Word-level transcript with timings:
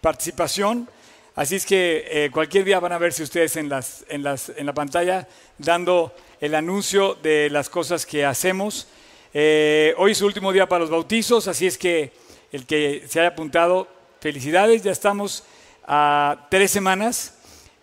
participación. 0.00 0.88
Así 1.34 1.56
es 1.56 1.64
que 1.64 2.04
eh, 2.08 2.30
cualquier 2.32 2.64
día 2.64 2.80
van 2.80 2.92
a 2.92 2.98
verse 2.98 3.22
ustedes 3.22 3.56
en 3.56 3.68
la 3.68 4.74
pantalla 4.74 5.28
dando 5.58 6.12
el 6.40 6.54
anuncio 6.54 7.14
de 7.22 7.50
las 7.50 7.68
cosas 7.68 8.06
que 8.06 8.24
hacemos. 8.24 8.88
Eh, 9.32 9.94
hoy 9.98 10.12
es 10.12 10.18
su 10.18 10.26
último 10.26 10.52
día 10.52 10.68
para 10.68 10.80
los 10.80 10.90
bautizos, 10.90 11.46
así 11.46 11.66
es 11.66 11.78
que 11.78 12.12
el 12.50 12.66
que 12.66 13.04
se 13.08 13.20
haya 13.20 13.28
apuntado, 13.28 13.86
felicidades, 14.20 14.82
ya 14.82 14.90
estamos 14.90 15.44
a 15.86 16.48
tres 16.50 16.70
semanas 16.70 17.34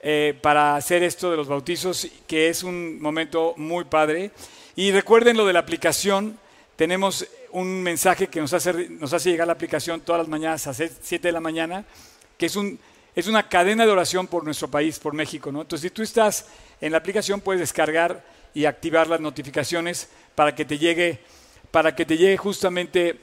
eh, 0.01 0.37
para 0.41 0.75
hacer 0.75 1.03
esto 1.03 1.31
de 1.31 1.37
los 1.37 1.47
bautizos, 1.47 2.07
que 2.27 2.49
es 2.49 2.63
un 2.63 2.99
momento 3.01 3.53
muy 3.57 3.85
padre. 3.85 4.31
Y 4.75 4.91
recuerden 4.91 5.37
lo 5.37 5.45
de 5.45 5.53
la 5.53 5.59
aplicación, 5.59 6.37
tenemos 6.75 7.25
un 7.57 7.81
mensaje 7.81 8.27
que 8.27 8.39
nos 8.39 8.53
hace, 8.53 9.29
llegar 9.31 9.47
la 9.47 9.53
aplicación 9.53 10.01
todas 10.01 10.19
las 10.19 10.27
mañanas 10.27 10.67
a 10.67 10.75
7 10.75 11.27
de 11.27 11.31
la 11.31 11.39
mañana, 11.39 11.83
que 12.37 12.45
es, 12.45 12.55
un, 12.55 12.79
es 13.15 13.25
una 13.25 13.49
cadena 13.49 13.83
de 13.83 13.91
oración 13.91 14.27
por 14.27 14.43
nuestro 14.43 14.67
país, 14.67 14.99
por 14.99 15.13
México. 15.13 15.51
¿no? 15.51 15.61
Entonces, 15.61 15.89
si 15.89 15.93
tú 15.93 16.03
estás 16.03 16.45
en 16.79 16.91
la 16.91 16.99
aplicación, 16.99 17.41
puedes 17.41 17.59
descargar 17.59 18.23
y 18.53 18.65
activar 18.65 19.07
las 19.07 19.19
notificaciones 19.21 20.07
para 20.35 20.53
que 20.53 20.65
te 20.65 20.77
llegue, 20.77 21.19
para 21.71 21.95
que 21.95 22.05
te 22.05 22.15
llegue 22.15 22.37
justamente 22.37 23.19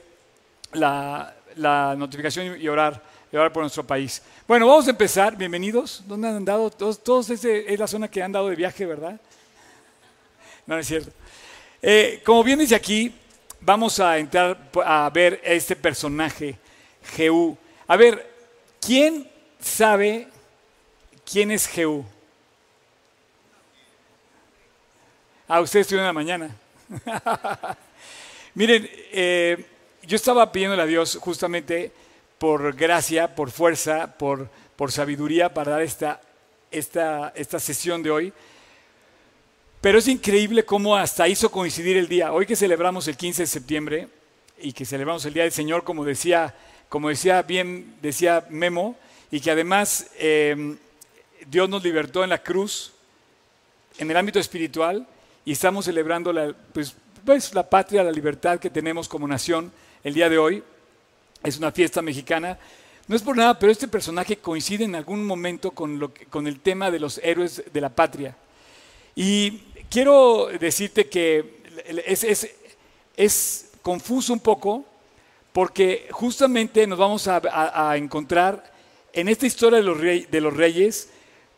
la, 0.73 1.33
notificación 1.97 2.59
y 2.59 2.67
orar, 2.67 3.01
por 3.31 3.63
nuestro 3.63 3.87
país. 3.87 4.21
Bueno, 4.45 4.67
vamos 4.67 4.87
a 4.87 4.89
empezar. 4.89 5.37
Bienvenidos. 5.37 6.03
¿Dónde 6.07 6.27
han 6.27 6.35
andado? 6.35 6.69
Todos, 6.69 7.29
es, 7.29 7.79
la 7.79 7.87
zona 7.87 8.09
que 8.09 8.21
han 8.21 8.33
dado 8.33 8.49
de 8.49 8.55
viaje, 8.57 8.85
¿verdad? 8.85 9.17
No, 10.65 10.75
no 10.75 10.81
es 10.81 10.87
cierto. 10.87 11.11
Eh, 11.81 12.21
como 12.25 12.43
bien 12.43 12.59
dice 12.59 12.75
aquí, 12.75 13.13
vamos 13.65 13.99
a 13.99 14.17
entrar 14.19 14.69
a 14.85 15.09
ver 15.09 15.41
este 15.43 15.75
personaje, 15.75 16.55
Jehú. 17.15 17.57
A 17.87 17.97
ver, 17.97 18.31
¿quién 18.79 19.29
sabe 19.59 20.27
quién 21.29 21.49
es 21.49 21.67
Jehú? 21.67 22.05
Ah, 25.47 25.61
ustedes 25.61 25.85
estuvieron 25.85 26.07
en 26.07 26.07
la 26.07 26.13
mañana. 26.13 26.55
Miren, 28.53 28.87
eh, 29.11 29.65
yo 30.03 30.15
estaba 30.15 30.51
pidiéndole 30.51 30.83
a 30.83 30.87
Dios 30.87 31.17
justamente 31.19 31.91
por 32.37 32.75
gracia, 32.75 33.35
por 33.35 33.51
fuerza, 33.51 34.15
por, 34.17 34.47
por 34.75 34.91
sabiduría 34.91 35.53
para 35.53 35.71
dar 35.71 35.81
esta, 35.81 36.21
esta, 36.71 37.33
esta 37.35 37.59
sesión 37.59 38.03
de 38.03 38.11
hoy. 38.11 38.33
Pero 39.85 39.99
es 39.99 40.07
increíble 40.07 40.65
cómo 40.65 40.95
hasta 40.95 41.27
hizo 41.27 41.51
coincidir 41.51 41.95
el 41.95 42.07
día. 42.07 42.33
Hoy 42.33 42.47
que 42.47 42.55
celebramos 42.55 43.07
el 43.07 43.15
15 43.15 43.43
de 43.43 43.45
septiembre 43.45 44.07
y 44.59 44.73
que 44.73 44.83
celebramos 44.83 45.23
el 45.25 45.35
Día 45.35 45.43
del 45.43 45.51
Señor, 45.51 45.83
como 45.83 46.03
decía, 46.03 46.55
como 46.89 47.09
decía 47.09 47.43
bien, 47.43 47.93
decía 48.01 48.47
Memo, 48.49 48.97
y 49.29 49.39
que 49.39 49.51
además 49.51 50.09
eh, 50.17 50.75
Dios 51.47 51.69
nos 51.69 51.83
libertó 51.83 52.23
en 52.23 52.31
la 52.31 52.41
cruz, 52.41 52.93
en 53.99 54.09
el 54.09 54.17
ámbito 54.17 54.39
espiritual, 54.39 55.05
y 55.45 55.51
estamos 55.51 55.85
celebrando 55.85 56.33
la, 56.33 56.51
pues, 56.73 56.95
pues, 57.23 57.53
la 57.53 57.69
patria, 57.69 58.03
la 58.03 58.11
libertad 58.11 58.57
que 58.57 58.71
tenemos 58.71 59.07
como 59.07 59.27
nación 59.27 59.71
el 60.03 60.15
día 60.15 60.29
de 60.29 60.39
hoy. 60.39 60.63
Es 61.43 61.59
una 61.59 61.71
fiesta 61.71 62.01
mexicana. 62.01 62.57
No 63.07 63.15
es 63.15 63.21
por 63.21 63.37
nada, 63.37 63.59
pero 63.59 63.71
este 63.71 63.87
personaje 63.87 64.37
coincide 64.37 64.83
en 64.83 64.95
algún 64.95 65.23
momento 65.27 65.69
con, 65.69 65.99
lo 65.99 66.11
con 66.31 66.47
el 66.47 66.59
tema 66.59 66.89
de 66.89 66.97
los 66.97 67.19
héroes 67.19 67.61
de 67.71 67.81
la 67.81 67.89
patria. 67.89 68.35
Y 69.15 69.61
quiero 69.95 70.49
decirte 70.59 71.07
que 71.07 71.61
es, 73.15 73.71
confuso 73.81 74.33
un 74.33 74.41
poco 74.41 74.83
porque 75.53 76.09
justamente 76.11 76.85
nos 76.85 76.99
vamos 76.99 77.29
a, 77.29 77.95
encontrar 77.95 78.73
en 79.13 79.29
esta 79.29 79.45
historia 79.45 79.79
de 79.79 80.41
los, 80.41 80.53
reyes 80.53 81.07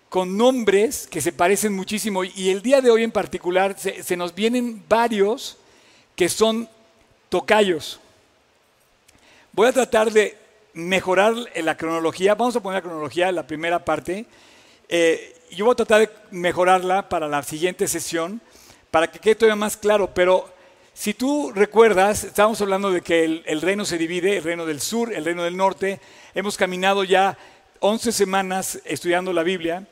con 0.09 0.38
nombres 0.38 1.08
que 1.08 1.19
se 1.19 1.31
parecen 1.31 1.73
muchísimo 1.73 2.23
y 2.23 2.49
el 2.49 2.61
día 2.61 2.80
de 2.80 2.91
hoy 2.91 3.03
en 3.03 3.11
particular 3.11 3.75
se, 3.80 4.15
nos 4.15 4.35
vienen 4.35 4.83
varios 4.87 5.58
que 6.15 6.30
son 6.30 6.70
tocayos. 7.30 7.99
Voy 9.52 9.67
a 9.67 9.73
tratar 9.73 10.11
de 10.11 10.37
mejorar 10.76 11.33
la 11.55 11.76
cronología, 11.76 12.36
vamos 12.36 12.55
a 12.55 12.59
poner 12.59 12.83
la 12.83 12.87
cronología 12.87 13.31
la 13.31 13.47
primera 13.47 13.83
parte. 13.83 14.27
Eh, 14.89 15.36
yo 15.52 15.65
voy 15.65 15.73
a 15.73 15.75
tratar 15.75 16.02
de 16.02 16.09
mejorarla 16.31 17.09
para 17.09 17.27
la 17.27 17.43
siguiente 17.43 17.87
sesión, 17.87 18.41
para 18.91 19.11
que 19.11 19.19
quede 19.19 19.35
todavía 19.35 19.55
más 19.55 19.77
claro, 19.77 20.13
pero 20.13 20.49
si 20.93 21.13
tú 21.13 21.52
recuerdas, 21.53 22.23
estábamos 22.23 22.59
hablando 22.61 22.91
de 22.91 23.02
que 23.02 23.23
el, 23.23 23.61
reino 23.61 23.85
se 23.85 23.97
divide, 23.97 24.37
el 24.37 24.43
reino 24.43 24.65
del 24.65 24.81
sur, 24.81 25.13
el 25.13 25.25
reino 25.25 25.43
del 25.43 25.55
norte, 25.55 25.99
hemos 26.33 26.58
caminado 26.58 27.03
ya 27.03 27.37
11 27.80 28.11
semanas 28.11 28.81
estudiando 28.83 29.31
la 29.31 29.43
Biblia 29.43 29.87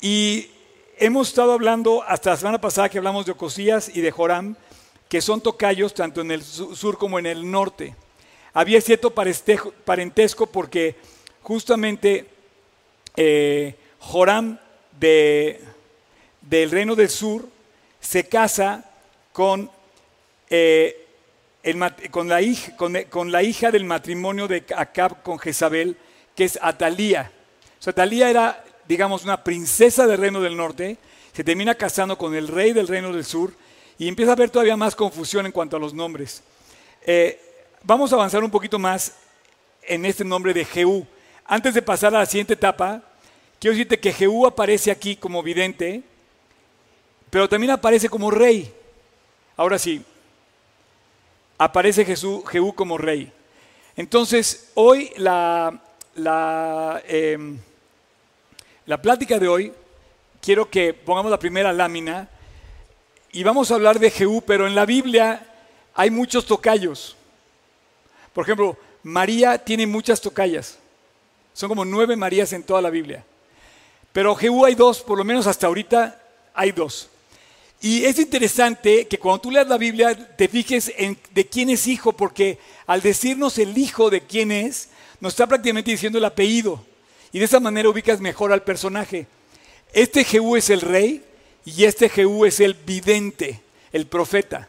y 0.00 0.50
hemos 0.98 1.28
estado 1.28 1.52
hablando 1.52 2.02
hasta 2.02 2.30
la 2.30 2.36
semana 2.36 2.60
pasada 2.60 2.88
que 2.88 2.98
hablamos 2.98 3.24
de 3.24 3.32
Ocosías 3.32 3.90
y 3.94 4.02
de 4.02 4.10
Joram, 4.10 4.56
que 5.08 5.22
son 5.22 5.40
tocayos 5.40 5.94
tanto 5.94 6.20
en 6.20 6.30
el 6.30 6.42
sur 6.42 6.98
como 6.98 7.18
en 7.18 7.26
el 7.26 7.50
norte. 7.50 7.96
Había 8.52 8.80
cierto 8.82 9.10
parentesco 9.10 10.46
porque 10.46 10.96
justamente 11.42 12.28
eh, 13.16 13.74
Joram 13.98 14.58
del 15.02 16.70
reino 16.70 16.94
del 16.94 17.08
sur 17.08 17.48
se 18.00 18.28
casa 18.28 18.84
con, 19.32 19.70
eh, 20.48 21.06
con, 22.10 22.28
la 22.28 22.40
hija, 22.40 22.76
con, 22.76 23.32
la 23.32 23.42
hija, 23.42 23.70
del 23.70 23.84
matrimonio 23.84 24.46
de 24.46 24.64
Acab 24.76 25.22
con 25.22 25.38
Jezabel, 25.38 25.96
que 26.36 26.44
es 26.44 26.58
Atalía. 26.62 27.32
O 27.84 27.90
Atalía 27.90 28.30
era, 28.30 28.64
digamos, 28.86 29.24
una 29.24 29.42
princesa 29.42 30.06
del 30.06 30.20
reino 30.20 30.40
del 30.40 30.56
norte, 30.56 30.98
se 31.32 31.42
termina 31.42 31.74
casando 31.74 32.16
con 32.16 32.34
el 32.34 32.46
rey 32.46 32.72
del 32.72 32.86
reino 32.86 33.12
del 33.12 33.24
sur 33.24 33.52
y 33.98 34.06
empieza 34.06 34.32
a 34.32 34.34
haber 34.34 34.50
todavía 34.50 34.76
más 34.76 34.94
confusión 34.94 35.46
en 35.46 35.52
cuanto 35.52 35.76
a 35.76 35.80
los 35.80 35.94
nombres. 35.94 36.42
Eh, 37.04 37.40
vamos 37.82 38.12
a 38.12 38.16
avanzar 38.16 38.44
un 38.44 38.50
poquito 38.50 38.78
más 38.78 39.14
en 39.82 40.04
este 40.04 40.24
nombre 40.24 40.52
de 40.52 40.64
Jehú. 40.64 41.06
Antes 41.44 41.74
de 41.74 41.82
pasar 41.82 42.14
a 42.14 42.20
la 42.20 42.26
siguiente 42.26 42.54
etapa, 42.54 43.02
Quiero 43.62 43.76
decirte 43.76 44.00
que 44.00 44.12
Jehú 44.12 44.44
aparece 44.44 44.90
aquí 44.90 45.14
como 45.14 45.40
vidente, 45.40 46.02
pero 47.30 47.48
también 47.48 47.70
aparece 47.70 48.08
como 48.08 48.28
rey. 48.28 48.74
Ahora 49.56 49.78
sí, 49.78 50.04
aparece 51.56 52.04
Jesús, 52.04 52.42
Jehú 52.48 52.74
como 52.74 52.98
rey. 52.98 53.32
Entonces, 53.94 54.72
hoy 54.74 55.12
la, 55.16 55.80
la, 56.16 57.02
em, 57.06 57.56
la 58.84 59.00
plática 59.00 59.38
de 59.38 59.46
hoy, 59.46 59.72
quiero 60.40 60.68
que 60.68 60.92
pongamos 60.92 61.30
la 61.30 61.38
primera 61.38 61.72
lámina 61.72 62.28
y 63.30 63.44
vamos 63.44 63.70
a 63.70 63.76
hablar 63.76 64.00
de 64.00 64.10
Jehú, 64.10 64.42
pero 64.44 64.66
en 64.66 64.74
la 64.74 64.86
Biblia 64.86 65.46
hay 65.94 66.10
muchos 66.10 66.46
tocayos. 66.46 67.14
Por 68.32 68.42
ejemplo, 68.42 68.76
María 69.04 69.56
tiene 69.56 69.86
muchas 69.86 70.20
tocayas. 70.20 70.80
Son 71.52 71.68
como 71.68 71.84
nueve 71.84 72.16
Marías 72.16 72.52
en 72.52 72.64
toda 72.64 72.82
la 72.82 72.90
Biblia. 72.90 73.24
Pero 74.12 74.34
Jehú 74.34 74.64
hay 74.64 74.74
dos, 74.74 75.00
por 75.00 75.18
lo 75.18 75.24
menos 75.24 75.46
hasta 75.46 75.66
ahorita 75.66 76.20
hay 76.54 76.72
dos. 76.72 77.08
Y 77.80 78.04
es 78.04 78.18
interesante 78.18 79.08
que 79.08 79.18
cuando 79.18 79.40
tú 79.40 79.50
leas 79.50 79.66
la 79.66 79.78
Biblia 79.78 80.14
te 80.36 80.46
fijes 80.46 80.92
en 80.96 81.18
de 81.32 81.46
quién 81.46 81.68
es 81.70 81.86
hijo, 81.86 82.12
porque 82.12 82.58
al 82.86 83.00
decirnos 83.00 83.58
el 83.58 83.76
hijo 83.76 84.08
de 84.08 84.20
quién 84.20 84.52
es, 84.52 84.88
nos 85.18 85.32
está 85.32 85.46
prácticamente 85.46 85.90
diciendo 85.90 86.18
el 86.18 86.24
apellido. 86.24 86.84
Y 87.32 87.38
de 87.38 87.44
esa 87.46 87.58
manera 87.58 87.88
ubicas 87.88 88.20
mejor 88.20 88.52
al 88.52 88.62
personaje. 88.62 89.26
Este 89.92 90.24
Jehú 90.24 90.56
es 90.56 90.70
el 90.70 90.80
rey 90.80 91.24
y 91.64 91.84
este 91.84 92.08
Jehú 92.08 92.44
es 92.44 92.60
el 92.60 92.74
vidente, 92.74 93.60
el 93.92 94.06
profeta. 94.06 94.68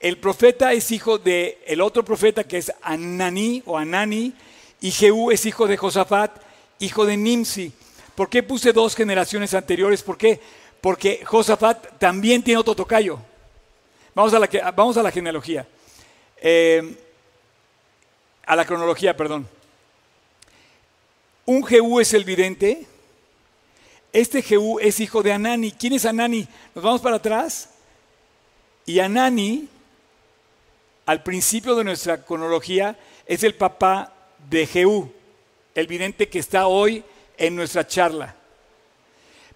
El 0.00 0.18
profeta 0.18 0.72
es 0.72 0.90
hijo 0.90 1.18
de 1.18 1.58
el 1.66 1.80
otro 1.80 2.04
profeta 2.04 2.44
que 2.44 2.58
es 2.58 2.72
Anani 2.82 3.62
o 3.66 3.78
Anani 3.78 4.32
y 4.80 4.90
Jehú 4.90 5.30
es 5.30 5.44
hijo 5.46 5.66
de 5.66 5.76
Josafat, 5.76 6.40
hijo 6.78 7.04
de 7.04 7.16
Nimsi. 7.16 7.72
¿Por 8.18 8.28
qué 8.28 8.42
puse 8.42 8.72
dos 8.72 8.96
generaciones 8.96 9.54
anteriores? 9.54 10.02
¿Por 10.02 10.18
qué? 10.18 10.40
Porque 10.80 11.24
Josafat 11.24 12.00
también 12.00 12.42
tiene 12.42 12.58
otro 12.58 12.74
tocayo. 12.74 13.20
Vamos 14.12 14.34
a 14.34 14.40
la, 14.40 14.72
vamos 14.72 14.96
a 14.96 15.04
la 15.04 15.12
genealogía. 15.12 15.64
Eh, 16.38 16.96
a 18.44 18.56
la 18.56 18.64
cronología, 18.64 19.16
perdón. 19.16 19.46
Un 21.46 21.64
Jehú 21.64 22.00
es 22.00 22.12
el 22.12 22.24
vidente. 22.24 22.88
Este 24.12 24.42
Jehú 24.42 24.80
es 24.80 24.98
hijo 24.98 25.22
de 25.22 25.32
Anani. 25.32 25.70
¿Quién 25.70 25.92
es 25.92 26.04
Anani? 26.04 26.48
Nos 26.74 26.82
vamos 26.82 27.00
para 27.00 27.18
atrás. 27.18 27.70
Y 28.84 28.98
Anani, 28.98 29.68
al 31.06 31.22
principio 31.22 31.76
de 31.76 31.84
nuestra 31.84 32.24
cronología, 32.24 32.98
es 33.26 33.44
el 33.44 33.54
papá 33.54 34.12
de 34.50 34.66
Jehú, 34.66 35.08
el 35.76 35.86
vidente 35.86 36.28
que 36.28 36.40
está 36.40 36.66
hoy 36.66 37.04
en 37.38 37.56
nuestra 37.56 37.86
charla. 37.86 38.34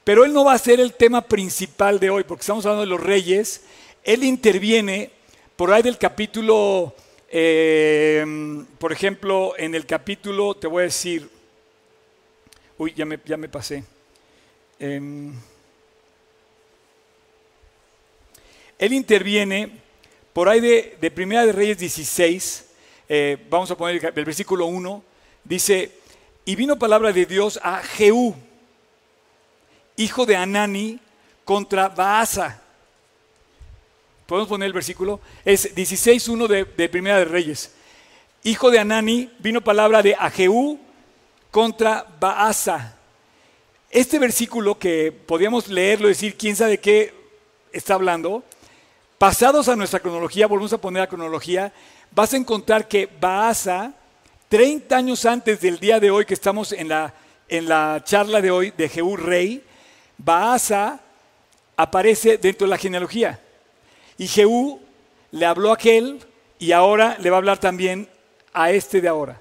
Pero 0.04 0.24
él 0.24 0.32
no 0.32 0.44
va 0.44 0.54
a 0.54 0.58
ser 0.58 0.80
el 0.80 0.94
tema 0.94 1.22
principal 1.22 2.00
de 2.00 2.10
hoy, 2.10 2.24
porque 2.24 2.40
estamos 2.40 2.64
hablando 2.64 2.82
de 2.82 2.90
los 2.90 3.00
reyes. 3.00 3.62
Él 4.02 4.24
interviene 4.24 5.10
por 5.56 5.72
ahí 5.72 5.82
del 5.82 5.98
capítulo 5.98 6.94
eh, 7.34 8.22
por 8.78 8.92
ejemplo, 8.92 9.54
en 9.56 9.74
el 9.74 9.86
capítulo, 9.86 10.54
te 10.54 10.66
voy 10.66 10.82
a 10.82 10.84
decir, 10.84 11.30
uy, 12.76 12.92
ya 12.94 13.06
me, 13.06 13.18
ya 13.24 13.38
me 13.38 13.48
pasé. 13.48 13.82
Em, 14.78 15.32
él 18.78 18.92
interviene 18.92 19.80
por 20.34 20.50
ahí 20.50 20.60
de, 20.60 20.98
de 21.00 21.10
Primera 21.10 21.46
de 21.46 21.52
Reyes 21.52 21.78
16, 21.78 22.66
eh, 23.08 23.38
vamos 23.48 23.70
a 23.70 23.78
poner 23.78 23.96
el, 23.96 24.12
el 24.14 24.24
versículo 24.26 24.66
1, 24.66 25.02
dice, 25.42 25.90
y 26.44 26.56
vino 26.56 26.78
palabra 26.78 27.12
de 27.12 27.26
Dios 27.26 27.60
a 27.62 27.82
Jehú, 27.82 28.34
hijo 29.96 30.26
de 30.26 30.36
Anani, 30.36 30.98
contra 31.44 31.88
Baasa. 31.88 32.60
¿Podemos 34.26 34.48
poner 34.48 34.66
el 34.66 34.72
versículo? 34.72 35.20
Es 35.44 35.74
16.1 35.74 36.46
de, 36.46 36.64
de 36.64 36.88
Primera 36.88 37.18
de 37.18 37.24
Reyes. 37.24 37.74
Hijo 38.44 38.70
de 38.70 38.78
Anani, 38.78 39.30
vino 39.38 39.60
palabra 39.60 40.02
de 40.02 40.16
Jehú 40.32 40.80
contra 41.50 42.06
Baasa. 42.18 42.96
Este 43.90 44.18
versículo 44.18 44.78
que 44.78 45.12
podíamos 45.12 45.68
leerlo 45.68 46.06
y 46.06 46.12
decir 46.12 46.36
quién 46.36 46.56
sabe 46.56 46.80
qué 46.80 47.14
está 47.72 47.94
hablando, 47.94 48.42
pasados 49.18 49.68
a 49.68 49.76
nuestra 49.76 50.00
cronología, 50.00 50.46
volvemos 50.46 50.72
a 50.72 50.80
poner 50.80 51.02
la 51.02 51.08
cronología, 51.08 51.72
vas 52.10 52.32
a 52.32 52.36
encontrar 52.36 52.88
que 52.88 53.08
Baasa, 53.20 53.94
30 54.52 54.94
años 54.94 55.24
antes 55.24 55.62
del 55.62 55.80
día 55.80 55.98
de 55.98 56.10
hoy 56.10 56.26
que 56.26 56.34
estamos 56.34 56.72
en 56.72 56.86
la, 56.86 57.14
en 57.48 57.66
la 57.66 58.02
charla 58.04 58.42
de 58.42 58.50
hoy 58.50 58.70
de 58.76 58.86
Jehú 58.86 59.16
Rey, 59.16 59.62
Baasa 60.18 61.00
aparece 61.74 62.36
dentro 62.36 62.66
de 62.66 62.70
la 62.72 62.76
genealogía. 62.76 63.40
Y 64.18 64.28
Jehú 64.28 64.78
le 65.30 65.46
habló 65.46 65.70
a 65.70 65.76
aquel 65.76 66.20
y 66.58 66.72
ahora 66.72 67.16
le 67.18 67.30
va 67.30 67.36
a 67.36 67.38
hablar 67.38 67.60
también 67.60 68.06
a 68.52 68.70
este 68.70 69.00
de 69.00 69.08
ahora. 69.08 69.40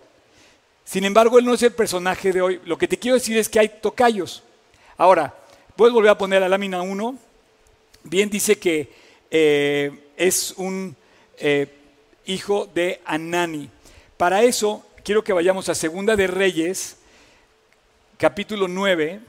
Sin 0.86 1.04
embargo, 1.04 1.40
él 1.40 1.44
no 1.44 1.56
es 1.56 1.64
el 1.64 1.74
personaje 1.74 2.32
de 2.32 2.42
hoy. 2.42 2.62
Lo 2.64 2.78
que 2.78 2.88
te 2.88 2.98
quiero 2.98 3.16
decir 3.16 3.36
es 3.36 3.50
que 3.50 3.60
hay 3.60 3.68
tocayos. 3.68 4.44
Ahora, 4.96 5.36
puedes 5.76 5.94
volver 5.94 6.12
a 6.12 6.18
poner 6.18 6.40
la 6.40 6.48
lámina 6.48 6.82
1. 6.82 7.18
Bien 8.04 8.30
dice 8.30 8.58
que 8.58 8.90
eh, 9.30 10.14
es 10.16 10.54
un 10.56 10.96
eh, 11.38 11.68
hijo 12.28 12.70
de 12.74 13.02
Anani. 13.04 13.70
Para 14.16 14.44
eso, 14.44 14.86
quiero 15.04 15.24
que 15.24 15.34
vayamos 15.34 15.70
a 15.70 15.76
Segunda 15.76 16.16
de 16.16 16.28
Reyes, 16.28 16.98
capítulo 18.18 18.68
9. 18.68 19.20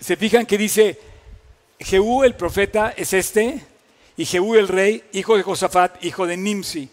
Se 0.00 0.16
fijan 0.16 0.46
que 0.46 0.58
dice, 0.58 0.98
Jehú 1.78 2.24
el 2.24 2.34
profeta 2.34 2.92
es 2.96 3.12
este, 3.12 3.64
y 4.16 4.24
Jehú 4.24 4.54
el 4.56 4.68
rey, 4.68 5.04
hijo 5.12 5.36
de 5.36 5.42
Josafat, 5.42 6.04
hijo 6.04 6.26
de 6.26 6.36
Nimsi. 6.36 6.90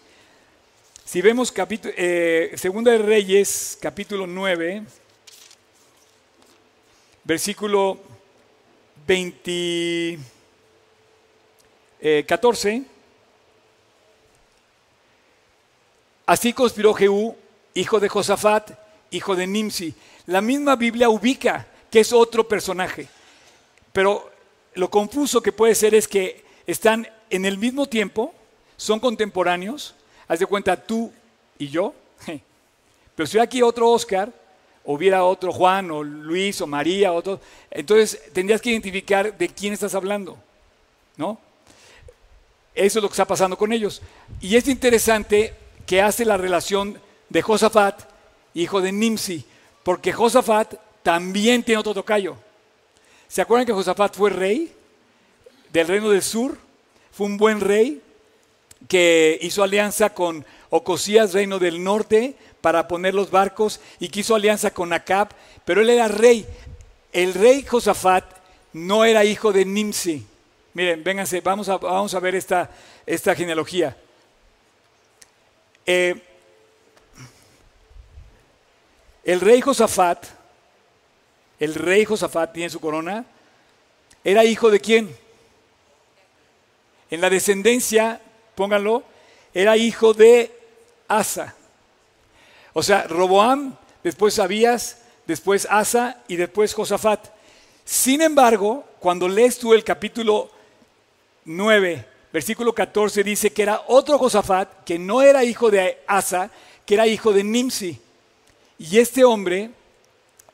Si 1.04 1.22
vemos 1.22 1.52
eh, 1.56 2.52
Segunda 2.56 2.92
de 2.92 2.98
Reyes, 2.98 3.78
capítulo 3.80 4.26
9, 4.26 4.82
versículo 7.24 7.98
20, 9.06 10.18
eh, 12.00 12.24
14, 12.26 12.84
así 16.28 16.52
conspiró 16.52 16.92
Jehú, 16.92 17.34
hijo 17.72 17.98
de 17.98 18.08
Josafat, 18.10 18.72
hijo 19.10 19.34
de 19.34 19.46
Nimsi. 19.46 19.94
La 20.26 20.42
misma 20.42 20.76
Biblia 20.76 21.08
ubica 21.08 21.66
que 21.90 22.00
es 22.00 22.12
otro 22.12 22.46
personaje, 22.46 23.08
pero 23.94 24.30
lo 24.74 24.90
confuso 24.90 25.40
que 25.40 25.52
puede 25.52 25.74
ser 25.74 25.94
es 25.94 26.06
que 26.06 26.44
están 26.66 27.08
en 27.30 27.46
el 27.46 27.56
mismo 27.56 27.86
tiempo, 27.86 28.34
son 28.76 29.00
contemporáneos, 29.00 29.94
haz 30.28 30.38
de 30.38 30.44
cuenta 30.44 30.76
tú 30.76 31.10
y 31.58 31.68
yo, 31.68 31.94
pero 33.16 33.26
si 33.26 33.36
hubiera 33.36 33.44
aquí 33.44 33.62
otro 33.62 33.90
Oscar, 33.90 34.30
o 34.84 34.92
hubiera 34.92 35.24
otro 35.24 35.50
Juan, 35.50 35.90
o 35.90 36.02
Luis, 36.02 36.60
o 36.60 36.66
María, 36.66 37.10
otro, 37.10 37.40
entonces 37.70 38.20
tendrías 38.34 38.60
que 38.60 38.70
identificar 38.70 39.36
de 39.36 39.48
quién 39.48 39.72
estás 39.72 39.94
hablando, 39.94 40.36
¿no? 41.16 41.40
Eso 42.74 42.98
es 42.98 43.02
lo 43.02 43.08
que 43.08 43.14
está 43.14 43.24
pasando 43.24 43.56
con 43.56 43.72
ellos. 43.72 44.02
Y 44.42 44.56
es 44.56 44.68
interesante 44.68 45.54
que 45.88 46.02
hace 46.02 46.26
la 46.26 46.36
relación 46.36 47.00
de 47.30 47.40
Josafat, 47.40 48.02
hijo 48.52 48.82
de 48.82 48.92
Nimsi, 48.92 49.46
porque 49.82 50.12
Josafat 50.12 50.74
también 51.02 51.62
tiene 51.62 51.80
otro 51.80 51.94
tocayo. 51.94 52.36
¿Se 53.26 53.40
acuerdan 53.40 53.64
que 53.64 53.72
Josafat 53.72 54.14
fue 54.14 54.28
rey 54.28 54.70
del 55.72 55.88
reino 55.88 56.10
del 56.10 56.20
sur? 56.20 56.58
Fue 57.10 57.26
un 57.26 57.38
buen 57.38 57.62
rey 57.62 58.02
que 58.86 59.38
hizo 59.40 59.62
alianza 59.62 60.12
con 60.12 60.44
Ocosías, 60.68 61.32
reino 61.32 61.58
del 61.58 61.82
norte, 61.82 62.36
para 62.60 62.86
poner 62.86 63.14
los 63.14 63.30
barcos 63.30 63.80
y 63.98 64.10
que 64.10 64.20
hizo 64.20 64.34
alianza 64.34 64.70
con 64.70 64.92
Acab, 64.92 65.30
pero 65.64 65.80
él 65.80 65.88
era 65.88 66.06
rey. 66.06 66.44
El 67.14 67.32
rey 67.32 67.64
Josafat 67.64 68.26
no 68.74 69.06
era 69.06 69.24
hijo 69.24 69.54
de 69.54 69.64
Nimsi. 69.64 70.26
Miren, 70.74 71.02
vénganse, 71.02 71.40
vamos 71.40 71.70
a, 71.70 71.78
vamos 71.78 72.12
a 72.12 72.20
ver 72.20 72.34
esta, 72.34 72.70
esta 73.06 73.34
genealogía. 73.34 73.96
Eh, 75.90 76.14
el 79.24 79.40
rey 79.40 79.62
Josafat, 79.62 80.22
el 81.58 81.74
rey 81.74 82.04
Josafat 82.04 82.52
tiene 82.52 82.68
su 82.68 82.78
corona, 82.78 83.24
era 84.22 84.44
hijo 84.44 84.70
de 84.70 84.80
quién? 84.80 85.16
En 87.10 87.22
la 87.22 87.30
descendencia, 87.30 88.20
pónganlo, 88.54 89.02
era 89.54 89.78
hijo 89.78 90.12
de 90.12 90.54
Asa. 91.08 91.54
O 92.74 92.82
sea, 92.82 93.04
Roboam, 93.04 93.74
después 94.04 94.38
Abías, 94.38 94.98
después 95.26 95.66
Asa 95.70 96.22
y 96.28 96.36
después 96.36 96.74
Josafat. 96.74 97.30
Sin 97.86 98.20
embargo, 98.20 98.84
cuando 99.00 99.26
lees 99.26 99.58
tú 99.58 99.72
el 99.72 99.84
capítulo 99.84 100.50
9, 101.46 102.17
versículo 102.32 102.74
14, 102.74 103.24
dice 103.24 103.52
que 103.52 103.62
era 103.62 103.82
otro 103.86 104.18
Josafat, 104.18 104.84
que 104.84 104.98
no 104.98 105.22
era 105.22 105.44
hijo 105.44 105.70
de 105.70 105.98
Asa, 106.06 106.50
que 106.84 106.94
era 106.94 107.06
hijo 107.06 107.32
de 107.32 107.44
Nimsi. 107.44 108.00
Y 108.78 108.98
este 108.98 109.24
hombre 109.24 109.70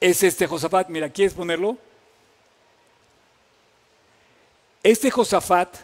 es 0.00 0.22
este 0.22 0.46
Josafat. 0.46 0.88
Mira, 0.88 1.08
¿quieres 1.08 1.34
ponerlo? 1.34 1.76
Este 4.82 5.10
Josafat 5.10 5.76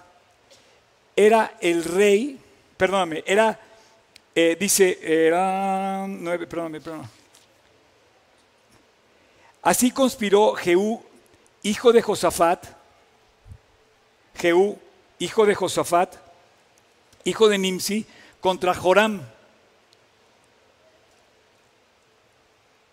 era 1.16 1.56
el 1.60 1.84
rey, 1.84 2.38
perdóname, 2.76 3.22
era, 3.26 3.58
eh, 4.34 4.56
dice, 4.58 4.98
era, 5.02 6.06
nueve, 6.06 6.46
perdóname, 6.46 6.80
perdóname. 6.80 7.08
Así 9.62 9.90
conspiró 9.90 10.54
Jehú, 10.54 11.02
hijo 11.62 11.92
de 11.92 12.02
Josafat, 12.02 12.66
Jehú, 14.36 14.78
hijo 15.20 15.46
de 15.46 15.54
Josafat, 15.54 16.16
hijo 17.24 17.48
de 17.48 17.58
Nimsi, 17.58 18.06
contra 18.40 18.74
Joram. 18.74 19.20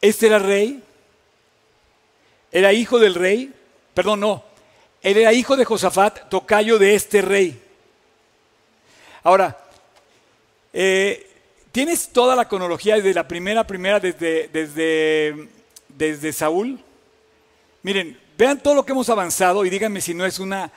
Este 0.02 0.28
era 0.28 0.38
rey, 0.38 0.84
era 2.52 2.74
hijo 2.74 3.00
del 3.00 3.16
rey, 3.16 3.52
perdón, 3.94 4.20
no, 4.20 4.44
él 5.02 5.18
era 5.18 5.34
hijo 5.34 5.56
de 5.56 5.66
Josafat, 5.66 6.30
tocayo 6.30 6.78
de 6.78 6.96
este 6.96 7.22
rey. 7.22 7.60
Ahora, 9.24 9.58
eh, 10.74 11.32
tienes 11.72 12.10
toda 12.10 12.36
la 12.36 12.48
cronología 12.48 12.96
desde 12.96 13.14
la 13.14 13.28
primera, 13.28 13.66
primera, 13.66 14.00
desde, 14.00 14.50
desde, 14.50 15.48
desde 15.88 16.34
Saúl. 16.34 16.78
Miren, 17.84 18.20
vean 18.38 18.62
todo 18.62 18.76
lo 18.76 18.86
que 18.86 18.92
hemos 18.92 19.10
avanzado 19.10 19.64
y 19.66 19.70
díganme 19.70 20.02
si 20.02 20.14
no 20.14 20.26
es 20.26 20.40
una 20.40 20.72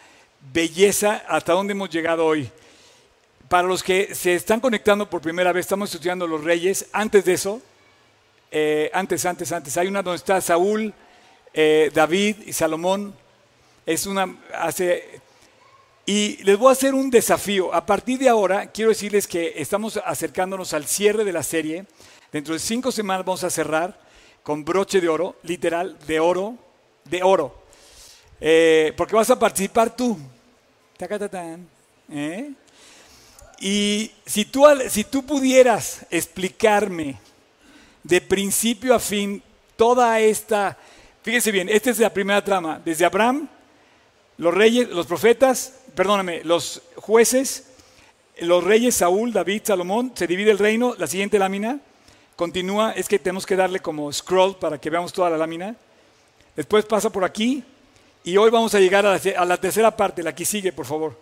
belleza 0.52 1.24
hasta 1.28 1.52
dónde 1.52 1.72
hemos 1.72 1.90
llegado 1.90 2.24
hoy. 2.24 2.50
Para 3.48 3.66
los 3.66 3.82
que 3.82 4.14
se 4.14 4.34
están 4.34 4.60
conectando 4.60 5.10
por 5.10 5.20
primera 5.20 5.52
vez, 5.52 5.66
estamos 5.66 5.92
estudiando 5.92 6.26
los 6.26 6.44
reyes. 6.44 6.86
Antes 6.92 7.24
de 7.24 7.32
eso, 7.32 7.60
eh, 8.50 8.90
antes, 8.92 9.24
antes, 9.26 9.50
antes, 9.52 9.76
hay 9.76 9.88
una 9.88 10.02
donde 10.02 10.16
está 10.16 10.40
Saúl, 10.40 10.94
eh, 11.52 11.90
David 11.92 12.36
y 12.46 12.52
Salomón. 12.52 13.14
Es 13.86 14.06
una, 14.06 14.36
hace, 14.54 15.20
y 16.06 16.42
les 16.42 16.58
voy 16.58 16.68
a 16.68 16.72
hacer 16.72 16.94
un 16.94 17.10
desafío. 17.10 17.72
A 17.74 17.86
partir 17.86 18.18
de 18.18 18.28
ahora, 18.28 18.66
quiero 18.70 18.90
decirles 18.90 19.26
que 19.26 19.54
estamos 19.56 19.96
acercándonos 20.04 20.74
al 20.74 20.86
cierre 20.86 21.24
de 21.24 21.32
la 21.32 21.42
serie. 21.42 21.86
Dentro 22.32 22.54
de 22.54 22.60
cinco 22.60 22.90
semanas 22.92 23.24
vamos 23.24 23.44
a 23.44 23.50
cerrar 23.50 24.00
con 24.42 24.64
broche 24.64 25.00
de 25.00 25.08
oro, 25.08 25.36
literal, 25.42 25.98
de 26.06 26.20
oro, 26.20 26.56
de 27.04 27.22
oro. 27.22 27.59
Eh, 28.40 28.92
porque 28.96 29.14
vas 29.14 29.30
a 29.30 29.38
participar 29.38 29.94
tú. 29.94 30.18
¿eh? 32.10 32.52
Y 33.60 34.10
si 34.24 34.44
tú, 34.46 34.64
si 34.88 35.04
tú 35.04 35.24
pudieras 35.24 36.06
explicarme 36.10 37.18
de 38.02 38.20
principio 38.20 38.94
a 38.94 38.98
fin 38.98 39.42
toda 39.76 40.18
esta, 40.20 40.78
fíjense 41.22 41.52
bien, 41.52 41.68
esta 41.68 41.90
es 41.90 41.98
la 41.98 42.12
primera 42.12 42.42
trama, 42.42 42.80
desde 42.84 43.04
Abraham, 43.04 43.48
los 44.38 44.54
reyes, 44.54 44.88
los 44.88 45.06
profetas, 45.06 45.80
perdóname, 45.94 46.42
los 46.44 46.82
jueces, 46.96 47.66
los 48.40 48.64
reyes 48.64 48.94
Saúl, 48.96 49.32
David, 49.32 49.62
Salomón, 49.64 50.12
se 50.14 50.26
divide 50.26 50.50
el 50.50 50.58
reino, 50.58 50.94
la 50.96 51.06
siguiente 51.06 51.38
lámina 51.38 51.78
continúa, 52.40 52.92
es 52.92 53.06
que 53.06 53.18
tenemos 53.18 53.44
que 53.44 53.54
darle 53.54 53.80
como 53.80 54.10
scroll 54.10 54.56
para 54.56 54.80
que 54.80 54.88
veamos 54.88 55.12
toda 55.12 55.28
la 55.28 55.36
lámina. 55.36 55.76
Después 56.56 56.86
pasa 56.86 57.10
por 57.10 57.22
aquí 57.22 57.62
y 58.22 58.36
hoy 58.36 58.50
vamos 58.50 58.74
a 58.74 58.80
llegar 58.80 59.06
a 59.06 59.44
la, 59.44 59.56
tercera 59.56 59.96
parte, 59.96 60.22
la 60.22 60.34
que 60.34 60.44
sigue, 60.44 60.72
por 60.72 60.86
favor. 60.86 61.16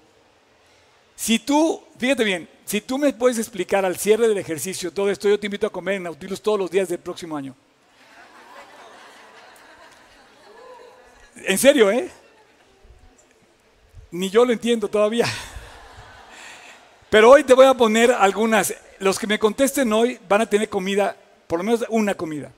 Si 1.14 1.38
tú, 1.38 1.82
fíjate 1.98 2.24
bien, 2.24 2.48
si 2.64 2.80
tú 2.80 2.98
me 2.98 3.12
puedes 3.12 3.38
explicar 3.38 3.84
al 3.84 3.96
cierre 3.96 4.28
del 4.28 4.38
ejercicio 4.38 4.92
todo 4.92 5.10
esto, 5.10 5.28
yo 5.28 5.38
te 5.38 5.46
invito 5.46 5.66
a 5.66 5.70
comer 5.70 5.94
en 5.94 6.04
Nautilus 6.04 6.42
todos 6.42 6.58
los 6.58 6.70
días 6.70 6.88
del 6.88 6.98
próximo 6.98 7.36
año. 7.36 7.54
En 11.44 11.58
serio, 11.58 11.90
¿eh? 11.90 12.10
Ni 14.10 14.28
yo 14.30 14.44
lo 14.44 14.52
entiendo 14.52 14.88
todavía. 14.88 15.26
Pero 17.10 17.30
hoy 17.30 17.44
te 17.44 17.54
voy 17.54 17.66
a 17.66 17.74
poner 17.74 18.10
algunas. 18.10 18.74
Los 18.98 19.18
que 19.18 19.26
me 19.26 19.38
contesten 19.38 19.92
hoy 19.92 20.18
van 20.28 20.42
a 20.42 20.46
tener 20.46 20.68
comida, 20.68 21.16
por 21.46 21.60
lo 21.60 21.64
menos 21.64 21.84
una 21.88 22.14
comida. 22.14 22.52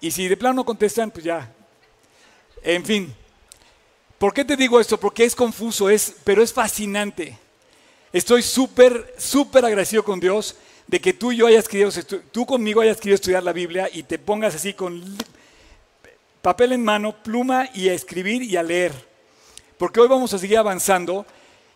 Y 0.00 0.10
si 0.10 0.26
de 0.26 0.36
plano 0.36 0.56
no 0.56 0.64
contestan, 0.64 1.10
pues 1.10 1.24
ya. 1.24 1.48
En 2.62 2.84
fin. 2.84 3.14
¿Por 4.18 4.32
qué 4.32 4.44
te 4.44 4.56
digo 4.56 4.78
esto? 4.78 4.98
Porque 4.98 5.24
es 5.24 5.34
confuso, 5.34 5.90
es, 5.90 6.14
pero 6.22 6.42
es 6.42 6.52
fascinante. 6.52 7.36
Estoy 8.12 8.42
súper, 8.42 9.14
súper 9.18 9.64
agradecido 9.64 10.04
con 10.04 10.20
Dios 10.20 10.54
de 10.86 11.00
que 11.00 11.12
tú 11.12 11.32
y 11.32 11.38
yo 11.38 11.46
hayas 11.46 11.66
querido, 11.66 11.90
tú 12.30 12.46
conmigo 12.46 12.80
hayas 12.80 12.98
querido 12.98 13.16
estudiar 13.16 13.42
la 13.42 13.52
Biblia 13.52 13.88
y 13.92 14.04
te 14.04 14.18
pongas 14.18 14.54
así 14.54 14.74
con 14.74 15.02
papel 16.40 16.72
en 16.72 16.84
mano, 16.84 17.16
pluma 17.22 17.68
y 17.74 17.88
a 17.88 17.94
escribir 17.94 18.42
y 18.42 18.56
a 18.56 18.62
leer. 18.62 18.92
Porque 19.78 20.00
hoy 20.00 20.08
vamos 20.08 20.32
a 20.34 20.38
seguir 20.38 20.58
avanzando. 20.58 21.26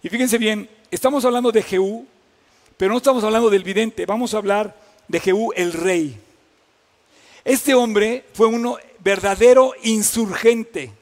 Y 0.03 0.09
fíjense 0.09 0.39
bien, 0.39 0.69
estamos 0.91 1.25
hablando 1.25 1.51
de 1.51 1.63
Jehú, 1.63 2.07
pero 2.77 2.93
no 2.93 2.99
estamos 2.99 3.25
hablando 3.25 3.51
del 3.51 3.65
vidente, 3.65 4.07
vamos 4.07 4.35
a 4.35 4.37
hablar 4.37 4.77
de 5.09 5.19
Jehú 5.19 5.53
el 5.57 5.73
rey. 5.73 6.21
Este 7.45 7.75
hombre 7.75 8.25
fue 8.35 8.47
uno 8.47 8.77
verdadero 9.01 9.73
insurgente. 9.83 10.93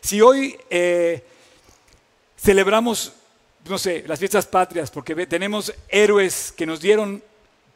Si 0.00 0.20
hoy 0.20 0.56
eh, 0.70 1.24
celebramos, 2.36 3.12
no 3.68 3.78
sé, 3.78 4.04
las 4.06 4.18
fiestas 4.18 4.46
patrias, 4.46 4.90
porque 4.90 5.26
tenemos 5.26 5.72
héroes 5.88 6.52
que 6.56 6.66
nos 6.66 6.80
dieron 6.80 7.22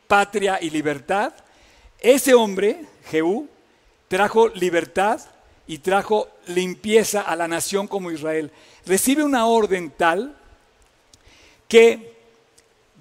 patria 0.07 0.59
y 0.61 0.71
libertad, 0.71 1.33
ese 2.01 2.35
hombre, 2.35 2.85
Jehú, 3.11 3.49
trajo 4.09 4.49
libertad 4.49 5.21
y 5.67 5.79
trajo 5.79 6.29
limpieza 6.47 7.23
a 7.23 7.37
la 7.37 7.49
nación 7.49 7.87
como 7.87 8.11
Israel. 8.11 8.51
Recibe 8.85 9.23
una 9.23 9.47
orden 9.47 9.91
tal 9.91 10.37
que 11.69 12.13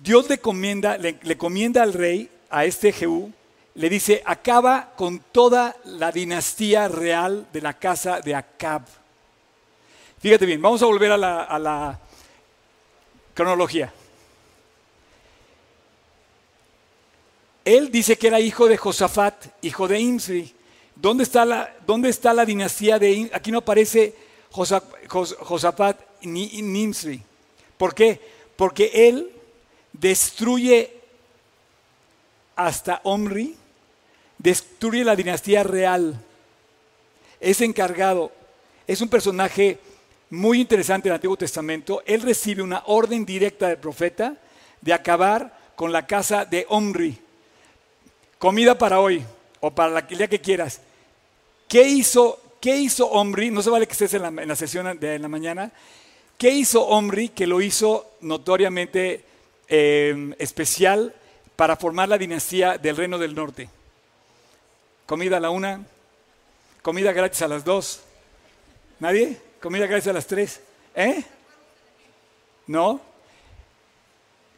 Dios 0.02 0.30
le 0.30 0.38
comienda, 0.38 0.98
le, 0.98 1.38
comienda 1.38 1.84
al 1.84 1.94
rey, 1.94 2.30
a 2.50 2.66
este 2.66 2.92
Jehú, 2.92 3.32
le 3.76 3.90
dice, 3.90 4.22
acaba 4.26 4.94
con 4.96 5.20
toda 5.32 5.76
la 5.86 6.12
dinastía 6.12 6.88
real 6.88 7.48
de 7.54 7.62
la 7.62 7.74
casa 7.74 8.20
de 8.20 8.36
Acab. 8.36 8.84
Fíjate 10.20 10.46
bien, 10.46 10.62
vamos 10.62 10.82
a 10.82 10.86
volver 10.86 11.12
a 11.12 11.18
la, 11.18 12.00
cronología. 13.34 13.94
Él 17.64 17.92
dice 17.92 18.18
que 18.18 18.28
era 18.28 18.40
hijo 18.40 18.68
de 18.68 18.78
Josafat, 18.78 19.46
hijo 19.62 19.88
de 19.88 20.00
Imsri. 20.00 20.54
¿Dónde 20.96 21.24
está 21.24 21.46
la, 21.46 21.74
dónde 21.88 22.10
está 22.10 22.34
la 22.34 22.46
dinastía 22.46 23.00
de 23.00 23.32
Aquí 23.34 23.52
no 23.52 23.60
aparece 23.60 24.16
Josafat 24.52 25.98
ni 26.22 26.62
Nimsri. 26.62 27.22
¿Por 27.78 27.96
qué? 27.96 28.20
Porque 28.56 28.92
él 28.94 29.32
destruye 29.94 30.94
hasta 32.56 33.02
Omri, 33.04 33.56
destruye 34.42 35.04
la 35.04 35.16
dinastía 35.16 35.64
real. 35.64 36.16
Es 37.40 37.62
encargado, 37.62 38.32
es 38.88 39.02
un 39.02 39.10
personaje 39.10 39.80
muy 40.30 40.62
interesante 40.62 41.10
del 41.10 41.16
Antiguo 41.16 41.38
Testamento. 41.38 42.02
Él 42.06 42.22
recibe 42.22 42.62
una 42.62 42.84
orden 42.88 43.26
directa 43.26 43.68
del 43.68 43.78
profeta 43.78 44.36
de 44.82 44.94
acabar 44.94 45.58
con 45.76 45.92
la 45.92 46.08
casa 46.08 46.46
de 46.46 46.66
Omri. 46.70 47.18
Comida 48.40 48.78
para 48.78 49.00
hoy 49.00 49.24
o 49.60 49.72
para 49.72 50.00
el 50.00 50.18
día 50.18 50.28
que 50.28 50.42
quieras. 50.42 50.82
¿Qué 51.68 51.84
hizo, 51.84 52.40
qué 52.60 52.76
hizo 52.76 53.08
Omri? 53.08 53.52
No 53.52 53.62
se 53.62 53.70
vale 53.70 53.86
que 53.86 53.94
estés 53.94 54.14
en 54.16 54.48
la, 54.48 54.56
sesión 54.56 55.00
de 55.00 55.20
la 55.20 55.28
mañana. 55.28 55.72
¿Qué 56.38 56.50
hizo 56.50 56.84
Omri 56.88 57.30
que 57.30 57.46
lo 57.46 57.62
hizo 57.62 58.16
notoriamente 58.22 59.24
eh, 59.68 60.34
especial 60.40 61.14
para 61.56 61.76
formar 61.76 62.10
la 62.10 62.18
dinastía 62.18 62.78
del 62.78 62.98
reino 62.98 63.20
del 63.20 63.36
norte? 63.36 63.70
Comida 65.12 65.36
a 65.36 65.40
la 65.42 65.50
una, 65.50 65.86
comida 66.82 67.12
gratis 67.12 67.42
a 67.42 67.50
las 67.50 67.66
dos. 67.66 68.00
¿Nadie? 68.98 69.38
¿Comida 69.62 69.86
gratis 69.86 70.08
a 70.08 70.14
las 70.14 70.26
tres? 70.26 70.62
¿Eh? 70.96 71.22
¿No? 72.66 73.02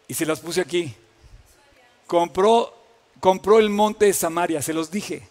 Y 0.07 0.13
se 0.13 0.27
las 0.27 0.41
puse 0.41 0.61
aquí. 0.61 0.93
Compró, 2.05 2.71
compró 3.19 3.57
el 3.57 3.71
monte 3.71 4.05
de 4.05 4.13
Samaria, 4.13 4.61
se 4.61 4.73
los 4.73 4.91
dije. 4.91 5.27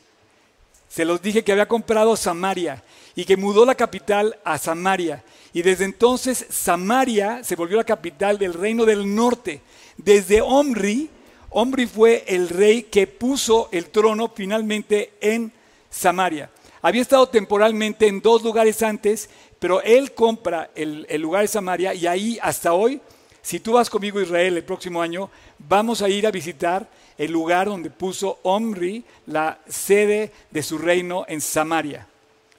Se 0.89 1.05
los 1.05 1.23
dije 1.23 1.45
que 1.45 1.53
había 1.53 1.69
comprado 1.69 2.17
Samaria 2.17 2.83
y 3.15 3.25
que 3.25 3.37
mudó 3.37 3.65
la 3.65 3.77
capital 3.77 4.41
a 4.43 4.59
Samaria. 4.59 5.23
Y 5.53 5.63
desde 5.63 5.85
entonces 5.85 6.47
Samaria 6.51 7.45
se 7.45 7.55
volvió 7.55 7.77
la 7.77 7.85
capital 7.85 8.39
del 8.39 8.55
reino 8.55 8.85
del 8.85 9.15
norte. 9.15 9.61
Desde 9.97 10.43
Omri, 10.43 11.09
Omri 11.55 11.87
fue 11.87 12.25
el 12.27 12.49
rey 12.49 12.85
que 12.85 13.07
puso 13.07 13.69
el 13.73 13.91
trono 13.91 14.33
finalmente 14.35 15.13
en 15.21 15.53
Samaria. 15.91 16.51
Había 16.81 17.03
estado 17.03 17.29
temporalmente 17.29 18.07
en 18.07 18.21
dos 18.23 18.43
lugares 18.43 18.83
antes, 18.83 19.29
pero 19.59 19.83
él 19.83 20.15
compra 20.15 20.71
el, 20.75 21.07
lugar 21.21 21.43
de 21.43 21.49
Samaria 21.49 21.95
y 21.95 22.07
ahí 22.07 22.39
hasta 22.43 22.73
hoy, 22.73 23.01
si 23.43 23.61
tú 23.61 23.73
vas 23.73 23.91
conmigo 23.91 24.19
a 24.19 24.23
Israel 24.23 24.57
el 24.57 24.65
próximo 24.65 25.03
año, 25.03 25.31
vamos 25.59 26.01
a 26.01 26.09
ir 26.09 26.27
a 26.27 26.31
visitar 26.31 26.89
el 27.19 27.31
lugar 27.31 27.67
donde 27.67 27.91
puso 27.91 28.39
Omri 28.43 29.05
la 29.27 29.59
sede 29.69 30.33
de 30.51 30.63
su 30.63 30.79
reino 30.79 31.25
en 31.29 31.41
Samaria. 31.41 32.07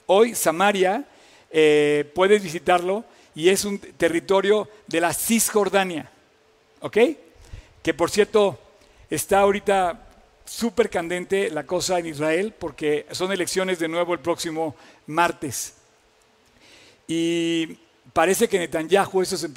Hoy 0.06 0.34
Samaria, 0.34 1.04
eh, 1.50 2.10
puedes 2.14 2.42
visitarlo 2.42 3.04
y 3.34 3.48
es 3.48 3.64
un 3.64 3.78
territorio 3.78 4.68
de 4.86 5.00
la 5.00 5.12
Cisjordania, 5.12 6.10
¿ok? 6.80 6.98
Que 7.82 7.92
por 7.94 8.10
cierto 8.10 8.58
está 9.14 9.40
ahorita 9.40 10.06
súper 10.44 10.90
candente 10.90 11.50
la 11.50 11.64
cosa 11.64 11.98
en 11.98 12.06
Israel 12.06 12.54
porque 12.58 13.06
son 13.12 13.32
elecciones 13.32 13.78
de 13.78 13.88
nuevo 13.88 14.12
el 14.12 14.20
próximo 14.20 14.74
martes. 15.06 15.74
Y 17.06 17.78
parece 18.12 18.48
que 18.48 18.58
Netanyahu, 18.58 19.22
eso 19.22 19.36
es 19.36 19.44
en 19.44 19.54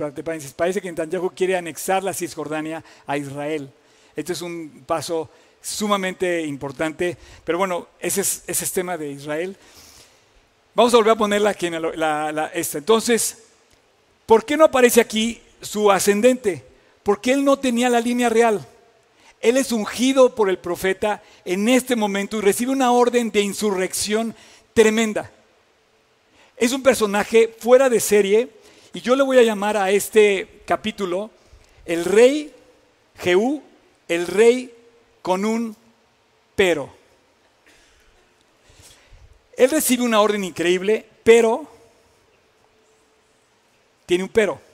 parece 0.55 0.81
que 0.81 0.89
Netanyahu 0.89 1.31
quiere 1.31 1.57
anexar 1.57 2.03
la 2.03 2.13
Cisjordania 2.13 2.83
a 3.05 3.17
Israel. 3.17 3.69
Este 4.15 4.33
es 4.33 4.41
un 4.41 4.83
paso 4.85 5.29
sumamente 5.61 6.45
importante, 6.45 7.17
pero 7.43 7.57
bueno, 7.57 7.87
ese 7.99 8.21
es, 8.21 8.43
ese 8.47 8.65
es 8.65 8.71
tema 8.71 8.97
de 8.97 9.11
Israel. 9.11 9.55
Vamos 10.73 10.93
a 10.93 10.97
volver 10.97 11.13
a 11.13 11.17
ponerla 11.17 11.49
aquí 11.51 11.67
en. 11.67 11.75
Entonces, 12.53 13.43
¿por 14.25 14.45
qué 14.45 14.57
no 14.57 14.65
aparece 14.65 15.01
aquí 15.01 15.41
su 15.61 15.91
ascendente? 15.91 16.63
Porque 17.03 17.33
él 17.33 17.43
no 17.43 17.57
tenía 17.57 17.89
la 17.89 17.99
línea 17.99 18.29
real. 18.29 18.65
Él 19.41 19.57
es 19.57 19.71
ungido 19.71 20.35
por 20.35 20.49
el 20.49 20.57
profeta 20.57 21.21
en 21.45 21.69
este 21.69 21.95
momento 21.95 22.37
y 22.37 22.41
recibe 22.41 22.71
una 22.71 22.91
orden 22.91 23.31
de 23.31 23.41
insurrección 23.41 24.35
tremenda. 24.73 25.31
Es 26.55 26.71
un 26.71 26.81
personaje 26.81 27.55
fuera 27.59 27.89
de 27.89 27.99
serie 27.99 28.49
y 28.93 29.01
yo 29.01 29.15
le 29.15 29.23
voy 29.23 29.37
a 29.37 29.43
llamar 29.43 29.77
a 29.77 29.91
este 29.91 30.61
capítulo 30.65 31.29
el 31.85 32.03
rey 32.03 32.53
Jehú 33.19 33.61
el 34.07 34.27
rey 34.27 34.73
con 35.21 35.45
un 35.45 35.75
pero. 36.55 36.89
Él 39.55 39.69
recibe 39.69 40.03
una 40.03 40.21
orden 40.21 40.43
increíble, 40.43 41.05
pero 41.23 41.67
tiene 44.05 44.23
un 44.23 44.29
pero. 44.29 44.66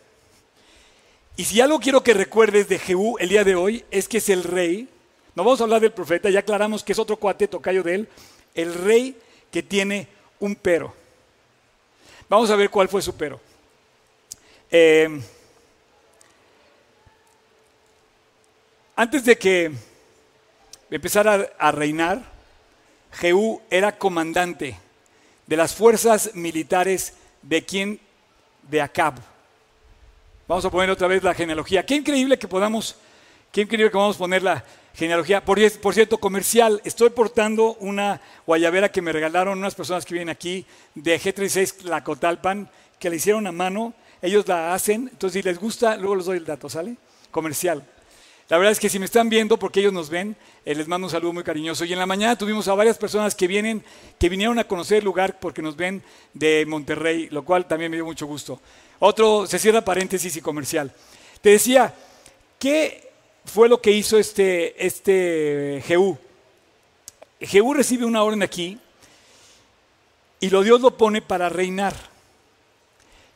Y 1.36 1.46
si 1.46 1.62
algo 1.62 1.80
quiero 1.80 2.04
que 2.04 2.14
recuerdes 2.14 2.68
de 2.68 2.80
Jehú 2.80 3.18
el 3.20 3.30
día 3.30 3.44
de 3.44 3.56
hoy 3.56 3.84
es 3.90 4.08
que 4.08 4.20
es 4.20 4.30
el 4.30 4.44
rey, 4.44 4.88
no 5.36 5.44
vamos 5.44 5.60
a 5.60 5.64
hablar 5.64 5.82
del 5.82 5.92
profeta, 5.92 6.30
ya 6.30 6.40
aclaramos 6.40 6.84
que 6.84 6.92
es 6.92 7.00
otro 7.00 7.18
cuate 7.18 7.48
tocayo 7.48 7.82
de 7.84 7.96
él, 7.96 8.10
el 8.54 8.74
rey 8.74 9.18
que 9.52 9.64
tiene 9.64 10.08
un 10.40 10.56
pero. 10.56 10.94
Vamos 12.30 12.50
a 12.50 12.56
ver 12.56 12.70
cuál 12.70 12.88
fue 12.88 13.02
su 13.02 13.16
pero. 13.16 13.40
Eh, 14.70 15.22
Antes 18.96 19.26
de 19.26 19.38
que 19.40 19.72
empezara 20.92 21.52
a 21.58 21.72
reinar, 21.72 22.22
Jehú 23.14 23.60
era 23.72 23.98
comandante 23.98 24.78
de 25.48 25.58
las 25.58 25.74
fuerzas 25.74 26.36
militares 26.36 27.14
de 27.42 27.66
quién? 27.66 28.00
De 28.70 28.82
Acab. 28.82 29.16
Vamos 30.54 30.66
a 30.66 30.70
poner 30.70 30.92
otra 30.92 31.08
vez 31.08 31.24
la 31.24 31.34
genealogía. 31.34 31.84
Qué 31.84 31.96
increíble 31.96 32.38
que 32.38 32.48
podamos, 32.48 32.96
qué 33.52 33.62
increíble 33.62 33.90
que 33.90 33.98
vamos 33.98 34.18
a 34.18 34.20
poner 34.20 34.44
la 34.44 34.64
genealogía. 34.94 35.44
Por, 35.44 35.58
por 35.80 35.96
cierto, 35.96 36.20
comercial, 36.20 36.80
estoy 36.86 37.10
portando 37.10 37.76
una 37.80 38.22
guayabera 38.46 38.92
que 38.92 39.02
me 39.02 39.12
regalaron 39.12 39.58
unas 39.58 39.74
personas 39.74 40.06
que 40.06 40.14
vienen 40.14 40.30
aquí 40.30 40.64
de 40.94 41.20
G36 41.20 41.86
Lacotalpan, 41.86 42.70
que 43.00 43.10
la 43.10 43.16
hicieron 43.16 43.48
a 43.48 43.52
mano. 43.52 43.96
Ellos 44.22 44.48
la 44.48 44.76
hacen, 44.76 45.10
entonces 45.12 45.42
si 45.42 45.42
les 45.42 45.58
gusta, 45.58 45.98
luego 45.98 46.18
les 46.18 46.26
doy 46.26 46.38
el 46.38 46.46
dato, 46.46 46.70
¿sale? 46.70 46.98
Comercial. 47.32 47.84
La 48.48 48.58
verdad 48.58 48.74
es 48.74 48.80
que 48.80 48.90
si 48.90 49.00
me 49.00 49.06
están 49.06 49.30
viendo, 49.30 49.58
porque 49.58 49.80
ellos 49.80 49.94
nos 49.94 50.12
ven, 50.12 50.36
eh, 50.66 50.76
les 50.76 50.88
mando 50.88 51.08
un 51.08 51.12
saludo 51.12 51.34
muy 51.34 51.44
cariñoso. 51.44 51.84
Y 51.86 51.94
en 51.94 51.98
la 51.98 52.06
mañana 52.06 52.38
tuvimos 52.38 52.68
a 52.68 52.76
varias 52.76 53.00
personas 53.00 53.34
que 53.34 53.48
vienen, 53.48 53.84
que 54.20 54.30
vinieron 54.30 54.60
a 54.60 54.66
conocer 54.66 55.00
el 55.00 55.06
lugar 55.06 55.40
porque 55.40 55.64
nos 55.64 55.76
ven 55.76 56.04
de 56.36 56.64
Monterrey, 56.68 57.30
lo 57.32 57.44
cual 57.44 57.66
también 57.66 57.90
me 57.90 57.98
dio 57.98 58.06
mucho 58.06 58.28
gusto. 58.28 58.62
Otro, 59.06 59.46
se 59.48 59.60
cierra 59.60 59.82
paréntesis 59.82 60.34
y 60.38 60.40
comercial. 60.40 60.90
Te 61.42 61.50
decía, 61.50 61.94
¿qué 62.58 63.12
fue 63.44 63.68
lo 63.68 63.82
que 63.82 63.92
hizo 63.92 64.18
este, 64.18 64.74
este 64.86 65.84
Jehú? 65.86 66.18
Jehú 67.42 67.74
recibe 67.74 68.06
una 68.06 68.24
orden 68.24 68.44
aquí 68.44 68.80
y 70.40 70.50
lo 70.50 70.64
Dios 70.64 70.80
lo 70.80 70.96
pone 70.96 71.22
para 71.22 71.50
reinar. 71.50 71.94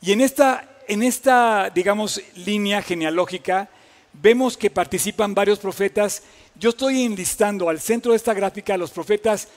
Y 0.01 0.13
en 0.13 0.21
esta, 0.21 0.77
en 0.88 1.03
esta 1.03 1.69
digamos, 1.69 2.21
línea 2.38 2.81
genealógica, 2.81 3.67
vemos 4.13 4.55
que 4.55 4.69
participan 4.69 5.36
varios 5.36 5.59
profetas. 5.59 6.24
Yo 6.55 6.69
estoy 6.69 7.03
enlistando 7.03 7.67
al 7.67 7.81
centro 7.81 8.13
de 8.13 8.15
esta 8.15 8.33
gráfica 8.33 8.77
los 8.77 8.91
profetas 8.91 9.50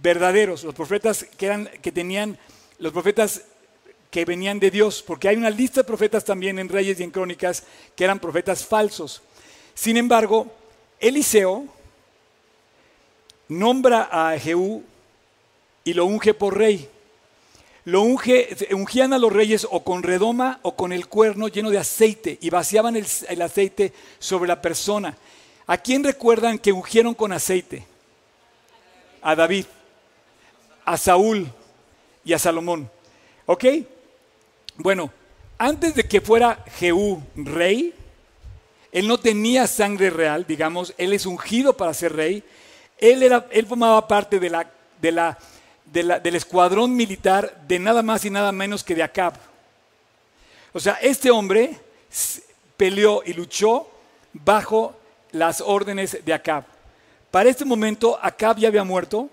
verdaderos, 0.00 0.62
los 0.62 0.76
profetas 0.76 1.26
que, 1.36 1.46
eran, 1.46 1.68
que 1.82 1.90
tenían, 1.90 2.38
los 2.78 2.92
profetas 2.92 3.42
que 4.10 4.24
venían 4.24 4.58
de 4.58 4.70
Dios, 4.70 5.02
porque 5.02 5.28
hay 5.28 5.36
una 5.36 5.50
lista 5.50 5.80
de 5.80 5.86
profetas 5.86 6.24
también 6.24 6.58
en 6.58 6.68
Reyes 6.68 7.00
y 7.00 7.02
en 7.02 7.10
Crónicas 7.10 7.64
que 7.94 8.04
eran 8.04 8.18
profetas 8.18 8.64
falsos. 8.64 9.22
Sin 9.74 9.96
embargo, 9.96 10.46
Eliseo 10.98 11.66
nombra 13.48 14.08
a 14.10 14.38
Jehú 14.38 14.82
y 15.84 15.92
lo 15.92 16.06
unge 16.06 16.34
por 16.34 16.56
rey 16.56 16.88
lo 17.86 18.02
ungían 18.02 19.12
a 19.12 19.18
los 19.18 19.32
reyes 19.32 19.66
o 19.70 19.84
con 19.84 20.02
redoma 20.02 20.58
o 20.62 20.74
con 20.74 20.92
el 20.92 21.06
cuerno 21.06 21.46
lleno 21.46 21.70
de 21.70 21.78
aceite 21.78 22.36
y 22.40 22.50
vaciaban 22.50 22.96
el, 22.96 23.06
el 23.28 23.40
aceite 23.40 23.92
sobre 24.18 24.48
la 24.48 24.60
persona. 24.60 25.16
¿A 25.68 25.78
quién 25.78 26.02
recuerdan 26.02 26.58
que 26.58 26.72
ungieron 26.72 27.14
con 27.14 27.32
aceite? 27.32 27.86
A 29.22 29.36
David, 29.36 29.66
a 30.84 30.96
Saúl 30.96 31.46
y 32.24 32.32
a 32.32 32.40
Salomón. 32.40 32.90
¿Ok? 33.46 33.64
Bueno, 34.78 35.10
antes 35.58 35.94
de 35.94 36.06
que 36.06 36.20
fuera 36.20 36.64
Jehú 36.78 37.22
rey, 37.34 37.94
él 38.92 39.08
no 39.08 39.18
tenía 39.18 39.66
sangre 39.66 40.10
real, 40.10 40.44
digamos, 40.46 40.94
él 40.98 41.12
es 41.12 41.26
ungido 41.26 41.76
para 41.76 41.94
ser 41.94 42.14
rey. 42.14 42.42
Él, 42.98 43.22
era, 43.22 43.46
él 43.50 43.66
formaba 43.66 44.06
parte 44.08 44.40
de 44.40 44.50
la, 44.50 44.70
de 45.00 45.12
la 45.12 45.38
del 45.86 46.34
escuadrón 46.34 46.94
militar 46.94 47.62
de 47.66 47.78
nada 47.78 48.02
más 48.02 48.24
y 48.24 48.30
nada 48.30 48.52
menos 48.52 48.82
que 48.82 48.94
de 48.94 49.02
Acab. 49.02 49.34
O 50.72 50.80
sea, 50.80 50.94
este 50.94 51.30
hombre 51.30 51.78
peleó 52.76 53.22
y 53.24 53.32
luchó 53.32 53.88
bajo 54.32 54.96
las 55.30 55.60
órdenes 55.60 56.18
de 56.24 56.34
Acab. 56.34 56.64
Para 57.30 57.48
este 57.48 57.64
momento, 57.64 58.18
Acab 58.20 58.58
ya 58.58 58.68
había 58.68 58.84
muerto 58.84 59.30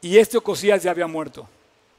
y 0.00 0.18
este 0.18 0.38
Ocosías 0.38 0.82
ya 0.82 0.90
había 0.90 1.06
muerto, 1.06 1.48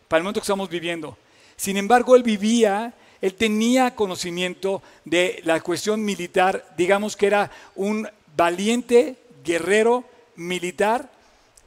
para 0.07 0.19
el 0.19 0.23
momento 0.23 0.39
que 0.39 0.45
estamos 0.45 0.69
viviendo. 0.69 1.17
Sin 1.59 1.75
embargo, 1.75 2.15
él 2.15 2.23
vivía, 2.23 2.93
él 3.19 3.33
tenía 3.33 3.93
conocimiento 3.93 4.81
de 5.03 5.41
la 5.43 5.59
cuestión 5.59 6.05
militar, 6.05 6.73
digamos 6.77 7.17
que 7.17 7.27
era 7.27 7.51
un 7.75 8.07
valiente 8.37 9.17
guerrero 9.43 10.05
militar 10.37 11.11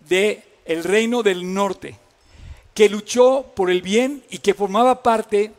de 0.08 0.42
el 0.64 0.82
reino 0.82 1.22
del 1.22 1.52
norte, 1.52 1.99
que 2.72 2.88
luchó 2.88 3.52
por 3.55 3.70
el 3.70 3.83
bien 3.83 4.24
y 4.31 4.38
que 4.38 4.55
formaba 4.55 5.02
parte 5.02 5.52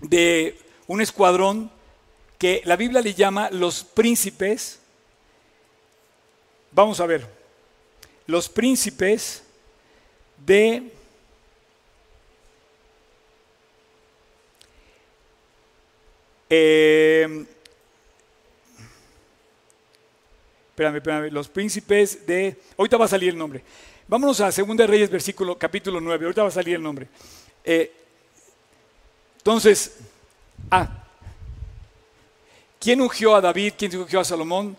de 0.00 0.58
un 0.88 1.00
escuadrón 1.00 1.70
que 2.38 2.62
la 2.64 2.74
Biblia 2.74 3.00
le 3.00 3.14
llama 3.14 3.48
los 3.52 3.84
príncipes. 3.84 4.80
Vamos 6.72 6.98
a 6.98 7.06
ver, 7.06 7.28
los 8.26 8.48
príncipes 8.48 9.44
de 10.44 10.90
eh, 16.54 17.46
espérame, 20.70 20.96
espérame, 20.96 21.30
los 21.32 21.48
príncipes 21.48 22.26
de, 22.26 22.56
ahorita 22.76 22.96
va 22.96 23.06
a 23.06 23.08
salir 23.08 23.30
el 23.30 23.38
nombre, 23.38 23.62
Vámonos 24.12 24.42
a 24.42 24.50
2 24.50 24.76
Reyes, 24.86 25.08
versículo, 25.08 25.56
capítulo 25.56 25.98
9. 25.98 26.26
Ahorita 26.26 26.42
va 26.42 26.48
a 26.48 26.50
salir 26.50 26.74
el 26.74 26.82
nombre. 26.82 27.08
Eh, 27.64 27.90
entonces, 29.38 29.96
ah, 30.70 30.86
¿quién 32.78 33.00
ungió 33.00 33.34
a 33.34 33.40
David? 33.40 33.72
¿Quién 33.78 33.96
ungió 33.96 34.20
a 34.20 34.24
Salomón? 34.24 34.76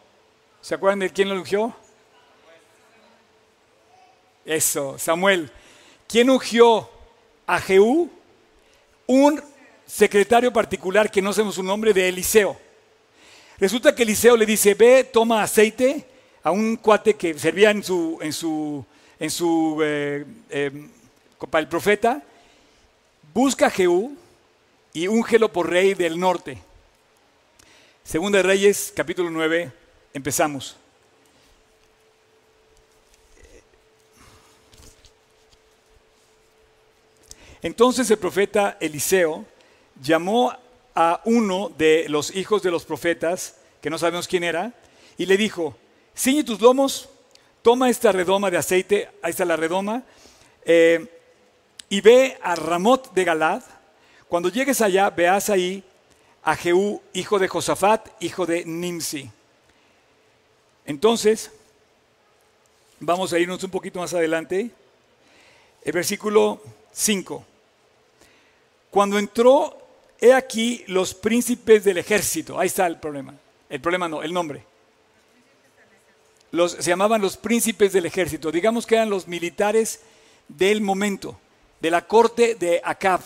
¿Se 0.61 0.75
acuerdan 0.75 0.99
de 0.99 1.09
quién 1.09 1.29
lo 1.29 1.35
ungió? 1.35 1.75
Eso, 4.45 4.99
Samuel. 4.99 5.49
¿Quién 6.07 6.29
ungió 6.29 6.87
a 7.47 7.59
Jehú? 7.59 8.11
Un 9.07 9.41
secretario 9.85 10.51
particular 10.51 11.09
que 11.11 11.21
no 11.21 11.33
sabemos 11.33 11.55
su 11.55 11.63
nombre, 11.63 11.93
de 11.93 12.09
Eliseo. 12.09 12.57
Resulta 13.59 13.93
que 13.95 14.03
Eliseo 14.03 14.35
le 14.35 14.45
dice, 14.45 14.73
ve, 14.73 15.03
toma 15.03 15.43
aceite 15.43 16.05
a 16.43 16.51
un 16.51 16.75
cuate 16.77 17.15
que 17.15 17.37
servía 17.37 17.71
en 17.71 17.83
su, 17.83 18.17
en 18.21 18.33
su 18.33 18.85
en 19.23 19.31
su, 19.31 19.79
eh, 19.81 20.25
eh, 20.49 20.89
el 21.53 21.67
profeta, 21.69 22.21
busca 23.33 23.67
a 23.67 23.69
Jehú 23.69 24.17
y 24.91 25.07
úngelo 25.07 25.51
por 25.51 25.69
rey 25.69 25.93
del 25.93 26.19
norte. 26.19 26.57
Segunda 28.03 28.39
de 28.39 28.43
Reyes, 28.43 28.91
capítulo 28.93 29.29
9, 29.29 29.71
empezamos. 30.13 30.75
Entonces 37.61 38.11
el 38.11 38.17
profeta 38.17 38.77
Eliseo 38.81 39.45
llamó 40.03 40.53
a 40.93 41.21
uno 41.25 41.71
de 41.77 42.05
los 42.09 42.35
hijos 42.35 42.61
de 42.61 42.69
los 42.69 42.85
profetas, 42.85 43.55
que 43.81 43.89
no 43.89 43.97
sabemos 43.97 44.27
quién 44.27 44.43
era, 44.43 44.73
y 45.17 45.25
le 45.25 45.37
dijo, 45.37 45.75
ciñe 46.15 46.43
tus 46.43 46.61
lomos 46.61 47.09
toma 47.63 47.89
esta 47.89 48.11
redoma 48.11 48.51
de 48.51 48.57
aceite, 48.57 49.09
ahí 49.21 49.31
está 49.31 49.45
la 49.45 49.55
redoma, 49.55 50.03
eh, 50.65 51.07
y 51.89 52.01
ve 52.01 52.37
a 52.43 52.55
Ramot 52.55 53.13
de 53.13 53.23
Galad. 53.23 53.63
Cuando 54.27 54.49
llegues 54.49 54.81
allá, 54.81 55.09
veas 55.09 55.49
ahí 55.49 55.83
a 56.43 56.55
Jehú, 56.55 57.01
hijo 57.13 57.39
de 57.39 57.47
Josafat, 57.47 58.09
hijo 58.21 58.45
de 58.45 58.65
Nimsi. 58.65 59.31
Entonces, 60.85 61.51
vamos 62.99 63.31
a 63.31 63.39
irnos 63.39 63.63
un 63.63 63.71
poquito 63.71 63.99
más 63.99 64.13
adelante. 64.13 64.71
El 65.83 65.91
versículo 65.93 66.61
5. 66.91 67.45
Cuando 68.91 69.17
entró, 69.17 69.82
he 70.23 70.33
aquí 70.33 70.83
los 70.87 71.13
príncipes 71.13 71.83
del 71.83 71.97
ejército. 71.97 72.59
Ahí 72.59 72.67
está 72.67 72.87
el 72.87 72.99
problema. 72.99 73.35
El 73.69 73.81
problema 73.81 74.07
no, 74.07 74.23
el 74.23 74.33
nombre 74.33 74.65
se 76.67 76.89
llamaban 76.89 77.21
los 77.21 77.35
príncipes 77.35 77.93
del 77.93 78.05
ejército, 78.05 78.51
digamos 78.51 78.85
que 78.85 78.95
eran 78.95 79.09
los 79.09 79.27
militares 79.27 80.01
del 80.47 80.81
momento, 80.81 81.39
de 81.79 81.89
la 81.89 82.05
corte 82.05 82.55
de 82.55 82.79
Acab. 82.83 83.21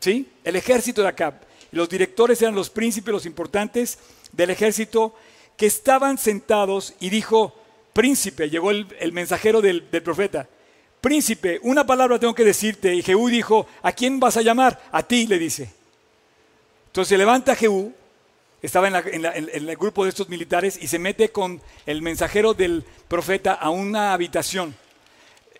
¿Sí? 0.00 0.28
El 0.44 0.56
ejército 0.56 1.02
de 1.02 1.08
Acab. 1.08 1.34
los 1.70 1.88
directores 1.88 2.40
eran 2.42 2.54
los 2.54 2.70
príncipes, 2.70 3.12
los 3.12 3.26
importantes 3.26 3.98
del 4.32 4.50
ejército, 4.50 5.14
que 5.56 5.66
estaban 5.66 6.18
sentados 6.18 6.94
y 6.98 7.10
dijo, 7.10 7.54
príncipe, 7.92 8.50
llegó 8.50 8.70
el, 8.70 9.12
mensajero 9.12 9.60
del, 9.60 9.88
del, 9.90 10.02
profeta, 10.02 10.48
príncipe, 11.00 11.60
una 11.62 11.86
palabra 11.86 12.18
tengo 12.18 12.34
que 12.34 12.44
decirte. 12.44 12.94
Y 12.94 13.02
Jehú 13.02 13.28
dijo, 13.28 13.66
¿a 13.82 13.92
quién 13.92 14.18
vas 14.18 14.36
a 14.36 14.42
llamar? 14.42 14.80
A 14.90 15.02
ti, 15.02 15.26
le 15.26 15.38
dice. 15.38 15.77
Entonces 16.88 17.08
se 17.08 17.18
levanta 17.18 17.54
Jehú 17.54 17.94
estaba 18.60 18.88
en, 18.88 19.24
el 19.24 19.76
grupo 19.76 20.02
de 20.02 20.10
estos 20.10 20.28
militares 20.28 20.78
y 20.80 20.88
se 20.88 20.98
mete 20.98 21.30
con 21.30 21.62
el 21.86 22.02
mensajero 22.02 22.54
del 22.54 22.84
profeta 23.06 23.54
a 23.54 23.70
una 23.70 24.12
habitación. 24.12 24.74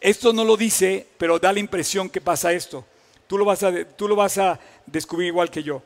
Esto 0.00 0.32
no 0.32 0.44
lo 0.44 0.56
dice, 0.56 1.06
pero 1.16 1.38
da 1.38 1.52
la 1.52 1.60
impresión 1.60 2.10
que 2.10 2.20
pasa 2.20 2.52
esto. 2.52 2.84
Tú 3.28 3.38
lo 3.38 3.44
vas 3.44 3.62
a, 3.62 3.72
tú 3.84 4.08
lo 4.08 4.16
vas 4.16 4.38
a 4.38 4.58
descubrir 4.86 5.28
igual 5.28 5.50
que 5.50 5.62
yo. 5.62 5.82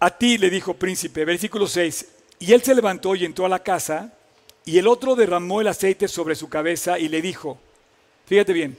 A 0.00 0.16
ti 0.16 0.38
le 0.38 0.48
dijo 0.48 0.74
príncipe, 0.74 1.24
versículo 1.24 1.66
6, 1.66 2.06
y 2.38 2.52
él 2.52 2.62
se 2.62 2.74
levantó 2.74 3.14
y 3.14 3.24
entró 3.24 3.46
a 3.46 3.50
la 3.50 3.62
casa, 3.62 4.12
y 4.64 4.78
el 4.78 4.86
otro 4.86 5.14
derramó 5.14 5.60
el 5.60 5.68
aceite 5.68 6.08
sobre 6.08 6.34
su 6.34 6.48
cabeza 6.48 6.98
y 6.98 7.08
le 7.08 7.20
dijo, 7.20 7.58
fíjate 8.26 8.52
bien, 8.52 8.78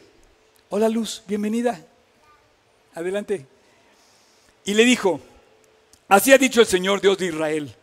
hola 0.70 0.90
Luz, 0.90 1.24
bienvenida, 1.28 1.80
adelante. 2.94 3.46
Y 4.66 4.74
le 4.74 4.84
dijo, 4.84 5.22
así 6.08 6.34
ha 6.34 6.38
dicho 6.38 6.60
el 6.60 6.68
Señor 6.68 7.00
Dios 7.00 7.20
de 7.20 7.28
Israel, 7.28 7.74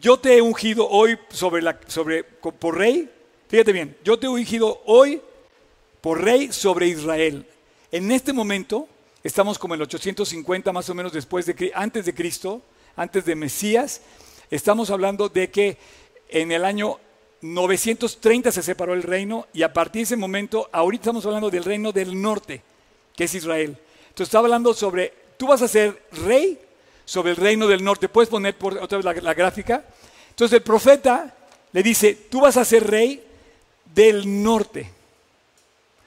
yo 0.00 0.18
te 0.18 0.36
he 0.36 0.40
ungido 0.40 0.88
hoy 0.88 1.18
sobre 1.28 1.60
la, 1.60 1.78
sobre, 1.88 2.24
por 2.24 2.78
rey, 2.78 3.10
fíjate 3.48 3.72
bien, 3.72 3.96
yo 4.04 4.18
te 4.18 4.26
he 4.26 4.28
ungido 4.28 4.80
hoy 4.86 5.20
por 6.00 6.22
rey 6.22 6.52
sobre 6.52 6.86
Israel. 6.86 7.44
En 7.90 8.12
este 8.12 8.32
momento, 8.32 8.88
estamos 9.24 9.58
como 9.58 9.74
en 9.74 9.80
el 9.80 9.82
850 9.82 10.72
más 10.72 10.88
o 10.88 10.94
menos 10.94 11.12
después 11.12 11.44
de 11.46 11.72
antes 11.74 12.06
de 12.06 12.14
Cristo, 12.14 12.62
antes 12.94 13.24
de 13.24 13.34
Mesías, 13.34 14.00
estamos 14.50 14.90
hablando 14.90 15.28
de 15.28 15.50
que 15.50 15.76
en 16.28 16.52
el 16.52 16.64
año 16.64 16.98
930 17.42 18.52
se 18.52 18.62
separó 18.62 18.94
el 18.94 19.02
reino 19.02 19.48
y 19.52 19.62
a 19.62 19.72
partir 19.72 20.00
de 20.00 20.04
ese 20.04 20.16
momento, 20.16 20.68
ahorita 20.70 21.02
estamos 21.02 21.26
hablando 21.26 21.50
del 21.50 21.64
reino 21.64 21.90
del 21.90 22.20
norte, 22.20 22.62
que 23.16 23.24
es 23.24 23.34
Israel. 23.34 23.76
Entonces 24.08 24.28
está 24.28 24.38
hablando 24.38 24.74
sobre, 24.74 25.12
tú 25.40 25.46
vas 25.46 25.62
a 25.62 25.68
ser 25.68 26.02
rey 26.12 26.60
sobre 27.06 27.30
el 27.30 27.36
reino 27.36 27.66
del 27.66 27.82
norte. 27.82 28.10
¿Puedes 28.10 28.28
poner 28.28 28.58
por 28.58 28.76
otra 28.76 28.98
vez 28.98 29.22
la, 29.22 29.32
gráfica? 29.32 29.82
Entonces 30.28 30.58
el 30.58 30.62
profeta 30.62 31.34
le 31.72 31.82
dice, 31.82 32.12
tú 32.28 32.42
vas 32.42 32.58
a 32.58 32.64
ser 32.66 32.86
rey 32.86 33.24
del 33.86 34.42
norte. 34.42 34.90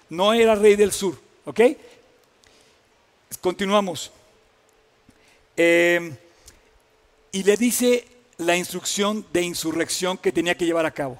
No 0.09 0.35
era 0.35 0.53
rey 0.53 0.75
del 0.75 0.91
sur, 0.91 1.19
¿ok? 1.45 1.61
Continuamos. 3.41 4.11
Eh, 5.57 6.15
y 7.31 7.41
le 7.41 7.57
dice 7.57 8.07
la 8.37 8.55
instrucción 8.55 9.25
de 9.33 9.41
insurrección 9.41 10.15
que 10.19 10.31
tenía 10.31 10.55
que 10.55 10.67
llevar 10.67 10.85
a 10.85 10.93
cabo. 10.93 11.19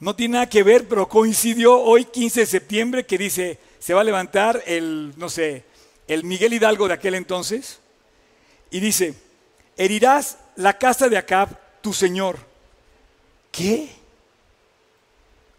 No 0.00 0.16
tiene 0.16 0.32
nada 0.32 0.48
que 0.48 0.64
ver, 0.64 0.88
pero 0.88 1.08
coincidió 1.08 1.78
hoy 1.78 2.06
15 2.06 2.40
de 2.40 2.46
septiembre 2.46 3.06
que 3.06 3.18
dice, 3.18 3.69
se 3.80 3.94
va 3.94 4.02
a 4.02 4.04
levantar 4.04 4.62
el, 4.66 5.14
no 5.16 5.28
sé, 5.28 5.64
el 6.06 6.22
Miguel 6.22 6.52
Hidalgo 6.52 6.86
de 6.86 6.94
aquel 6.94 7.14
entonces, 7.14 7.80
y 8.70 8.78
dice, 8.78 9.14
herirás 9.76 10.38
la 10.54 10.78
casa 10.78 11.08
de 11.08 11.16
Acab, 11.16 11.48
tu 11.80 11.92
señor. 11.92 12.38
¿Qué? 13.50 13.88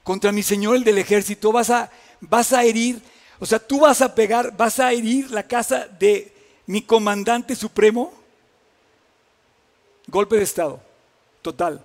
Contra 0.03 0.31
mi 0.31 0.43
señor 0.43 0.75
el 0.75 0.83
del 0.83 0.99
ejército 0.99 1.51
vas 1.51 1.69
a, 1.69 1.91
vas 2.21 2.53
a 2.53 2.63
herir, 2.63 3.01
o 3.39 3.45
sea, 3.45 3.59
tú 3.59 3.81
vas 3.81 4.01
a 4.01 4.15
pegar, 4.15 4.55
vas 4.55 4.79
a 4.79 4.93
herir 4.93 5.31
la 5.31 5.43
casa 5.43 5.87
de 5.87 6.31
mi 6.67 6.83
comandante 6.83 7.55
supremo. 7.55 8.13
Golpe 10.07 10.37
de 10.37 10.43
Estado, 10.43 10.81
total. 11.41 11.83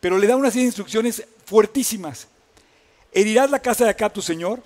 Pero 0.00 0.16
le 0.16 0.26
da 0.26 0.36
unas 0.36 0.56
instrucciones 0.56 1.24
fuertísimas. 1.44 2.28
Herirás 3.12 3.50
la 3.50 3.60
casa 3.60 3.84
de 3.84 3.90
Acab, 3.90 4.12
tu 4.12 4.22
señor, 4.22 4.62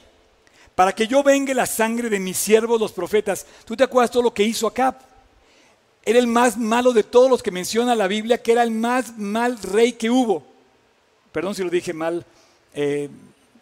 para 0.74 0.92
que 0.92 1.06
yo 1.06 1.22
vengue 1.22 1.54
la 1.54 1.66
sangre 1.66 2.08
de 2.08 2.18
mis 2.18 2.36
siervos, 2.36 2.80
los 2.80 2.92
profetas. 2.92 3.46
¿Tú 3.64 3.76
te 3.76 3.84
acuerdas 3.84 4.10
todo 4.10 4.24
lo 4.24 4.34
que 4.34 4.42
hizo 4.42 4.66
Acab? 4.66 4.96
Era 6.04 6.18
el 6.18 6.26
más 6.26 6.56
malo 6.56 6.92
de 6.92 7.04
todos 7.04 7.30
los 7.30 7.42
que 7.42 7.50
menciona 7.50 7.94
la 7.94 8.08
Biblia, 8.08 8.42
que 8.42 8.52
era 8.52 8.62
el 8.62 8.70
más 8.70 9.16
mal 9.16 9.58
rey 9.62 9.92
que 9.92 10.10
hubo. 10.10 10.44
Perdón 11.32 11.54
si 11.54 11.62
lo 11.62 11.70
dije 11.70 11.92
mal, 11.92 12.24
eh, 12.74 13.08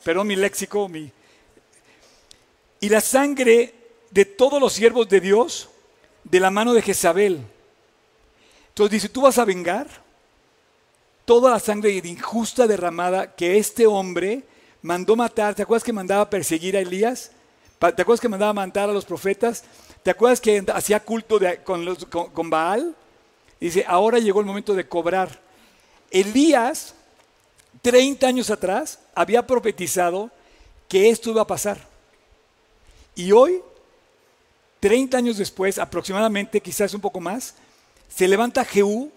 perdón 0.02 0.26
mi 0.26 0.36
léxico, 0.36 0.88
mi... 0.88 1.10
Y 2.80 2.88
la 2.88 3.00
sangre 3.00 3.74
de 4.10 4.24
todos 4.24 4.60
los 4.60 4.72
siervos 4.72 5.08
de 5.08 5.20
Dios 5.20 5.68
de 6.24 6.40
la 6.40 6.50
mano 6.50 6.72
de 6.74 6.82
Jezabel. 6.82 7.40
Entonces 8.68 8.92
dice, 8.92 9.08
tú 9.08 9.22
vas 9.22 9.38
a 9.38 9.44
vengar 9.44 9.86
toda 11.24 11.50
la 11.52 11.60
sangre 11.60 11.92
injusta 11.92 12.66
derramada 12.66 13.36
que 13.36 13.58
este 13.58 13.86
hombre 13.86 14.42
mandó 14.82 15.16
matar. 15.16 15.54
¿Te 15.54 15.62
acuerdas 15.62 15.84
que 15.84 15.92
mandaba 15.92 16.28
perseguir 16.28 16.76
a 16.76 16.80
Elías? 16.80 17.30
¿Te 17.78 18.02
acuerdas 18.02 18.20
que 18.20 18.28
mandaba 18.28 18.52
matar 18.52 18.90
a 18.90 18.92
los 18.92 19.04
profetas? 19.04 19.64
¿Te 20.02 20.10
acuerdas 20.10 20.40
que 20.40 20.64
hacía 20.74 21.00
culto 21.00 21.40
con, 21.64 21.96
con 22.32 22.50
Baal? 22.50 22.94
Dice, 23.60 23.84
ahora 23.86 24.18
llegó 24.18 24.40
el 24.40 24.46
momento 24.46 24.74
de 24.74 24.86
cobrar. 24.86 25.40
Elías, 26.10 26.94
30 27.80 28.26
años 28.26 28.50
atrás, 28.50 28.98
había 29.14 29.46
profetizado 29.46 30.30
que 30.88 31.08
esto 31.08 31.30
iba 31.30 31.42
a 31.42 31.46
pasar. 31.46 31.78
Y 33.14 33.32
hoy, 33.32 33.60
30 34.80 35.16
años 35.16 35.38
después, 35.38 35.78
aproximadamente, 35.78 36.60
quizás 36.60 36.92
un 36.94 37.00
poco 37.00 37.20
más, 37.20 37.54
se 38.08 38.28
levanta 38.28 38.64
Jehú 38.64 39.10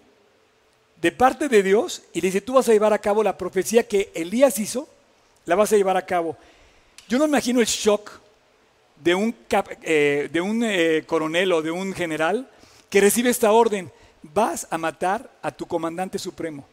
de 1.02 1.12
parte 1.12 1.50
de 1.50 1.62
Dios 1.62 2.04
y 2.14 2.22
le 2.22 2.28
dice, 2.28 2.42
tú 2.42 2.54
vas 2.54 2.70
a 2.70 2.72
llevar 2.72 2.94
a 2.94 3.00
cabo 3.00 3.24
la 3.24 3.38
profecía 3.38 3.88
que 3.88 4.12
Elías 4.16 4.60
hizo, 4.60 4.88
la 5.46 5.56
vas 5.56 5.72
a 5.72 5.78
llevar 5.78 5.98
a 5.98 6.06
cabo. 6.06 6.38
Yo 7.08 7.18
no 7.20 7.26
imagino 7.26 7.60
el 7.60 7.68
shock 7.68 8.12
de 9.00 9.14
un, 9.14 9.36
eh, 9.84 10.30
eh, 10.34 11.04
coronel 11.06 11.52
o 11.52 11.62
de 11.62 11.72
un 11.72 11.94
general 11.94 12.50
que 12.90 13.02
recibe 13.02 13.30
esta 13.30 13.52
orden, 13.52 13.92
vas 14.24 14.68
a 14.70 14.78
matar 14.78 15.30
a 15.42 15.52
tu 15.52 15.66
comandante 15.66 16.18
supremo. 16.18 16.66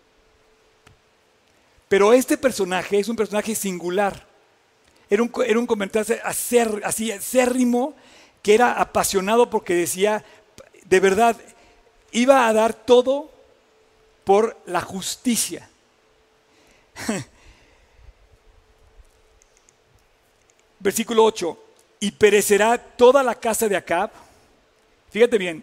Pero 1.88 2.12
este 2.12 2.38
personaje 2.38 2.98
es 2.98 3.08
un 3.08 3.16
personaje 3.16 3.54
singular. 3.54 4.26
Era 5.10 5.22
un, 5.22 5.30
era 5.44 5.66
comandante 5.66 6.20
acérrimo, 6.24 7.94
que 8.40 8.54
era 8.54 8.80
apasionado 8.80 9.50
porque 9.50 9.74
decía, 9.74 10.24
de 10.84 11.00
verdad, 11.00 11.36
iba 12.12 12.48
a 12.48 12.52
dar 12.52 12.72
todo 12.72 13.30
por 14.24 14.56
la 14.64 14.80
justicia. 14.80 15.68
Versículo 20.82 21.24
8, 21.24 21.58
y 22.00 22.10
perecerá 22.10 22.76
toda 22.76 23.22
la 23.22 23.36
casa 23.36 23.68
de 23.68 23.76
Acab. 23.76 24.10
Fíjate 25.10 25.38
bien, 25.38 25.62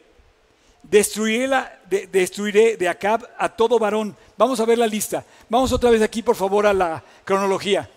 destruiré, 0.81 2.77
de 2.77 2.87
Acab 2.87 3.27
a 3.37 3.49
todo 3.49 3.77
varón. 3.77 4.15
Vamos 4.37 4.61
a 4.61 4.65
ver 4.65 4.77
la 4.77 4.87
lista. 4.87 5.25
Vamos 5.49 5.73
otra 5.73 5.89
vez 5.89 6.01
aquí, 6.01 6.21
por 6.21 6.37
favor, 6.37 6.65
a 6.65 6.73
la 6.73 7.03
cronología. 7.25 7.89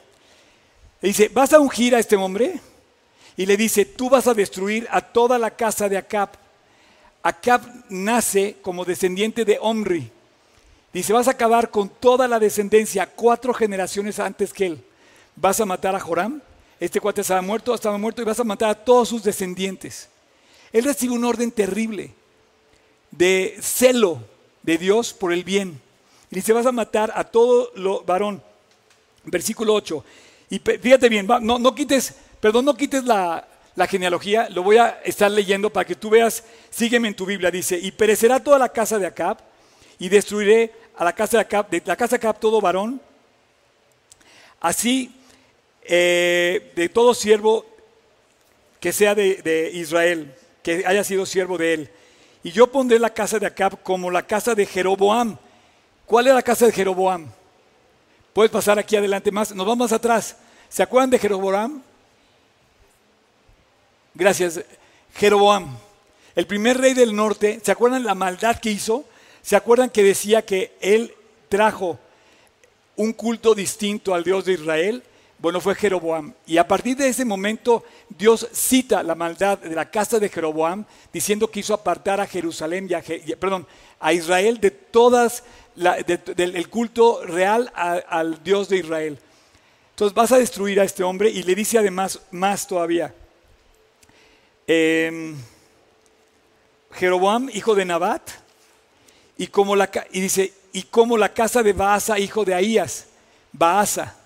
dice, 1.01 1.31
¿vas 1.33 1.53
a 1.53 1.61
ungir 1.61 1.95
a 1.95 2.01
este 2.01 2.17
hombre? 2.17 2.61
Y 3.37 3.47
le 3.47 3.57
dice, 3.57 3.85
tú 3.85 4.11
vas 4.11 4.27
a 4.27 4.35
destruir 4.35 4.89
a 4.91 5.01
toda 5.01 5.39
la 5.39 5.53
casa 5.53 5.89
de 5.89 5.97
Acab. 5.97 6.31
Acab 7.23 7.63
nace 7.89 8.57
como 8.63 8.85
descendiente 8.85 9.45
de 9.45 9.59
Omri. 9.61 10.11
Dice, 10.93 11.13
vas 11.13 11.29
a 11.29 11.33
acabar 11.33 11.71
con 11.71 11.89
toda 11.89 12.27
la 12.27 12.41
descendencia, 12.41 13.07
cuatro 13.07 13.55
generaciones 13.55 14.19
antes 14.19 14.53
que 14.53 14.67
él. 14.67 14.85
Vas 15.37 15.61
a 15.61 15.65
matar 15.65 15.95
a 15.95 16.01
Joram, 16.01 16.43
este 16.85 17.01
cuate 17.01 17.21
estaba 17.21 17.41
muerto, 17.43 17.73
estaba 17.75 17.97
muerto 17.97 18.23
y 18.23 18.25
vas 18.25 18.41
a 18.41 18.45
matar 18.45 18.71
a 18.71 18.75
todos 18.75 19.09
sus 19.09 19.23
descendientes. 19.23 20.09
Él 20.73 20.83
recibe 20.83 21.15
un 21.15 21.25
orden 21.25 21.53
terrible 21.53 22.13
de 23.13 23.57
celo 23.61 24.21
de 24.65 24.79
Dios 24.79 25.13
por 25.13 25.33
el 25.33 25.45
bien. 25.45 25.81
Y 26.29 26.35
dice, 26.35 26.53
vas 26.53 26.67
a 26.67 26.73
matar 26.73 27.13
a 27.15 27.23
todo 27.23 27.71
lo 27.77 28.03
varón. 28.03 28.43
Versículo 29.23 29.75
8. 29.75 30.05
Y 30.51 30.59
fíjate 30.59 31.09
bien, 31.09 31.25
no, 31.27 31.61
no 31.61 31.73
quites, 31.73 32.17
perdón, 32.41 32.65
no 32.65 32.75
quites 32.75 33.05
la, 33.05 33.47
la 33.77 33.87
genealogía, 33.87 34.49
lo 34.51 34.65
voy 34.65 34.79
a 34.79 35.01
estar 35.05 35.31
leyendo 35.31 35.71
para 35.71 35.87
que 35.87 35.95
tú 35.95 36.11
veas, 36.11 36.43
sígueme 36.69 37.07
en 37.07 37.15
tu 37.15 37.25
Biblia, 37.25 37.53
dice, 37.53 37.79
y 37.79 37.93
perecerá 37.93 38.43
toda 38.43 38.59
la 38.59 38.69
casa 38.71 38.99
de 38.99 39.07
Acab, 39.07 39.39
y 40.01 40.09
destruiré 40.09 40.73
a 40.97 41.05
la 41.05 41.15
casa 41.15 41.37
de 41.37 41.43
Acab, 41.43 41.71
de 41.71 41.81
la 41.85 41.95
casa 41.95 42.17
de 42.17 42.17
Acab 42.17 42.41
todo 42.41 42.61
varón, 42.61 43.01
así 44.61 45.15
eh, 45.85 46.73
de 46.77 46.89
todo 46.89 47.15
siervo 47.15 47.67
que 48.81 48.93
sea 48.93 49.15
de, 49.15 49.71
Israel, 49.75 50.35
que 50.63 50.85
haya 50.87 51.05
sido 51.05 51.25
siervo 51.25 51.57
de 51.57 51.75
él. 51.75 51.91
Y 52.43 52.51
yo 52.51 52.67
pondré 52.67 52.99
la 52.99 53.15
casa 53.15 53.39
de 53.39 53.47
Acab 53.47 53.83
como 53.83 54.11
la 54.11 54.27
casa 54.27 54.55
de 54.55 54.67
Jeroboam. 54.67 55.37
¿Cuál 56.07 56.27
es 56.27 56.35
la 56.35 56.43
casa 56.43 56.67
de 56.67 56.73
Jeroboam? 56.73 57.31
Puedes 58.33 58.51
pasar 58.51 58.79
aquí 58.79 58.97
adelante 58.97 59.31
más, 59.31 59.55
nos 59.55 59.67
vamos 59.67 59.93
atrás. 59.93 60.37
¿Se 60.69 60.83
acuerdan 60.83 61.11
de 61.11 61.19
Jeroboam? 61.19 61.83
Gracias. 64.15 64.61
Jeroboam, 65.15 65.77
el 66.35 66.47
primer 66.47 66.79
rey 66.79 66.95
del 66.95 67.15
norte, 67.15 67.61
¿se 67.63 67.71
acuerdan 67.71 68.05
la 68.05 68.15
maldad 68.15 68.59
que 68.59 68.71
hizo? 68.71 69.05
¿Se 69.43 69.57
acuerdan 69.57 69.91
que 69.91 70.03
decía 70.03 70.43
que 70.43 70.73
él 70.81 71.15
trajo 71.49 71.99
un 72.97 73.13
culto 73.13 73.55
distinto 73.55 74.15
al 74.15 74.25
Dios 74.25 74.45
de 74.45 74.55
Israel? 74.55 75.03
Bueno, 75.43 75.61
fue 75.61 75.75
Jeroboam. 75.75 76.33
Y 76.47 76.57
a 76.57 76.69
partir 76.69 76.97
de 76.97 77.09
ese 77.09 77.25
momento 77.25 77.83
Dios 78.09 78.47
cita 78.53 79.03
la 79.03 79.17
maldad 79.17 79.59
de 79.59 79.75
la 79.75 79.91
casa 79.91 80.21
de 80.21 80.29
Jeroboam, 80.29 80.85
diciendo 81.13 81.51
que 81.51 81.59
hizo 81.59 81.75
apartar 81.75 82.21
a 82.21 82.29
Jerusalén 82.29 82.87
y 82.89 82.95
a, 82.95 83.03
perdón, 83.41 83.67
a 83.99 84.13
Israel 84.13 84.61
de 84.61 84.71
todas 84.71 85.43
del 85.75 86.69
culto 86.69 87.25
real 87.25 87.73
al 87.75 88.45
Dios 88.45 88.69
de 88.69 88.77
Israel. 88.77 89.19
Entonces 89.91 90.15
vas 90.15 90.31
a 90.31 90.39
destruir 90.39 90.79
a 90.79 90.85
este 90.85 91.03
hombre 91.03 91.29
y 91.29 91.43
le 91.43 91.57
dice 91.57 91.77
además 91.77 92.21
más 92.31 92.65
todavía. 92.65 93.13
Em, 94.65 95.37
Jeroboam, 96.93 97.51
hijo 97.53 97.75
de 97.75 97.85
Nabat, 97.85 98.31
y, 99.37 99.49
como 99.49 99.75
la, 99.75 99.91
y 100.13 100.21
dice, 100.21 100.53
y 100.73 100.85
como 100.85 101.19
la 101.19 101.35
casa 101.35 101.65
de 101.65 101.73
Baasa, 101.73 102.21
hijo 102.21 102.45
de 102.45 102.55
Ahías, 102.55 103.07
Baasa, 103.51 104.22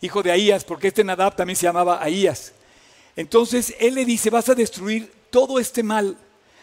hijo 0.00 0.22
de 0.22 0.30
Ahías, 0.30 0.64
porque 0.64 0.88
este 0.88 1.04
Nadab 1.04 1.36
también 1.36 1.56
se 1.56 1.66
llamaba 1.66 2.02
Ahías. 2.02 2.52
Entonces 3.16 3.74
él 3.78 3.94
le 3.94 4.04
dice, 4.04 4.30
vas 4.30 4.48
a 4.48 4.54
destruir 4.54 5.12
todo 5.30 5.58
este 5.58 5.82
mal, 5.82 6.16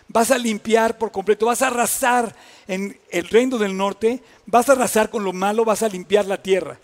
vas 0.08 0.32
a 0.32 0.38
limpiar 0.38 0.98
por 0.98 1.12
completo, 1.12 1.48
vas 1.48 1.62
a 1.62 1.68
arrasar 1.68 2.36
en 2.68 3.00
el 3.10 3.28
reino 3.28 3.58
del 3.58 3.76
norte, 3.76 4.22
vas 4.46 4.70
a 4.70 4.74
arrasar 4.74 5.10
con 5.10 5.24
lo 5.24 5.34
malo, 5.34 5.66
vas 5.66 5.84
a 5.84 5.90
limpiar 5.90 6.26
la 6.26 6.42
tierra. 6.42 6.80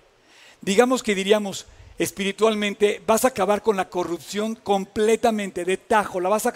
Digamos 0.62 1.04
que 1.04 1.16
diríamos 1.16 1.66
espiritualmente, 2.00 3.02
vas 3.06 3.26
a 3.26 3.30
acabar 3.30 3.62
con 3.62 3.78
la 3.78 3.90
corrupción 3.90 4.56
completamente, 4.56 5.66
de 5.66 5.78
tajo, 5.78 6.20
la 6.20 6.30
vas 6.30 6.46
a, 6.46 6.54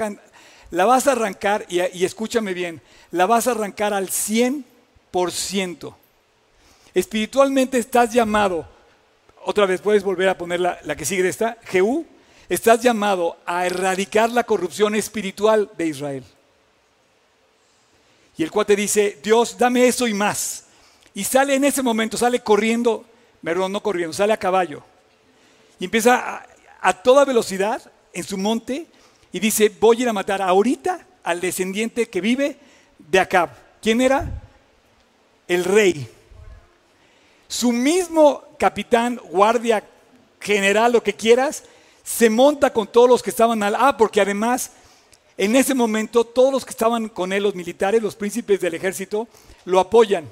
la 0.72 0.86
vas 0.86 1.08
a 1.08 1.12
arrancar, 1.12 1.66
y, 1.70 2.04
escúchame 2.04 2.54
bien, 2.54 2.82
la 3.12 3.26
vas 3.26 3.48
a 3.48 3.52
arrancar 3.52 3.94
al 3.94 4.10
100%. 4.10 5.96
Espiritualmente 6.94 7.78
estás 7.78 8.14
llamado, 8.14 8.68
otra 9.46 9.66
vez 9.66 9.82
puedes 9.82 10.04
volver 10.04 10.30
a 10.30 10.38
poner 10.38 10.60
la, 10.60 10.80
la 10.84 10.96
que 10.96 11.06
sigue 11.06 11.24
de 11.24 11.30
esta, 11.30 11.58
Jehú, 11.66 12.06
estás 12.50 12.82
llamado 12.82 13.38
a 13.46 13.66
erradicar 13.66 14.30
la 14.30 14.44
corrupción 14.44 14.96
espiritual 14.96 15.70
de 15.78 15.88
Israel. 15.88 16.24
Y 18.38 18.44
el 18.44 18.52
cuate 18.52 18.76
dice, 18.76 19.20
Dios, 19.24 19.58
dame 19.58 19.88
eso 19.88 20.08
y 20.08 20.14
más. 20.14 20.66
Y 21.14 21.24
sale 21.24 21.56
en 21.56 21.64
ese 21.64 21.84
momento, 21.84 22.18
sale 22.18 22.40
corriendo, 22.40 23.06
perdón, 23.44 23.72
no 23.72 23.84
corriendo, 23.84 24.14
sale 24.14 24.34
a 24.34 24.38
caballo. 24.38 24.84
Y 25.80 25.86
empieza 25.86 26.38
a, 26.38 26.48
a 26.82 26.94
toda 26.94 27.26
velocidad 27.26 27.82
en 28.12 28.24
su 28.24 28.38
monte 28.38 28.88
y 29.32 29.40
dice, 29.40 29.70
voy 29.80 29.98
a 29.98 30.02
ir 30.02 30.10
a 30.10 30.14
matar 30.14 30.42
ahorita 30.42 31.06
al 31.24 31.40
descendiente 31.40 32.10
que 32.10 32.22
vive 32.22 32.58
de 32.98 33.20
Acab. 33.20 33.50
¿Quién 33.82 34.02
era? 34.02 34.42
El 35.48 35.64
rey. 35.64 36.10
Su 37.48 37.72
mismo 37.72 38.44
capitán, 38.64 39.20
guardia, 39.30 39.84
general, 40.40 40.94
lo 40.94 41.04
que 41.04 41.14
quieras, 41.14 41.66
se 42.02 42.30
monta 42.30 42.72
con 42.72 42.88
todos 42.88 43.10
los 43.10 43.22
que 43.22 43.30
estaban 43.30 43.62
al... 43.62 43.76
Ah, 43.78 43.98
porque 43.98 44.22
además, 44.22 44.72
en 45.38 45.58
ese 45.58 45.74
momento, 45.74 46.24
todos 46.24 46.54
los 46.54 46.64
que 46.64 46.70
estaban 46.70 47.10
con 47.10 47.34
él, 47.34 47.44
los 47.44 47.56
militares, 47.56 48.02
los 48.02 48.16
príncipes 48.16 48.62
del 48.62 48.76
ejército, 48.76 49.28
lo 49.66 49.82
apoyan. 49.82 50.32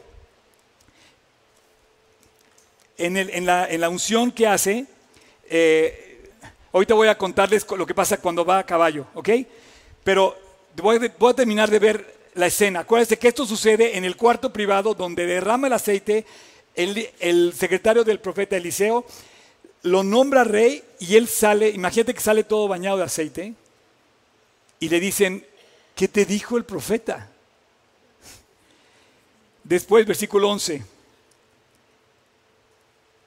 En, 2.97 3.45
la, 3.45 3.89
unción 3.89 4.31
que 4.31 4.47
hace, 4.47 4.85
eh, 5.49 6.31
ahorita 6.71 6.93
voy 6.93 7.09
a 7.09 7.17
contarles 7.17 7.69
lo 7.69 7.85
que 7.85 7.93
pasa 7.93 8.15
cuando 8.15 8.45
va 8.45 8.59
a 8.59 8.65
caballo, 8.65 9.07
¿ok? 9.13 9.29
Pero 10.05 10.37
voy, 10.77 11.11
a 11.29 11.33
terminar 11.33 11.69
de 11.69 11.79
ver 11.79 12.15
la 12.35 12.47
escena. 12.47 12.79
Acuérdense 12.79 13.19
que 13.19 13.27
esto 13.27 13.45
sucede 13.45 13.97
en 13.97 14.05
el 14.05 14.15
cuarto 14.15 14.53
privado 14.53 14.93
donde 14.93 15.25
derrama 15.25 15.67
el 15.67 15.73
aceite 15.73 16.25
el, 16.75 17.53
secretario 17.53 18.03
del 18.03 18.19
profeta 18.19 18.57
Eliseo 18.57 19.05
lo 19.83 20.03
nombra 20.03 20.43
rey 20.43 20.83
y 20.99 21.15
él 21.15 21.27
sale, 21.27 21.69
imagínate 21.69 22.13
que 22.13 22.19
sale 22.19 22.43
todo 22.43 22.67
bañado 22.67 22.97
de 22.97 23.03
aceite 23.03 23.53
y 24.79 24.89
le 24.89 24.99
dicen, 24.99 25.45
¿qué 25.95 26.07
te 26.07 26.25
dijo 26.25 26.57
el 26.57 26.65
profeta? 26.65 27.29
Después, 29.63 30.05
versículo 30.05 30.49
11, 30.49 30.83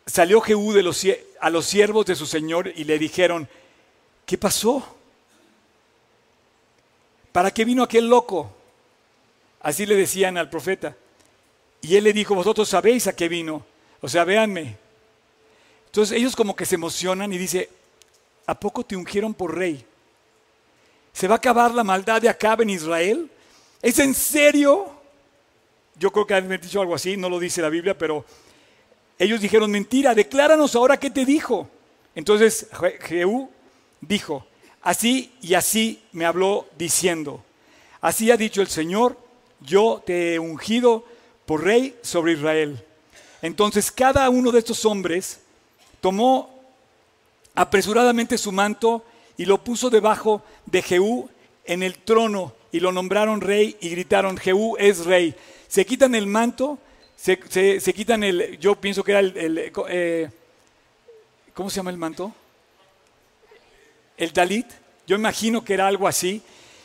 salió 0.07 0.40
Jehú 0.40 0.74
a 1.40 1.50
los 1.50 1.66
siervos 1.66 2.07
de 2.07 2.14
su 2.14 2.26
señor 2.26 2.72
y 2.74 2.85
le 2.85 2.98
dijeron, 2.98 3.48
¿qué 4.26 4.37
pasó? 4.38 4.96
¿Para 7.33 7.52
qué 7.52 7.64
vino 7.64 7.83
aquel 7.83 8.09
loco? 8.09 8.54
Así 9.61 9.87
le 9.87 9.96
decían 9.96 10.37
al 10.38 10.50
profeta. 10.50 10.96
Y 11.85 11.97
él 11.97 12.05
le 12.05 12.14
dijo, 12.14 12.35
vosotros 12.35 12.66
sabéis 12.66 13.07
a 13.07 13.14
qué 13.14 13.29
vino. 13.29 13.62
O 14.01 14.09
sea, 14.09 14.25
véanme, 14.25 14.79
entonces 15.85 16.16
ellos 16.16 16.35
como 16.35 16.57
que 16.57 16.64
se 16.64 16.77
emocionan 16.77 17.31
y 17.33 17.38
dice, 17.38 17.68
¿a 18.47 18.59
poco 18.59 18.85
te 18.85 18.97
ungieron 18.97 19.35
por 19.35 19.55
rey? 19.55 19.85
¿Se 21.12 21.29
va 21.29 21.35
a 21.35 21.37
acabar 21.37 21.75
la 21.75 21.85
maldad 21.85 22.23
de 22.23 22.31
Acab 22.31 22.62
en 22.62 22.70
Israel? 22.70 23.31
¿Es 23.83 23.99
en 23.99 24.14
serio? 24.14 24.90
Yo 25.97 26.11
creo 26.11 26.27
que 26.27 26.35
han 26.35 26.49
dicho 26.59 26.81
algo 26.81 26.94
así, 26.94 27.18
no 27.18 27.29
lo 27.29 27.38
dice 27.38 27.61
la 27.61 27.68
Biblia, 27.68 27.97
pero 27.97 28.25
ellos 29.18 29.40
dijeron, 29.40 29.70
mentira, 29.70 30.14
decláranos 30.14 30.75
ahora 30.75 30.99
qué 30.99 31.11
te 31.11 31.27
dijo. 31.27 31.68
Entonces 32.14 32.66
Jehú 33.03 33.51
dijo, 34.01 34.47
así 34.81 35.35
y 35.42 35.53
así 35.53 36.03
me 36.12 36.25
habló 36.25 36.66
diciendo, 36.79 37.44
así 38.01 38.31
ha 38.31 38.38
dicho 38.38 38.62
el 38.62 38.68
Señor, 38.68 39.18
yo 39.61 40.03
te 40.05 40.35
he 40.35 40.38
ungido 40.38 41.05
por 41.46 41.64
rey 41.64 41.96
sobre 42.02 42.33
Israel. 42.33 42.83
Entonces 43.42 43.90
cada 43.90 44.28
uno 44.30 44.50
de 44.52 44.61
estos 44.61 44.85
hombres 44.85 45.40
tomó 46.00 46.50
apresuradamente 47.54 48.38
su 48.38 48.52
manto 48.52 49.04
y 49.37 49.44
lo 49.44 49.62
puso 49.62 49.90
debajo 49.90 50.42
de 50.66 50.83
Jehú 50.83 51.28
en 51.64 51.83
el 51.83 51.98
trono 51.98 52.54
y 52.72 52.80
lo 52.80 52.92
nombraron 52.92 53.40
rey 53.40 53.76
y 53.80 53.90
gritaron, 53.90 54.37
Jehú 54.37 54.76
es 54.78 55.04
rey. 55.04 55.35
Se 55.68 55.85
quitan 55.87 56.14
el 56.14 56.26
manto, 56.26 56.78
se, 57.16 57.38
quitan 57.94 58.24
el, 58.24 58.59
yo 58.59 58.74
pienso 58.76 59.04
que 59.04 59.12
era 59.12 59.20
el, 59.20 59.72
eh, 59.88 60.30
¿cómo 61.52 61.70
se 61.70 61.76
llama 61.76 61.90
el 61.90 61.96
manto? 61.96 62.33
El 64.16 64.33
talit, 64.33 64.66
yo 65.07 65.16
imagino 65.16 65.64
que 65.64 65.74
era 65.74 65.87
algo 65.87 66.09
así, 66.09 66.42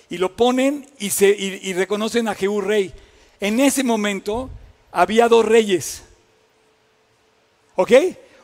y 0.10 0.18
lo 0.18 0.36
ponen 0.36 0.88
y, 1.00 1.12
se, 1.12 1.30
y 1.30 1.74
reconocen 1.74 2.28
a 2.28 2.36
Jehú 2.36 2.62
rey. 2.62 2.94
En 3.40 3.60
ese 3.60 3.84
momento 3.84 4.50
había 4.92 5.28
dos 5.28 5.46
reyes, 5.46 6.04
¿ok? 7.76 7.92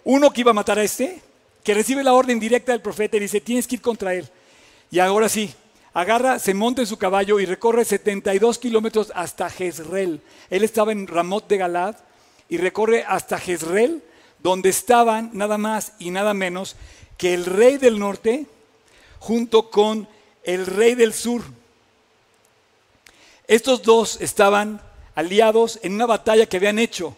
Uno 0.04 0.32
que 0.32 0.42
iba 0.42 0.52
a 0.52 0.54
matar 0.54 0.80
a 0.80 0.84
este, 0.84 1.22
que 1.64 1.74
recibe 1.74 2.04
la 2.04 2.14
orden 2.14 2.40
directa 2.40 2.72
del 2.72 2.82
profeta 2.82 3.18
y 3.18 3.22
dice, 3.22 3.42
tienes 3.42 3.68
que 3.68 3.76
ir 3.76 3.82
contra 3.82 4.14
él. 4.14 4.30
Y 4.92 5.00
ahora 5.00 5.28
sí, 5.28 5.54
agarra, 5.94 6.40
se 6.40 6.54
monta 6.54 6.82
en 6.82 6.88
su 6.88 6.98
caballo 6.98 7.40
y 7.40 7.46
recorre 7.46 7.84
72 7.84 8.60
kilómetros 8.60 9.12
hasta 9.16 9.50
Jezreel. 9.50 10.22
Él 10.50 10.64
estaba 10.64 10.92
en 10.92 11.08
Ramot 11.08 11.48
de 11.48 11.58
Galad 11.58 11.96
y 12.48 12.58
recorre 12.58 13.04
hasta 13.08 13.40
Jezreel, 13.40 14.04
donde 14.40 14.70
estaban 14.70 15.32
nada 15.34 15.58
más 15.58 15.94
y 15.98 16.12
nada 16.12 16.34
menos 16.34 16.76
que 17.18 17.34
el 17.34 17.46
rey 17.46 17.78
del 17.78 17.98
norte 17.98 18.46
junto 19.20 19.72
con 19.72 20.08
el 20.44 20.68
rey 20.68 20.94
del 20.94 21.14
sur. 21.14 21.42
Estos 23.48 23.82
dos 23.82 24.22
estaban 24.22 24.82
aliados 25.16 25.80
en 25.82 25.94
una 25.94 26.06
batalla 26.06 26.46
que 26.46 26.58
habían 26.58 26.78
hecho 26.80 27.16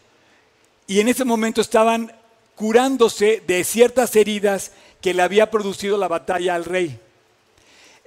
y 0.87 1.01
en 1.01 1.09
ese 1.09 1.25
momento 1.25 1.59
estaban 1.59 2.13
curándose 2.55 3.43
de 3.45 3.63
ciertas 3.63 4.15
heridas 4.15 4.71
que 5.01 5.13
le 5.13 5.21
había 5.21 5.51
producido 5.51 5.97
la 5.97 6.07
batalla 6.07 6.55
al 6.55 6.65
rey. 6.65 6.97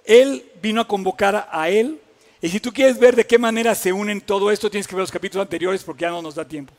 Él 0.05 0.51
vino 0.63 0.81
a 0.81 0.89
convocar 0.89 1.49
a 1.53 1.69
él, 1.69 2.01
y 2.41 2.49
si 2.49 2.59
tú 2.59 2.73
quieres 2.73 2.99
ver 2.99 3.15
de 3.15 3.27
qué 3.27 3.39
manera 3.39 3.75
se 3.75 3.93
unen 3.93 4.23
todo 4.23 4.51
esto, 4.51 4.71
tienes 4.71 4.89
que 4.89 4.97
ver 4.97 5.03
los 5.03 5.13
capítulos 5.13 5.45
anteriores 5.45 5.85
porque 5.85 6.03
ya 6.03 6.11
no 6.11 6.23
nos 6.23 6.35
da 6.35 6.49
tiempo. 6.49 6.73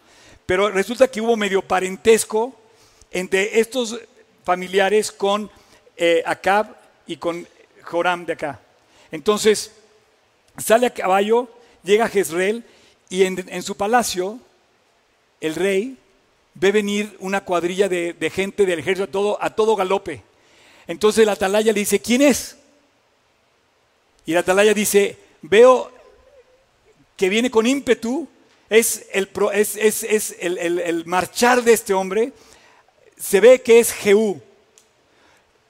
Pero 0.46 0.70
resulta 0.70 1.08
que 1.08 1.22
hubo 1.22 1.38
medio 1.38 1.62
parentesco 1.62 2.54
entre 3.12 3.60
estos 3.60 4.00
familiares 4.44 5.12
con 5.12 5.52
eh, 5.96 6.24
Acab 6.26 6.76
y 7.06 7.18
con 7.18 7.48
Joram 7.84 8.26
de 8.26 8.34
acá. 8.34 8.60
Entonces, 9.12 9.72
sale 10.58 10.88
a 10.88 10.94
caballo, 10.94 11.48
llega 11.84 12.06
a 12.06 12.10
Jezreel 12.10 12.66
y 13.12 13.26
en 13.26 13.62
su 13.62 13.76
palacio, 13.76 14.40
el 15.42 15.54
rey 15.54 15.98
ve 16.54 16.72
venir 16.72 17.18
una 17.20 17.44
cuadrilla 17.44 17.90
de, 17.90 18.32
gente 18.34 18.66
del 18.66 18.80
ejército 18.80 19.38
a 19.42 19.50
todo, 19.50 19.76
galope. 19.76 20.24
Entonces 20.88 21.26
la 21.26 21.34
atalaya 21.34 21.74
le 21.74 21.82
dice, 21.82 22.00
¿quién 22.00 22.22
es? 22.22 22.56
Y 24.26 24.34
la 24.34 24.40
atalaya 24.40 24.74
dice, 24.74 25.18
veo 25.42 25.92
que 27.18 27.28
viene 27.28 27.52
con 27.52 27.68
ímpetu, 27.68 28.28
es 28.70 29.06
el, 29.12 29.30
es, 29.52 30.36
el, 30.40 31.06
marchar 31.06 31.64
de 31.64 31.74
este 31.74 31.94
hombre, 31.94 32.32
se 33.18 33.42
ve 33.42 33.62
que 33.62 33.80
es 33.80 33.92
Jehú. 33.92 34.42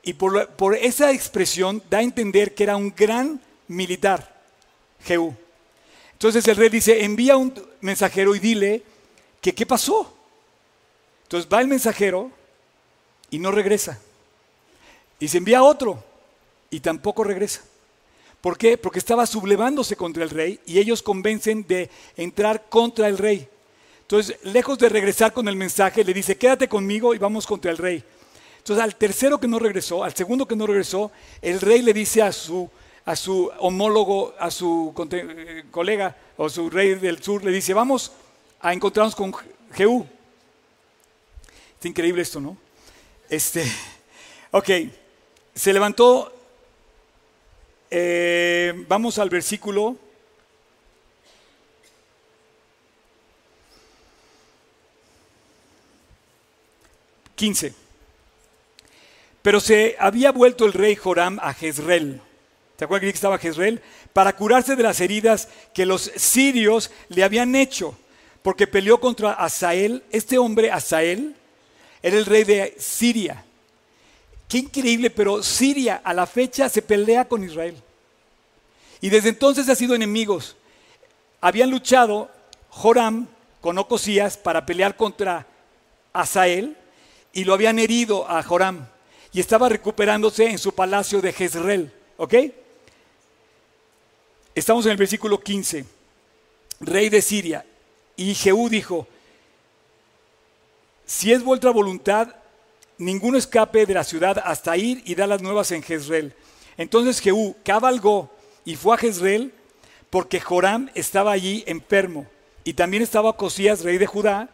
Y 0.03 0.13
por, 0.13 0.47
por, 0.49 0.75
esa 0.75 1.11
expresión 1.11 1.81
da 1.89 1.99
a 1.99 2.03
entender 2.03 2.53
que 2.53 2.63
era 2.63 2.75
un 2.75 2.93
gran 2.95 3.41
militar, 3.67 4.41
Jehú. 5.03 5.35
Entonces 6.21 6.47
el 6.47 6.55
rey 6.55 6.69
dice, 6.69 7.03
envía 7.03 7.35
un 7.35 7.51
mensajero 7.81 8.35
y 8.35 8.39
dile 8.39 8.83
que 9.41 9.55
qué 9.55 9.65
pasó. 9.65 10.15
Entonces 11.23 11.51
va 11.51 11.61
el 11.61 11.67
mensajero 11.67 12.29
y 13.31 13.39
no 13.39 13.49
regresa. 13.49 13.99
Y 15.19 15.27
se 15.29 15.39
envía 15.39 15.63
otro 15.63 16.03
y 16.69 16.79
tampoco 16.79 17.23
regresa. 17.23 17.63
¿Por 18.39 18.55
qué? 18.55 18.77
Porque 18.77 18.99
estaba 18.99 19.25
sublevándose 19.25 19.95
contra 19.95 20.21
el 20.21 20.29
rey 20.29 20.59
y 20.67 20.77
ellos 20.77 21.01
convencen 21.01 21.65
de 21.67 21.89
entrar 22.15 22.69
contra 22.69 23.07
el 23.07 23.17
rey. 23.17 23.47
Entonces, 24.01 24.37
lejos 24.43 24.77
de 24.77 24.89
regresar 24.89 25.33
con 25.33 25.47
el 25.47 25.55
mensaje, 25.55 26.03
le 26.03 26.13
dice, 26.13 26.37
quédate 26.37 26.67
conmigo 26.67 27.15
y 27.15 27.17
vamos 27.17 27.47
contra 27.47 27.71
el 27.71 27.79
rey. 27.79 28.03
Entonces, 28.59 28.83
al 28.83 28.95
tercero 28.95 29.39
que 29.39 29.47
no 29.47 29.57
regresó, 29.57 30.03
al 30.03 30.13
segundo 30.13 30.47
que 30.47 30.55
no 30.55 30.67
regresó, 30.67 31.11
el 31.41 31.59
rey 31.59 31.81
le 31.81 31.95
dice 31.95 32.21
a 32.21 32.31
su, 32.31 32.69
a 33.05 33.15
su 33.15 33.51
homólogo, 33.59 34.33
a 34.39 34.51
su 34.51 34.93
colega 35.71 36.15
o 36.37 36.49
su 36.49 36.69
rey 36.69 36.95
del 36.95 37.21
sur, 37.23 37.43
le 37.43 37.51
dice, 37.51 37.73
vamos 37.73 38.11
a 38.59 38.73
encontrarnos 38.73 39.15
con 39.15 39.33
Jehú. 39.73 40.05
Es 41.79 41.85
increíble 41.85 42.21
esto, 42.21 42.39
¿no? 42.39 42.57
Este, 43.29 43.63
ok, 44.51 44.69
se 45.55 45.73
levantó 45.73 46.31
Eh, 47.93 48.85
vamos 48.87 49.19
al 49.19 49.29
versículo 49.29 49.97
15. 57.35 57.73
Pero 59.41 59.59
se 59.59 59.97
había 59.99 60.31
vuelto 60.31 60.65
el 60.65 60.71
rey 60.71 60.95
Joram 60.95 61.37
a 61.41 61.53
Jezreel. 61.53 62.21
¿Te 62.81 62.85
acuerdas 62.85 63.11
que 63.11 63.15
estaba 63.15 63.37
Jezreel? 63.37 63.79
Para 64.11 64.35
curarse 64.35 64.75
de 64.75 64.81
las 64.81 64.99
heridas 65.01 65.49
que 65.71 65.85
los 65.85 66.11
sirios 66.15 66.89
le 67.09 67.23
habían 67.23 67.53
hecho, 67.53 67.95
porque 68.41 68.65
peleó 68.65 68.99
contra 68.99 69.33
Asael. 69.33 70.01
Este 70.09 70.39
hombre, 70.39 70.71
Asael, 70.71 71.35
era 72.01 72.17
el 72.17 72.25
rey 72.25 72.43
de 72.43 72.75
Siria. 72.79 73.45
Qué 74.47 74.57
increíble, 74.57 75.11
pero 75.11 75.43
Siria 75.43 76.01
a 76.03 76.11
la 76.11 76.25
fecha 76.25 76.69
se 76.69 76.81
pelea 76.81 77.27
con 77.27 77.43
Israel. 77.43 77.75
Y 78.99 79.11
desde 79.11 79.29
entonces 79.29 79.69
ha 79.69 79.75
sido 79.75 79.93
enemigos. 79.93 80.55
Habían 81.39 81.69
luchado 81.69 82.31
Joram 82.69 83.27
con 83.61 83.77
Ocosías 83.77 84.37
para 84.37 84.65
pelear 84.65 84.97
contra 84.97 85.45
Asael 86.13 86.75
y 87.31 87.43
lo 87.43 87.53
habían 87.53 87.77
herido 87.77 88.27
a 88.27 88.41
Joram 88.41 88.87
y 89.31 89.39
estaba 89.39 89.69
recuperándose 89.69 90.47
en 90.47 90.57
su 90.57 90.73
palacio 90.73 91.21
de 91.21 91.31
Jezreel. 91.31 91.93
¿Ok? 92.17 92.33
Estamos 94.53 94.85
en 94.85 94.91
el 94.91 94.97
versículo 94.97 95.39
15. 95.39 95.85
Rey 96.81 97.09
de 97.09 97.21
Siria. 97.21 97.65
Y 98.17 98.35
Jehú 98.35 98.67
dijo, 98.69 99.07
si 101.05 101.31
es 101.31 101.43
vuestra 101.43 101.71
voluntad, 101.71 102.35
ninguno 102.97 103.37
escape 103.37 103.85
de 103.85 103.93
la 103.93 104.03
ciudad 104.03 104.41
hasta 104.43 104.75
ir 104.75 105.01
y 105.05 105.15
dar 105.15 105.29
las 105.29 105.41
nuevas 105.41 105.71
en 105.71 105.81
Jezreel. 105.81 106.33
Entonces 106.77 107.19
Jehú 107.19 107.55
cabalgó 107.63 108.29
y 108.65 108.75
fue 108.75 108.95
a 108.95 108.97
Jezreel 108.97 109.53
porque 110.09 110.41
Joram 110.41 110.89
estaba 110.95 111.31
allí 111.31 111.63
enfermo. 111.65 112.27
Y 112.63 112.73
también 112.73 113.01
estaba 113.01 113.37
Cosías, 113.37 113.83
rey 113.83 113.97
de 113.97 114.05
Judá, 114.05 114.49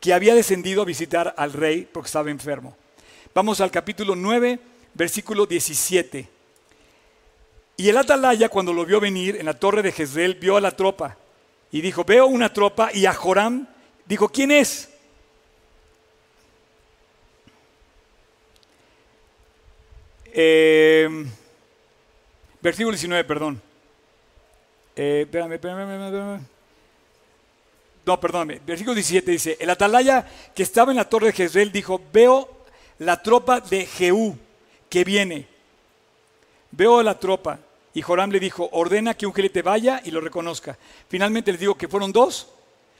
que 0.00 0.12
había 0.12 0.34
descendido 0.34 0.82
a 0.82 0.86
visitar 0.86 1.34
al 1.36 1.52
rey 1.52 1.88
porque 1.90 2.08
estaba 2.08 2.30
enfermo. 2.30 2.76
Vamos 3.34 3.60
al 3.60 3.70
capítulo 3.70 4.14
9, 4.14 4.58
versículo 4.94 5.46
17. 5.46 6.39
Y 7.80 7.88
el 7.88 7.96
atalaya 7.96 8.50
cuando 8.50 8.74
lo 8.74 8.84
vio 8.84 9.00
venir 9.00 9.36
en 9.36 9.46
la 9.46 9.54
torre 9.54 9.80
de 9.80 9.90
Jezreel 9.90 10.34
vio 10.34 10.58
a 10.58 10.60
la 10.60 10.70
tropa 10.70 11.16
y 11.72 11.80
dijo, 11.80 12.04
veo 12.04 12.26
una 12.26 12.52
tropa 12.52 12.90
y 12.92 13.06
a 13.06 13.14
Joram 13.14 13.66
dijo, 14.04 14.28
¿quién 14.28 14.50
es? 14.50 14.90
Eh, 20.26 21.08
versículo 22.60 22.92
19, 22.92 23.24
perdón. 23.24 23.62
Eh, 24.94 25.22
espérame, 25.22 25.54
espérame, 25.54 26.04
espérame. 26.04 26.40
No, 28.04 28.20
perdóname. 28.20 28.60
Versículo 28.66 28.94
17 28.94 29.30
dice, 29.30 29.56
el 29.58 29.70
atalaya 29.70 30.28
que 30.54 30.64
estaba 30.64 30.92
en 30.92 30.98
la 30.98 31.08
torre 31.08 31.28
de 31.28 31.32
Jezreel 31.32 31.72
dijo, 31.72 31.98
veo 32.12 32.46
la 32.98 33.22
tropa 33.22 33.58
de 33.58 33.86
Jehú 33.86 34.36
que 34.90 35.02
viene. 35.02 35.48
Veo 36.72 37.02
la 37.02 37.18
tropa. 37.18 37.58
Y 37.94 38.02
Joram 38.02 38.30
le 38.30 38.40
dijo, 38.40 38.68
ordena 38.72 39.14
que 39.14 39.26
un 39.26 39.34
gelete 39.34 39.62
vaya 39.62 40.00
y 40.04 40.10
lo 40.10 40.20
reconozca. 40.20 40.78
Finalmente 41.08 41.50
les 41.50 41.60
digo 41.60 41.76
que 41.76 41.88
fueron 41.88 42.12
dos, 42.12 42.48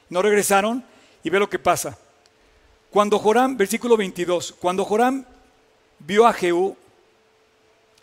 no 0.08 0.20
regresaron 0.22 0.84
y 1.22 1.30
ve 1.30 1.38
lo 1.38 1.48
que 1.48 1.58
pasa. 1.58 1.96
Cuando 2.90 3.18
Joram, 3.18 3.56
versículo 3.56 3.96
22, 3.96 4.56
cuando 4.58 4.84
Joram 4.84 5.24
vio 6.00 6.26
a 6.26 6.32
Jehú, 6.32 6.76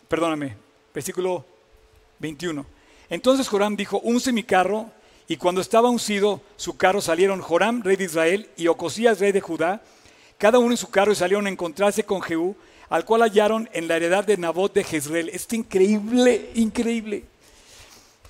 perdóname, 0.08 0.56
versículo 0.94 1.44
21. 2.18 2.64
Entonces 3.10 3.48
Joram 3.48 3.76
dijo, 3.76 4.00
unce 4.00 4.32
mi 4.32 4.42
carro 4.42 4.90
y 5.26 5.36
cuando 5.36 5.60
estaba 5.60 5.90
uncido 5.90 6.40
su 6.56 6.78
carro 6.78 7.02
salieron 7.02 7.42
Joram, 7.42 7.82
rey 7.82 7.96
de 7.96 8.04
Israel, 8.04 8.48
y 8.56 8.66
Ocosías, 8.68 9.20
rey 9.20 9.32
de 9.32 9.42
Judá, 9.42 9.82
cada 10.38 10.58
uno 10.58 10.70
en 10.70 10.76
su 10.78 10.88
carro 10.88 11.12
y 11.12 11.16
salieron 11.16 11.46
a 11.46 11.50
encontrarse 11.50 12.04
con 12.04 12.22
Jehú, 12.22 12.56
al 12.90 13.04
cual 13.04 13.22
hallaron 13.22 13.68
en 13.72 13.88
la 13.88 13.96
heredad 13.96 14.24
de 14.24 14.36
Nabot 14.36 14.72
de 14.72 14.84
Jezreel. 14.84 15.28
Este 15.28 15.56
increíble, 15.56 16.50
increíble. 16.54 17.24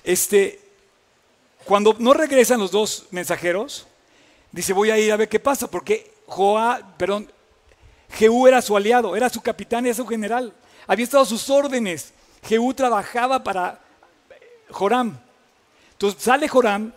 Este, 0.03 0.59
cuando 1.65 1.95
no 1.99 2.13
regresan 2.13 2.59
los 2.59 2.71
dos 2.71 3.07
mensajeros, 3.11 3.87
dice, 4.51 4.73
voy 4.73 4.91
a 4.91 4.97
ir 4.97 5.11
a 5.11 5.17
ver 5.17 5.29
qué 5.29 5.39
pasa, 5.39 5.69
porque 5.69 6.11
Joá, 6.25 6.95
perdón, 6.97 7.31
Jehú 8.11 8.47
era 8.47 8.61
su 8.61 8.75
aliado, 8.75 9.15
era 9.15 9.29
su 9.29 9.41
capitán, 9.41 9.85
era 9.85 9.95
su 9.95 10.05
general. 10.05 10.53
Había 10.87 11.03
estado 11.03 11.25
sus 11.25 11.49
órdenes. 11.49 12.13
Jehú 12.43 12.73
trabajaba 12.73 13.43
para 13.43 13.79
Joram. 14.71 15.17
Entonces 15.91 16.21
sale 16.21 16.47
Joram 16.47 16.93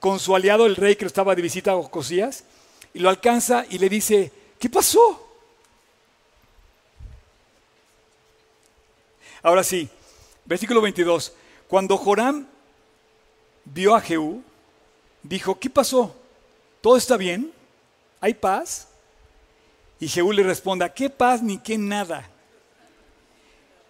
con 0.00 0.18
su 0.18 0.34
aliado 0.34 0.66
el 0.66 0.76
rey 0.76 0.96
que 0.96 1.04
lo 1.04 1.08
estaba 1.08 1.34
de 1.34 1.42
visita 1.42 1.72
a 1.72 1.76
Ocosías 1.76 2.44
y 2.92 3.00
lo 3.00 3.08
alcanza 3.08 3.64
y 3.68 3.78
le 3.78 3.88
dice, 3.88 4.32
¿qué 4.58 4.68
pasó? 4.70 5.23
Ahora 9.44 9.62
sí, 9.62 9.90
versículo 10.46 10.80
22. 10.80 11.34
Cuando 11.68 11.98
Joram 11.98 12.46
vio 13.66 13.94
a 13.94 14.00
Jehú, 14.00 14.42
dijo, 15.22 15.60
¿qué 15.60 15.68
pasó? 15.68 16.16
¿Todo 16.80 16.96
está 16.96 17.18
bien? 17.18 17.52
¿Hay 18.22 18.32
paz? 18.32 18.88
Y 20.00 20.08
Jehú 20.08 20.32
le 20.32 20.42
responde, 20.44 20.90
¿qué 20.94 21.10
paz 21.10 21.42
ni 21.42 21.58
qué 21.58 21.76
nada? 21.76 22.26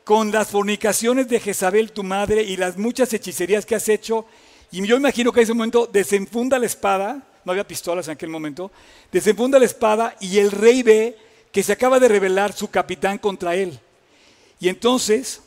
Con 0.02 0.32
las 0.32 0.48
fornicaciones 0.48 1.28
de 1.28 1.38
Jezabel 1.38 1.92
tu 1.92 2.02
madre 2.02 2.42
y 2.42 2.56
las 2.56 2.76
muchas 2.76 3.12
hechicerías 3.12 3.64
que 3.64 3.76
has 3.76 3.88
hecho, 3.88 4.26
y 4.72 4.84
yo 4.84 4.96
imagino 4.96 5.30
que 5.30 5.38
en 5.38 5.44
ese 5.44 5.54
momento 5.54 5.86
desenfunda 5.86 6.58
la 6.58 6.66
espada, 6.66 7.22
no 7.44 7.52
había 7.52 7.66
pistolas 7.66 8.08
en 8.08 8.14
aquel 8.14 8.28
momento, 8.28 8.72
desenfunda 9.12 9.60
la 9.60 9.66
espada 9.66 10.16
y 10.18 10.38
el 10.38 10.50
rey 10.50 10.82
ve 10.82 11.16
que 11.52 11.62
se 11.62 11.72
acaba 11.72 12.00
de 12.00 12.08
rebelar 12.08 12.52
su 12.52 12.70
capitán 12.70 13.18
contra 13.18 13.54
él. 13.54 13.78
Y 14.64 14.68
entonces, 14.68 15.42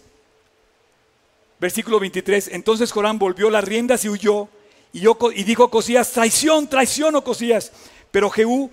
versículo 1.60 2.00
23, 2.00 2.50
entonces 2.50 2.91
Joram 2.91 3.17
volvió 3.20 3.50
las 3.50 3.63
riendas 3.63 4.06
y 4.06 4.10
huyó 4.10 4.50
y, 4.93 5.04
y 5.08 5.43
dijo 5.43 5.63
a 5.63 5.72
Cosías, 5.72 6.12
traición, 6.12 6.67
traición, 6.67 7.15
o 7.15 7.20
oh 7.20 7.24
Cosías. 7.24 7.72
Pero 8.12 8.30
Jehú 8.30 8.72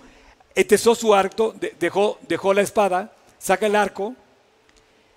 etesó 0.53 0.95
su 0.95 1.13
arco, 1.13 1.53
dejó, 1.79 2.17
dejó 2.27 2.53
la 2.53 2.61
espada, 2.61 3.13
saca 3.37 3.65
el 3.65 3.75
arco 3.75 4.15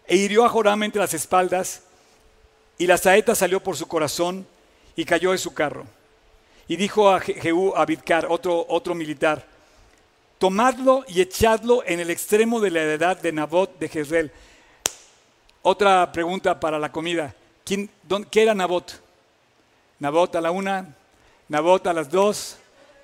e 0.07 0.17
hirió 0.17 0.45
a 0.45 0.49
Joram 0.49 0.83
entre 0.83 1.01
las 1.01 1.15
espaldas 1.15 1.83
y 2.77 2.87
la 2.87 2.97
saeta 2.97 3.35
salió 3.35 3.63
por 3.63 3.77
su 3.77 3.87
corazón 3.87 4.47
y 4.97 5.05
cayó 5.05 5.33
de 5.33 5.39
su 5.39 5.55
carro. 5.55 5.87
Y 6.67 6.77
dijo 6.77 7.11
a 7.11 7.21
Jehú 7.21 7.75
a 7.77 7.87
Bidkar, 7.87 8.27
otro, 8.29 8.67
otro 8.69 8.95
militar, 8.95 9.47
tomadlo 10.39 11.05
y 11.09 11.21
echadlo 11.21 11.83
en 11.87 12.01
el 12.01 12.11
extremo 12.11 12.61
de 12.61 12.71
la 12.71 12.83
edad 12.83 13.21
de 13.21 13.33
Nabot 13.33 13.79
de 13.79 13.89
Jezreel. 13.89 14.33
Otra 15.63 16.11
pregunta 16.13 16.59
para 16.59 16.79
la 16.79 16.93
comida. 16.93 17.35
¿Quién, 17.69 17.91
¿Qué 18.31 18.45
era 18.45 18.55
Nabot? 18.55 18.99
Nabot 19.99 20.35
a 20.35 20.41
la 20.41 20.51
una, 20.51 20.97
Nabot 21.49 21.87
a 21.87 21.93
las 21.93 22.11
dos, 22.11 22.57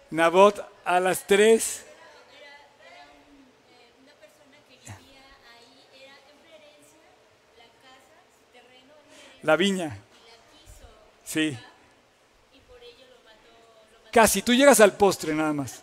Nabot 0.08 0.58
a 0.86 1.00
las 1.00 1.26
tres. 1.26 1.84
La 9.42 9.56
viña. 9.56 9.98
Sí. 11.26 11.58
Casi, 14.10 14.40
tú 14.40 14.54
llegas 14.54 14.80
al 14.80 14.96
postre 14.96 15.34
nada 15.34 15.52
más. 15.52 15.82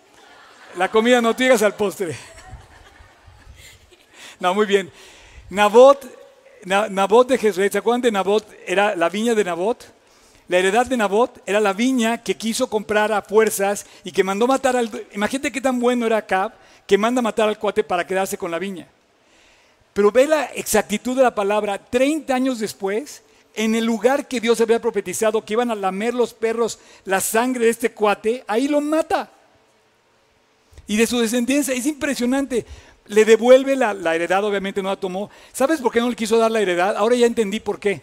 La 0.76 0.89
comida 0.89 1.22
no, 1.22 1.36
tú 1.36 1.44
llegas 1.44 1.62
al 1.62 1.76
postre. 1.76 2.17
No, 4.39 4.56
muy 4.56 4.65
bien. 4.65 4.91
Nabot, 5.52 6.04
Nabot 6.65 7.28
de 7.28 7.38
Jezreel, 7.38 7.71
¿se 7.71 7.78
acuerdan 7.80 8.02
de 8.02 8.12
Nabot? 8.12 8.46
Era 8.67 8.96
la 8.96 9.10
viña 9.10 9.33
de 9.33 9.44
Nabot. 9.44 9.83
La 10.48 10.58
heredad 10.58 10.85
de 10.85 10.98
Nabot 10.98 11.42
era 11.46 11.60
la 11.60 11.73
viña 11.73 12.21
que 12.21 12.35
quiso 12.35 12.69
comprar 12.69 13.12
a 13.12 13.21
fuerzas 13.21 13.85
y 14.04 14.12
que 14.12 14.23
mandó 14.23 14.48
matar 14.48 14.75
al... 14.75 14.90
Imagínate 15.13 15.52
qué 15.52 15.62
tan 15.62 15.79
bueno 15.79 16.06
era 16.06 16.17
Acab 16.17 16.52
que 16.85 16.98
manda 16.98 17.21
matar 17.21 17.48
al 17.48 17.58
cuate 17.58 17.83
para 17.83 18.06
quedarse 18.06 18.38
con 18.38 18.52
la 18.52 18.60
viña. 18.60 18.88
Pero 19.94 20.12
ve 20.12 20.27
la 20.27 20.46
exactitud 20.46 21.15
de 21.15 21.23
la 21.23 21.33
palabra. 21.33 21.77
30 21.77 22.33
años 22.33 22.60
después, 22.60 23.23
en 23.56 23.75
el 23.75 23.85
lugar 23.85 24.27
que 24.27 24.40
Dios 24.40 24.62
había 24.62 24.81
profetizado 24.81 25.44
que 25.44 25.54
iban 25.54 25.71
a 25.71 25.75
lamer 25.75 26.13
los 26.13 26.33
perros 26.33 26.79
la 27.06 27.21
sangre 27.21 27.65
de 27.65 27.71
este 27.71 27.92
cuate, 27.92 28.44
ahí 28.48 28.67
lo 28.67 28.81
mata. 28.81 29.31
Y 30.88 30.98
de 30.98 31.08
su 31.08 31.19
descendencia, 31.19 31.73
es 31.73 31.85
impresionante. 31.85 32.65
Le 33.12 33.25
devuelve 33.25 33.75
la, 33.75 33.91
heredad, 34.15 34.43
obviamente 34.45 34.81
no 34.81 34.87
la 34.87 34.95
tomó. 34.95 35.29
¿Sabes 35.51 35.81
por 35.81 35.91
qué 35.91 35.99
no 35.99 36.09
le 36.09 36.15
quiso 36.15 36.37
dar 36.37 36.49
la 36.49 36.62
heredad? 36.62 36.95
Ahora 36.95 37.15
ya 37.15 37.25
entendí 37.25 37.59
por 37.59 37.77
qué. 37.77 38.01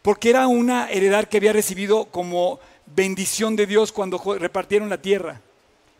Porque 0.00 0.30
era 0.30 0.46
una 0.46 0.88
heredad 0.90 1.28
que 1.28 1.38
había 1.38 1.52
recibido 1.52 2.04
como 2.04 2.60
bendición 2.86 3.56
de 3.56 3.66
Dios 3.66 3.90
cuando 3.90 4.22
repartieron 4.38 4.88
la 4.88 5.02
tierra. 5.02 5.40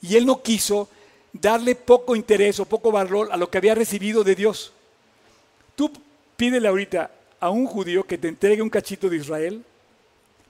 Y 0.01 0.15
él 0.15 0.25
no 0.25 0.41
quiso 0.41 0.89
darle 1.33 1.75
poco 1.75 2.15
interés 2.15 2.61
o 2.61 2.65
poco 2.65 2.93
valor 2.93 3.29
a 3.33 3.37
lo 3.37 3.51
que 3.51 3.59
había 3.59 3.75
recibido 3.75 4.23
de 4.23 4.37
Dios. 4.37 4.73
Tú 5.75 5.91
pídele 6.37 6.69
ahorita 6.69 7.11
a 7.41 7.51
un 7.51 7.67
judío 7.67 8.05
que 8.05 8.19
te 8.19 8.29
entregue 8.29 8.63
un 8.63 8.71
cachito 8.71 9.09
de 9.09 9.17
Israel, 9.17 9.65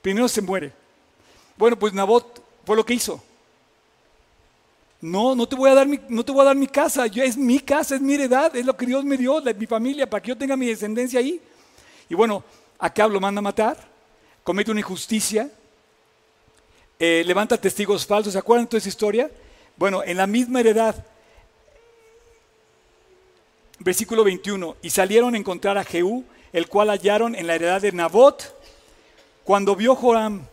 primero 0.02 0.28
se 0.28 0.42
muere. 0.42 0.72
Bueno, 1.56 1.78
pues 1.78 1.94
Nabot 1.94 2.42
fue 2.66 2.76
lo 2.76 2.84
que 2.84 2.92
hizo. 2.92 3.22
No, 5.00 5.34
no 5.36 5.46
te 5.46 5.54
voy 5.54 5.70
a 5.70 5.74
dar 5.74 5.86
mi, 5.86 6.00
no 6.08 6.24
te 6.24 6.32
voy 6.32 6.42
a 6.42 6.46
dar 6.46 6.56
mi 6.56 6.66
casa, 6.66 7.06
yo, 7.06 7.22
es 7.22 7.36
mi 7.36 7.60
casa, 7.60 7.94
es 7.94 8.00
mi 8.00 8.14
heredad, 8.14 8.54
es 8.56 8.66
lo 8.66 8.76
que 8.76 8.84
Dios 8.84 9.04
me 9.04 9.16
dio, 9.16 9.40
mi 9.56 9.66
familia, 9.66 10.10
para 10.10 10.20
que 10.20 10.28
yo 10.28 10.36
tenga 10.36 10.56
mi 10.56 10.66
descendencia 10.66 11.20
ahí. 11.20 11.40
Y 12.08 12.14
bueno, 12.14 12.42
Acab 12.78 13.10
lo 13.10 13.20
manda 13.20 13.38
a 13.38 13.42
matar, 13.42 13.76
comete 14.42 14.72
una 14.72 14.80
injusticia, 14.80 15.50
eh, 16.98 17.22
levanta 17.24 17.56
testigos 17.56 18.04
falsos, 18.04 18.32
¿se 18.32 18.38
acuerdan 18.38 18.64
de 18.64 18.70
toda 18.70 18.78
esa 18.78 18.88
historia? 18.88 19.30
Bueno, 19.76 20.02
en 20.02 20.16
la 20.16 20.26
misma 20.26 20.58
heredad, 20.58 21.04
versículo 23.78 24.24
21, 24.24 24.76
y 24.82 24.90
salieron 24.90 25.34
a 25.34 25.38
encontrar 25.38 25.78
a 25.78 25.84
Jehú, 25.84 26.24
el 26.52 26.66
cual 26.66 26.88
hallaron 26.88 27.36
en 27.36 27.46
la 27.46 27.54
heredad 27.54 27.80
de 27.80 27.92
Nabot. 27.92 28.52
Cuando 29.44 29.76
vio 29.76 29.94
Joram 29.94 30.44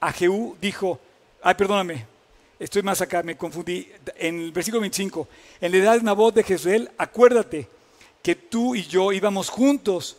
a 0.00 0.12
Jehú, 0.12 0.54
dijo, 0.60 1.00
ay, 1.42 1.54
perdóname, 1.54 2.15
estoy 2.58 2.82
más 2.82 3.00
acá, 3.00 3.22
me 3.22 3.36
confundí. 3.36 3.88
En 4.16 4.40
el 4.40 4.52
versículo 4.52 4.80
25, 4.80 5.28
en 5.60 5.72
la 5.72 5.78
edad 5.78 5.96
de 5.96 6.02
Nabot 6.02 6.34
de 6.34 6.42
Jezreel, 6.42 6.90
acuérdate 6.98 7.68
que 8.22 8.34
tú 8.34 8.74
y 8.74 8.84
yo 8.86 9.12
íbamos 9.12 9.48
juntos 9.48 10.16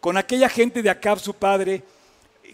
con 0.00 0.16
aquella 0.16 0.48
gente 0.48 0.82
de 0.82 0.90
Acab, 0.90 1.18
su 1.18 1.34
padre. 1.34 1.82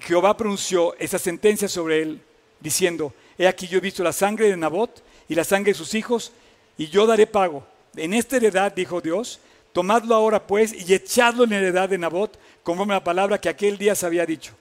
Jehová 0.00 0.36
pronunció 0.36 0.94
esa 0.98 1.18
sentencia 1.18 1.68
sobre 1.68 2.02
él, 2.02 2.20
diciendo, 2.60 3.12
he 3.36 3.46
aquí 3.46 3.66
yo 3.66 3.78
he 3.78 3.80
visto 3.80 4.02
la 4.02 4.12
sangre 4.12 4.48
de 4.48 4.56
Nabot 4.56 5.02
y 5.28 5.34
la 5.34 5.44
sangre 5.44 5.72
de 5.72 5.78
sus 5.78 5.94
hijos, 5.94 6.32
y 6.76 6.88
yo 6.88 7.06
daré 7.06 7.26
pago. 7.26 7.66
En 7.96 8.14
esta 8.14 8.36
heredad, 8.36 8.72
dijo 8.72 9.00
Dios, 9.00 9.40
tomadlo 9.72 10.14
ahora 10.14 10.46
pues 10.46 10.72
y 10.72 10.94
echadlo 10.94 11.44
en 11.44 11.50
la 11.50 11.58
heredad 11.58 11.88
de 11.88 11.98
Nabot, 11.98 12.38
conforme 12.62 12.94
a 12.94 12.98
la 12.98 13.04
palabra 13.04 13.40
que 13.40 13.48
aquel 13.48 13.78
día 13.78 13.94
se 13.94 14.06
había 14.06 14.26
dicho. 14.26 14.52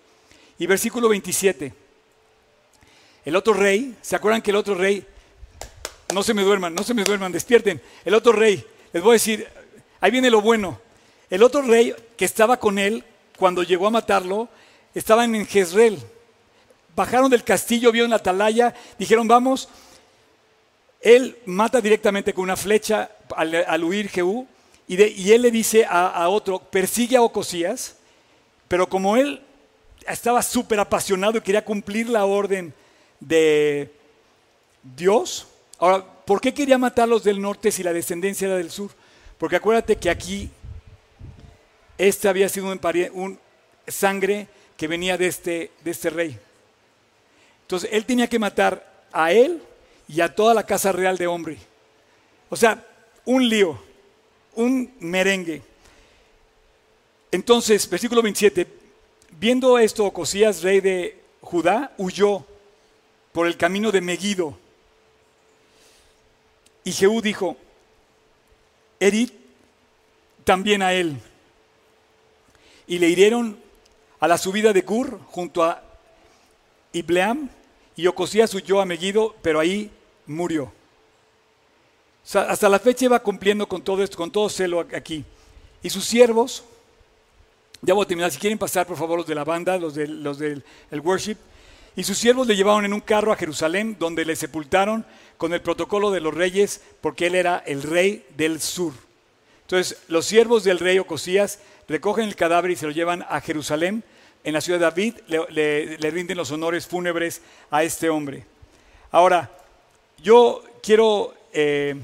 Y 0.59 0.65
versículo 0.65 1.09
27. 1.09 1.86
El 3.27 3.35
otro 3.35 3.53
rey, 3.53 3.93
¿se 4.01 4.15
acuerdan 4.15 4.41
que 4.41 4.51
el 4.51 4.55
otro 4.55 4.73
rey, 4.73 5.05
no 6.13 6.23
se 6.23 6.33
me 6.33 6.43
duerman, 6.43 6.73
no 6.73 6.81
se 6.81 6.93
me 6.93 7.03
duerman, 7.03 7.33
despierten, 7.33 7.81
el 8.05 8.13
otro 8.13 8.31
rey, 8.31 8.65
les 8.93 9.03
voy 9.03 9.11
a 9.11 9.13
decir, 9.19 9.45
ahí 9.99 10.11
viene 10.11 10.29
lo 10.29 10.39
bueno, 10.39 10.79
el 11.29 11.43
otro 11.43 11.61
rey 11.61 11.93
que 12.15 12.23
estaba 12.23 12.55
con 12.55 12.79
él 12.79 13.03
cuando 13.37 13.63
llegó 13.63 13.85
a 13.85 13.89
matarlo, 13.89 14.47
estaban 14.95 15.35
en 15.35 15.45
Jezreel, 15.45 15.99
bajaron 16.95 17.29
del 17.29 17.43
castillo, 17.43 17.91
vieron 17.91 18.11
la 18.11 18.15
atalaya, 18.15 18.73
dijeron 18.97 19.27
vamos, 19.27 19.67
él 21.01 21.37
mata 21.45 21.81
directamente 21.81 22.33
con 22.33 22.43
una 22.43 22.55
flecha 22.55 23.11
al, 23.35 23.83
huir 23.83 24.07
Jehú, 24.07 24.47
y, 24.87 25.03
y, 25.03 25.33
él 25.33 25.41
le 25.41 25.51
dice 25.51 25.83
a, 25.83 26.07
a 26.07 26.29
otro, 26.29 26.59
persigue 26.59 27.17
a 27.17 27.21
Ocosías, 27.21 27.97
pero 28.69 28.87
como 28.87 29.17
él 29.17 29.41
estaba 30.07 30.41
súper 30.41 30.79
apasionado 30.79 31.37
y 31.37 31.41
quería 31.41 31.65
cumplir 31.65 32.07
la 32.07 32.23
orden, 32.23 32.73
de 33.19 33.91
Dios. 34.95 35.47
Ahora, 35.79 36.03
¿por 36.25 36.41
qué 36.41 36.53
quería 36.53 36.77
matar 36.77 37.07
los 37.07 37.23
del 37.23 37.41
norte 37.41 37.71
si 37.71 37.83
la 37.83 37.93
descendencia 37.93 38.47
era 38.47 38.57
del 38.57 38.71
sur? 38.71 38.91
Porque 39.37 39.55
acuérdate 39.55 39.97
que 39.97 40.09
aquí 40.09 40.49
este 41.97 42.27
había 42.27 42.49
sido 42.49 42.67
un, 42.67 43.39
sangre 43.87 44.47
que 44.75 44.87
venía 44.87 45.17
de 45.17 45.27
este, 45.27 45.71
de 45.83 45.91
este 45.91 46.09
rey. 46.09 46.37
Entonces, 47.61 47.89
él 47.91 48.05
tenía 48.05 48.27
que 48.27 48.39
matar 48.39 49.05
a 49.11 49.31
él 49.31 49.61
y 50.07 50.21
a 50.21 50.33
toda 50.33 50.53
la 50.53 50.65
casa 50.65 50.91
real 50.91 51.17
de 51.17 51.27
hombre. 51.27 51.57
O 52.49 52.55
sea, 52.55 52.85
un 53.25 53.47
lío, 53.47 53.81
un 54.55 54.93
merengue. 54.99 55.61
Entonces, 57.31 57.89
versículo 57.89 58.21
27, 58.21 58.67
viendo 59.37 59.77
esto, 59.77 60.05
Ocosías, 60.05 60.61
rey 60.61 60.79
de 60.79 61.19
Judá, 61.41 61.93
huyó 61.97 62.45
por 63.37 63.45
el 63.45 63.55
camino 63.55 63.91
de 63.91 64.01
Megiddo. 64.01 64.57
Y 66.83 66.91
Jehú 66.91 67.21
dijo, 67.21 67.55
herid 68.99 69.29
también 70.43 70.81
a 70.81 70.91
él. 70.91 71.19
Y 72.87 72.97
le 72.97 73.09
hirieron 73.09 73.59
a 74.19 74.27
la 74.27 74.39
subida 74.39 74.73
de 74.73 74.81
Gur 74.81 75.19
junto 75.27 75.63
a 75.63 75.83
Ibleam, 76.93 77.47
y 77.95 78.07
Ocosías 78.07 78.51
huyó 78.55 78.81
a 78.81 78.87
Megiddo, 78.87 79.35
pero 79.43 79.59
ahí 79.59 79.91
murió. 80.25 80.73
hasta 82.33 82.67
la 82.67 82.79
fecha 82.79 83.05
iba 83.05 83.21
cumpliendo 83.21 83.67
con 83.67 83.83
todo 83.83 84.01
esto, 84.01 84.17
con 84.17 84.31
todo 84.31 84.49
celo 84.49 84.79
aquí. 84.79 85.23
Y 85.83 85.91
sus 85.91 86.05
siervos, 86.05 86.63
ya 87.83 87.93
voy 87.93 88.03
a 88.03 88.07
terminar, 88.07 88.31
si 88.31 88.39
quieren 88.39 88.57
pasar 88.57 88.87
por 88.87 88.97
favor 88.97 89.19
los 89.19 89.27
de 89.27 89.35
la 89.35 89.43
banda, 89.43 89.77
los 89.77 89.93
del, 89.93 90.23
los 90.23 90.39
del 90.39 90.63
el 90.89 91.01
worship, 91.01 91.37
y 91.97 92.03
sus 92.03 92.19
siervos 92.19 92.45
le 92.45 92.55
llevaron 92.55 92.85
en 92.85 92.93
un 92.93 93.01
carro 93.01 93.31
a 93.33 93.35
Jerusalén, 93.35 93.97
donde 93.99 94.23
le 94.23 94.35
sepultaron 94.35 95.03
con 95.37 95.51
el 95.51 95.63
protocolo 95.63 96.11
de 96.11 96.21
los 96.21 96.31
reyes, 96.31 96.79
porque 97.01 97.25
él 97.25 97.33
era 97.33 97.63
el 97.65 97.81
rey 97.81 98.23
del 98.37 98.61
sur. 98.61 98.93
Entonces, 99.61 100.03
los 100.07 100.27
siervos 100.27 100.63
del 100.63 100.77
rey 100.77 100.99
Ocosías 100.99 101.57
recogen 101.87 102.25
el 102.25 102.35
cadáver 102.35 102.69
y 102.69 102.75
se 102.75 102.85
lo 102.85 102.91
llevan 102.91 103.25
a 103.27 103.41
Jerusalén. 103.41 104.03
En 104.43 104.53
la 104.53 104.61
ciudad 104.61 104.77
de 104.77 104.85
David 104.85 105.15
le, 105.49 106.11
rinden 106.11 106.37
los 106.37 106.51
honores 106.51 106.85
fúnebres 106.85 107.41
a 107.71 107.81
este 107.81 108.11
hombre. 108.11 108.45
Ahora, 109.09 109.49
yo 110.21 110.63
quiero 110.83 111.33
eh, 111.51 111.95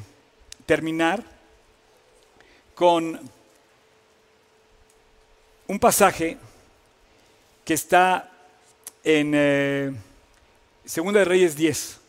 terminar 0.65 1.23
con 2.73 3.19
un 5.67 5.79
pasaje 5.79 6.39
que 7.63 7.75
está 7.75 8.32
en 9.03 9.33
eh, 9.35 9.91
Segunda 10.85 11.19
de 11.19 11.25
Reyes 11.25 11.55
10. 11.55 11.99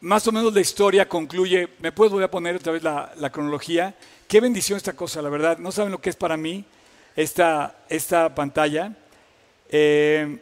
Más 0.00 0.26
o 0.26 0.32
menos 0.32 0.52
la 0.52 0.60
historia 0.60 1.08
concluye, 1.08 1.68
me 1.78 1.92
puedes 1.92 2.12
volver 2.12 2.26
a 2.26 2.30
poner 2.30 2.56
otra 2.56 2.72
vez 2.72 2.82
la, 2.82 3.30
cronología. 3.32 3.94
Qué 4.28 4.40
bendición 4.40 4.76
esta 4.76 4.92
cosa, 4.92 5.22
la 5.22 5.28
verdad. 5.28 5.58
No 5.58 5.72
saben 5.72 5.92
lo 5.92 6.00
que 6.00 6.10
es 6.10 6.16
para 6.16 6.36
mí 6.36 6.64
esta, 7.14 7.76
esta 7.88 8.34
pantalla. 8.34 8.92
Eh, 9.68 10.38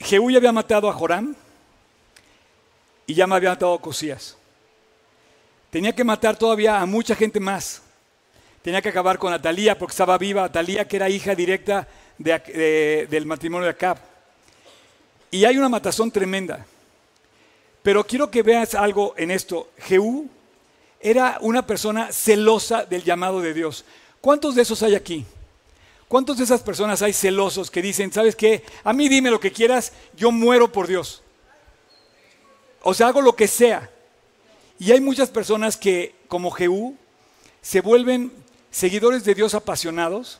Jehú 0.00 0.30
ya 0.30 0.38
había 0.38 0.52
matado 0.52 0.88
a 0.88 0.92
Joram 0.92 1.34
y 3.06 3.14
ya 3.14 3.26
me 3.26 3.36
había 3.36 3.50
matado 3.50 3.74
a 3.74 3.80
Cosías. 3.80 4.36
Tenía 5.70 5.94
que 5.94 6.04
matar 6.04 6.36
todavía 6.36 6.80
a 6.80 6.86
mucha 6.86 7.14
gente 7.14 7.40
más. 7.40 7.82
Tenía 8.62 8.82
que 8.82 8.88
acabar 8.88 9.18
con 9.18 9.32
Atalía 9.32 9.78
porque 9.78 9.92
estaba 9.92 10.18
viva. 10.18 10.44
Atalía, 10.44 10.86
que 10.86 10.96
era 10.96 11.08
hija 11.08 11.34
directa 11.34 11.86
del 12.18 13.26
matrimonio 13.26 13.64
de 13.64 13.70
Acab. 13.70 13.98
Y 15.30 15.44
hay 15.44 15.58
una 15.58 15.68
matazón 15.68 16.10
tremenda. 16.10 16.64
Pero 17.82 18.06
quiero 18.06 18.30
que 18.30 18.42
veas 18.42 18.74
algo 18.74 19.14
en 19.16 19.30
esto. 19.30 19.68
Jehú 19.78 20.28
era 21.00 21.36
una 21.42 21.66
persona 21.66 22.12
celosa 22.12 22.84
del 22.86 23.04
llamado 23.04 23.42
de 23.42 23.52
Dios. 23.52 23.84
¿Cuántos 24.22 24.54
de 24.54 24.62
esos 24.62 24.82
hay 24.82 24.94
aquí? 24.94 25.26
¿Cuántos 26.08 26.38
de 26.38 26.44
esas 26.44 26.62
personas 26.62 27.02
hay 27.02 27.12
celosos 27.12 27.70
que 27.70 27.82
dicen, 27.82 28.10
sabes 28.10 28.36
qué, 28.36 28.62
a 28.84 28.94
mí 28.94 29.08
dime 29.08 29.30
lo 29.30 29.38
que 29.38 29.52
quieras, 29.52 29.92
yo 30.16 30.30
muero 30.30 30.72
por 30.72 30.86
Dios? 30.86 31.22
O 32.82 32.94
sea, 32.94 33.08
hago 33.08 33.20
lo 33.20 33.36
que 33.36 33.48
sea. 33.48 33.90
Y 34.78 34.92
hay 34.92 35.00
muchas 35.00 35.28
personas 35.28 35.76
que, 35.76 36.14
como 36.26 36.50
Jehú, 36.50 36.96
se 37.60 37.82
vuelven 37.82 38.32
seguidores 38.70 39.24
de 39.24 39.34
Dios 39.34 39.54
apasionados, 39.54 40.38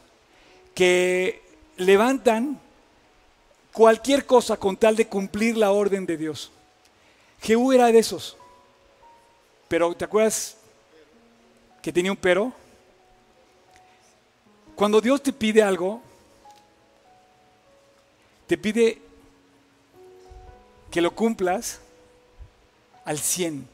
que 0.74 1.42
levantan 1.76 2.60
cualquier 3.72 4.26
cosa 4.26 4.56
con 4.56 4.76
tal 4.76 4.96
de 4.96 5.08
cumplir 5.08 5.56
la 5.56 5.72
orden 5.72 6.06
de 6.06 6.16
Dios. 6.16 6.50
Jehú 7.40 7.72
era 7.72 7.86
de 7.86 7.98
esos. 7.98 8.36
Pero 9.68 9.94
¿te 9.94 10.04
acuerdas 10.04 10.56
que 11.82 11.92
tenía 11.92 12.12
un 12.12 12.16
pero? 12.16 12.52
Cuando 14.74 15.00
Dios 15.00 15.22
te 15.22 15.32
pide 15.32 15.62
algo, 15.62 16.00
te 18.46 18.58
pide 18.58 19.00
que 20.90 21.00
lo 21.00 21.14
cumplas 21.14 21.80
al 23.04 23.18
100. 23.18 23.68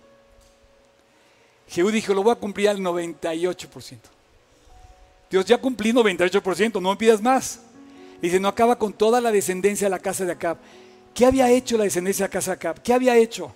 Jehú 1.68 1.90
dijo, 1.90 2.14
lo 2.14 2.22
voy 2.22 2.32
a 2.32 2.36
cumplir 2.36 2.68
al 2.68 2.78
98%. 2.78 3.98
Dios, 5.30 5.44
ya 5.44 5.59
cumplí 5.59 5.92
98%, 5.92 6.80
no 6.80 6.90
me 6.90 6.96
pidas 6.96 7.22
más. 7.22 7.61
Dice, 8.20 8.38
no 8.38 8.48
acaba 8.48 8.76
con 8.76 8.92
toda 8.92 9.20
la 9.20 9.32
descendencia 9.32 9.86
de 9.86 9.90
la 9.90 9.98
casa 9.98 10.24
de 10.24 10.32
Acab. 10.32 10.58
¿Qué 11.14 11.26
había 11.26 11.50
hecho 11.50 11.78
la 11.78 11.84
descendencia 11.84 12.24
de 12.24 12.28
la 12.28 12.32
casa 12.32 12.50
de 12.50 12.54
Acab? 12.56 12.82
¿Qué 12.82 12.92
había 12.92 13.16
hecho? 13.16 13.54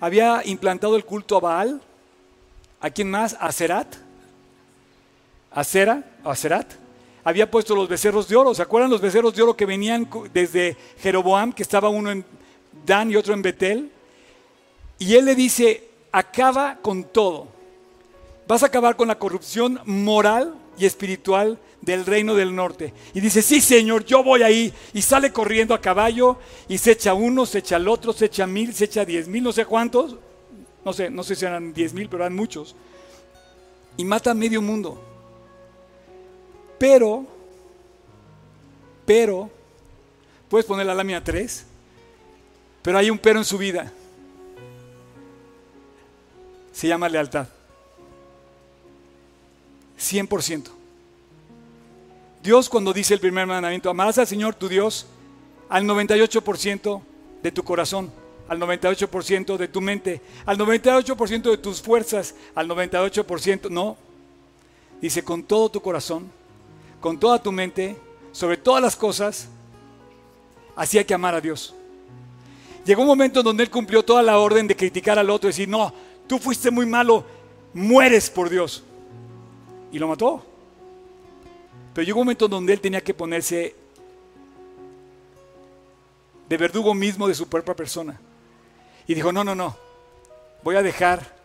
Había 0.00 0.42
implantado 0.44 0.96
el 0.96 1.04
culto 1.04 1.36
a 1.36 1.40
Baal. 1.40 1.82
¿A 2.80 2.90
quién 2.90 3.10
más? 3.10 3.36
¿A 3.38 3.50
Serat? 3.52 3.96
¿A 5.50 5.64
Sera? 5.64 6.04
¿A 6.24 6.34
Serat? 6.34 6.72
Había 7.24 7.50
puesto 7.50 7.74
los 7.74 7.88
becerros 7.88 8.28
de 8.28 8.36
oro. 8.36 8.54
¿Se 8.54 8.62
acuerdan 8.62 8.90
los 8.90 9.00
becerros 9.00 9.34
de 9.34 9.42
oro 9.42 9.56
que 9.56 9.66
venían 9.66 10.08
desde 10.32 10.76
Jeroboam, 11.00 11.52
que 11.52 11.62
estaba 11.62 11.88
uno 11.88 12.10
en 12.10 12.24
Dan 12.86 13.10
y 13.10 13.16
otro 13.16 13.34
en 13.34 13.42
Betel? 13.42 13.90
Y 14.98 15.14
él 15.14 15.24
le 15.24 15.34
dice, 15.34 15.88
acaba 16.12 16.78
con 16.80 17.04
todo. 17.04 17.48
Vas 18.46 18.62
a 18.62 18.66
acabar 18.66 18.96
con 18.96 19.08
la 19.08 19.18
corrupción 19.18 19.80
moral 19.84 20.54
y 20.78 20.86
espiritual 20.86 21.58
del 21.80 22.06
reino 22.06 22.34
del 22.34 22.54
norte. 22.54 22.92
Y 23.14 23.20
dice, 23.20 23.42
sí 23.42 23.60
Señor, 23.60 24.04
yo 24.04 24.22
voy 24.22 24.42
ahí. 24.42 24.72
Y 24.92 25.02
sale 25.02 25.32
corriendo 25.32 25.74
a 25.74 25.80
caballo 25.80 26.38
y 26.68 26.78
se 26.78 26.92
echa 26.92 27.14
uno, 27.14 27.46
se 27.46 27.58
echa 27.58 27.76
el 27.76 27.88
otro, 27.88 28.12
se 28.12 28.26
echa 28.26 28.46
mil, 28.46 28.74
se 28.74 28.84
echa 28.84 29.04
diez 29.04 29.28
mil, 29.28 29.42
no 29.42 29.52
sé 29.52 29.64
cuántos. 29.64 30.16
No 30.84 30.92
sé, 30.92 31.10
no 31.10 31.22
sé 31.22 31.34
si 31.34 31.44
eran 31.44 31.72
diez 31.72 31.92
mil, 31.92 32.08
pero 32.08 32.22
eran 32.24 32.36
muchos. 32.36 32.74
Y 33.96 34.04
mata 34.04 34.30
a 34.30 34.34
medio 34.34 34.62
mundo. 34.62 35.02
Pero, 36.78 37.26
pero, 39.04 39.50
puedes 40.48 40.64
poner 40.64 40.86
la 40.86 40.94
lámina 40.94 41.22
3, 41.22 41.64
pero 42.82 42.98
hay 42.98 43.10
un 43.10 43.18
pero 43.18 43.40
en 43.40 43.44
su 43.44 43.58
vida. 43.58 43.92
Se 46.72 46.86
llama 46.86 47.08
lealtad. 47.08 47.48
100%. 49.98 50.68
Dios 52.42 52.68
cuando 52.68 52.92
dice 52.92 53.14
el 53.14 53.20
primer 53.20 53.46
mandamiento, 53.46 53.90
amarás 53.90 54.18
al 54.18 54.26
Señor 54.26 54.54
tu 54.54 54.68
Dios 54.68 55.06
al 55.68 55.84
98% 55.84 57.02
de 57.42 57.52
tu 57.52 57.62
corazón, 57.62 58.10
al 58.48 58.58
98% 58.58 59.56
de 59.56 59.68
tu 59.68 59.80
mente, 59.80 60.22
al 60.46 60.56
98% 60.56 61.50
de 61.50 61.58
tus 61.58 61.82
fuerzas, 61.82 62.34
al 62.54 62.68
98%, 62.68 63.68
no. 63.68 63.96
Dice 65.00 65.22
con 65.22 65.42
todo 65.42 65.68
tu 65.68 65.80
corazón, 65.80 66.30
con 67.00 67.18
toda 67.18 67.42
tu 67.42 67.52
mente, 67.52 67.96
sobre 68.32 68.56
todas 68.56 68.82
las 68.82 68.96
cosas, 68.96 69.48
así 70.74 71.02
que 71.04 71.14
amar 71.14 71.34
a 71.34 71.40
Dios. 71.40 71.74
Llegó 72.84 73.02
un 73.02 73.08
momento 73.08 73.42
donde 73.42 73.64
él 73.64 73.70
cumplió 73.70 74.02
toda 74.02 74.22
la 74.22 74.38
orden 74.38 74.66
de 74.66 74.76
criticar 74.76 75.18
al 75.18 75.28
otro 75.28 75.48
decir, 75.48 75.68
no, 75.68 75.92
tú 76.26 76.38
fuiste 76.38 76.70
muy 76.70 76.86
malo, 76.86 77.24
mueres 77.74 78.30
por 78.30 78.48
Dios 78.48 78.84
y 79.92 79.98
lo 79.98 80.08
mató. 80.08 80.44
Pero 81.94 82.04
llegó 82.04 82.20
un 82.20 82.26
momento 82.26 82.48
donde 82.48 82.72
él 82.72 82.80
tenía 82.80 83.00
que 83.00 83.14
ponerse 83.14 83.74
de 86.48 86.56
verdugo 86.56 86.94
mismo 86.94 87.28
de 87.28 87.34
su 87.34 87.48
propia 87.48 87.74
persona. 87.74 88.20
Y 89.06 89.14
dijo, 89.14 89.32
no, 89.32 89.42
no, 89.44 89.54
no, 89.54 89.76
voy 90.62 90.76
a 90.76 90.82
dejar 90.82 91.36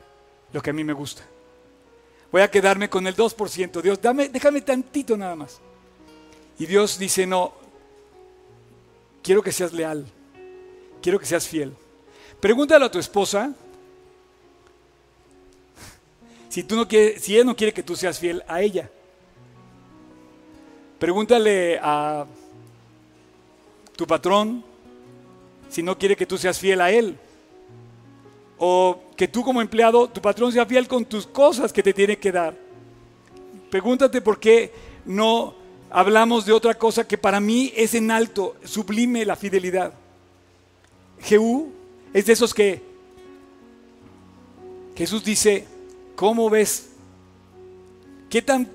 lo 0.52 0.62
que 0.62 0.70
a 0.70 0.74
mí 0.74 0.84
me 0.84 0.94
gusta. 0.94 1.24
Voy 2.32 2.42
a 2.42 2.50
quedarme 2.50 2.90
con 2.90 3.06
el 3.08 3.16
2%. 3.16 3.82
Dios, 3.82 4.02
dame, 4.02 4.30
déjame 4.30 4.62
tantito 4.62 5.16
nada 5.16 5.36
más. 5.36 5.60
Y 6.58 6.66
Dios 6.66 6.98
dice, 6.98 7.26
no, 7.26 7.54
quiero 9.22 9.42
que 9.42 9.52
seas 9.52 9.74
leal, 9.74 10.06
quiero 11.02 11.20
que 11.20 11.26
seas 11.26 11.48
fiel. 11.48 11.74
Pregúntale 12.40 12.86
a 12.86 12.92
tu 12.92 13.00
esposa 13.00 13.54
si, 16.54 16.62
tú 16.62 16.76
no 16.76 16.88
si 16.88 17.34
ella 17.34 17.44
no 17.44 17.56
quiere 17.56 17.74
que 17.74 17.82
tú 17.82 17.96
seas 17.96 18.20
fiel 18.20 18.44
a 18.48 18.62
ella. 18.62 18.88
Pregúntale 21.00 21.80
a 21.82 22.28
tu 23.96 24.06
patrón 24.06 24.64
si 25.68 25.82
no 25.82 25.98
quiere 25.98 26.16
que 26.16 26.28
tú 26.28 26.38
seas 26.38 26.60
fiel 26.60 26.80
a 26.82 26.92
él. 26.92 27.18
O 28.60 29.02
que 29.18 29.28
tú 29.28 29.44
como 29.44 29.64
empleado, 29.64 30.08
tu 30.08 30.22
patrón 30.22 30.52
sea 30.52 30.68
fiel 30.68 30.88
con 30.88 31.06
tus 31.06 31.26
cosas 31.26 31.74
que 31.74 31.82
te 31.82 31.92
tiene 31.92 32.20
que 32.20 32.32
dar. 32.32 32.54
Pregúntate 33.72 34.22
por 34.22 34.40
qué 34.40 34.72
no 35.06 35.56
hablamos 35.90 36.46
de 36.46 36.54
otra 36.54 36.76
cosa 36.76 37.08
que 37.08 37.18
para 37.18 37.40
mí 37.40 37.74
es 37.76 37.96
en 37.96 38.12
alto, 38.12 38.58
sublime 38.64 39.26
la 39.26 39.36
fidelidad. 39.36 39.92
Jehú 41.20 41.74
es 42.14 42.28
de 42.28 42.34
esos 42.34 42.54
que 42.54 42.80
Jesús 44.96 45.24
dice, 45.24 45.73
¿Cómo 46.16 46.50
ves? 46.50 46.90
¿Qué 48.30 48.42
tan 48.42 48.70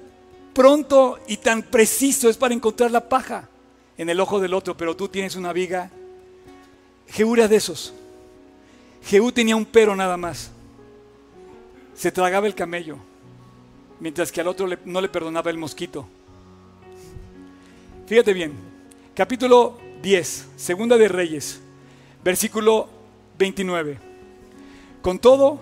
pronto 0.52 1.18
y 1.26 1.36
tan 1.36 1.62
preciso 1.62 2.28
es 2.28 2.36
para 2.36 2.54
encontrar 2.54 2.90
la 2.90 3.08
paja 3.08 3.48
en 3.96 4.08
el 4.08 4.20
ojo 4.20 4.40
del 4.40 4.54
otro? 4.54 4.76
Pero 4.76 4.96
tú 4.96 5.08
tienes 5.08 5.36
una 5.36 5.52
viga. 5.52 5.90
Jehú 7.08 7.34
era 7.34 7.48
de 7.48 7.56
esos. 7.56 7.92
Jehú 9.02 9.32
tenía 9.32 9.56
un 9.56 9.64
pero 9.64 9.96
nada 9.96 10.16
más. 10.16 10.50
Se 11.94 12.12
tragaba 12.12 12.46
el 12.46 12.54
camello, 12.54 12.96
mientras 13.98 14.30
que 14.30 14.40
al 14.40 14.48
otro 14.48 14.68
no 14.84 15.00
le 15.00 15.08
perdonaba 15.08 15.50
el 15.50 15.58
mosquito. 15.58 16.06
Fíjate 18.06 18.32
bien, 18.32 18.52
capítulo 19.14 19.78
10, 20.02 20.46
segunda 20.56 20.96
de 20.96 21.08
Reyes, 21.08 21.60
versículo 22.22 22.88
29. 23.38 23.98
Con 25.02 25.18
todo, 25.18 25.60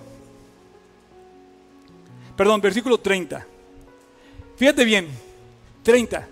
Perdón, 2.37 2.61
versículo 2.61 2.99
30. 2.99 3.47
Fíjate 4.57 4.85
bien, 4.85 5.09
30. 5.83 6.29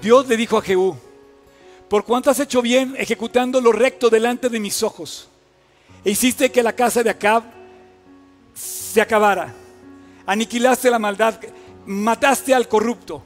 Dios 0.00 0.28
le 0.28 0.36
dijo 0.36 0.58
a 0.58 0.62
Jehú, 0.62 0.96
por 1.88 2.04
cuanto 2.04 2.30
has 2.30 2.38
hecho 2.38 2.62
bien 2.62 2.94
ejecutando 2.96 3.60
lo 3.60 3.72
recto 3.72 4.08
delante 4.08 4.48
de 4.48 4.60
mis 4.60 4.82
ojos, 4.82 5.28
e 6.04 6.10
hiciste 6.10 6.52
que 6.52 6.62
la 6.62 6.74
casa 6.74 7.02
de 7.02 7.10
Acab 7.10 7.42
se 8.54 9.00
acabara, 9.00 9.52
aniquilaste 10.26 10.90
la 10.90 10.98
maldad, 10.98 11.40
mataste 11.86 12.54
al 12.54 12.68
corrupto, 12.68 13.22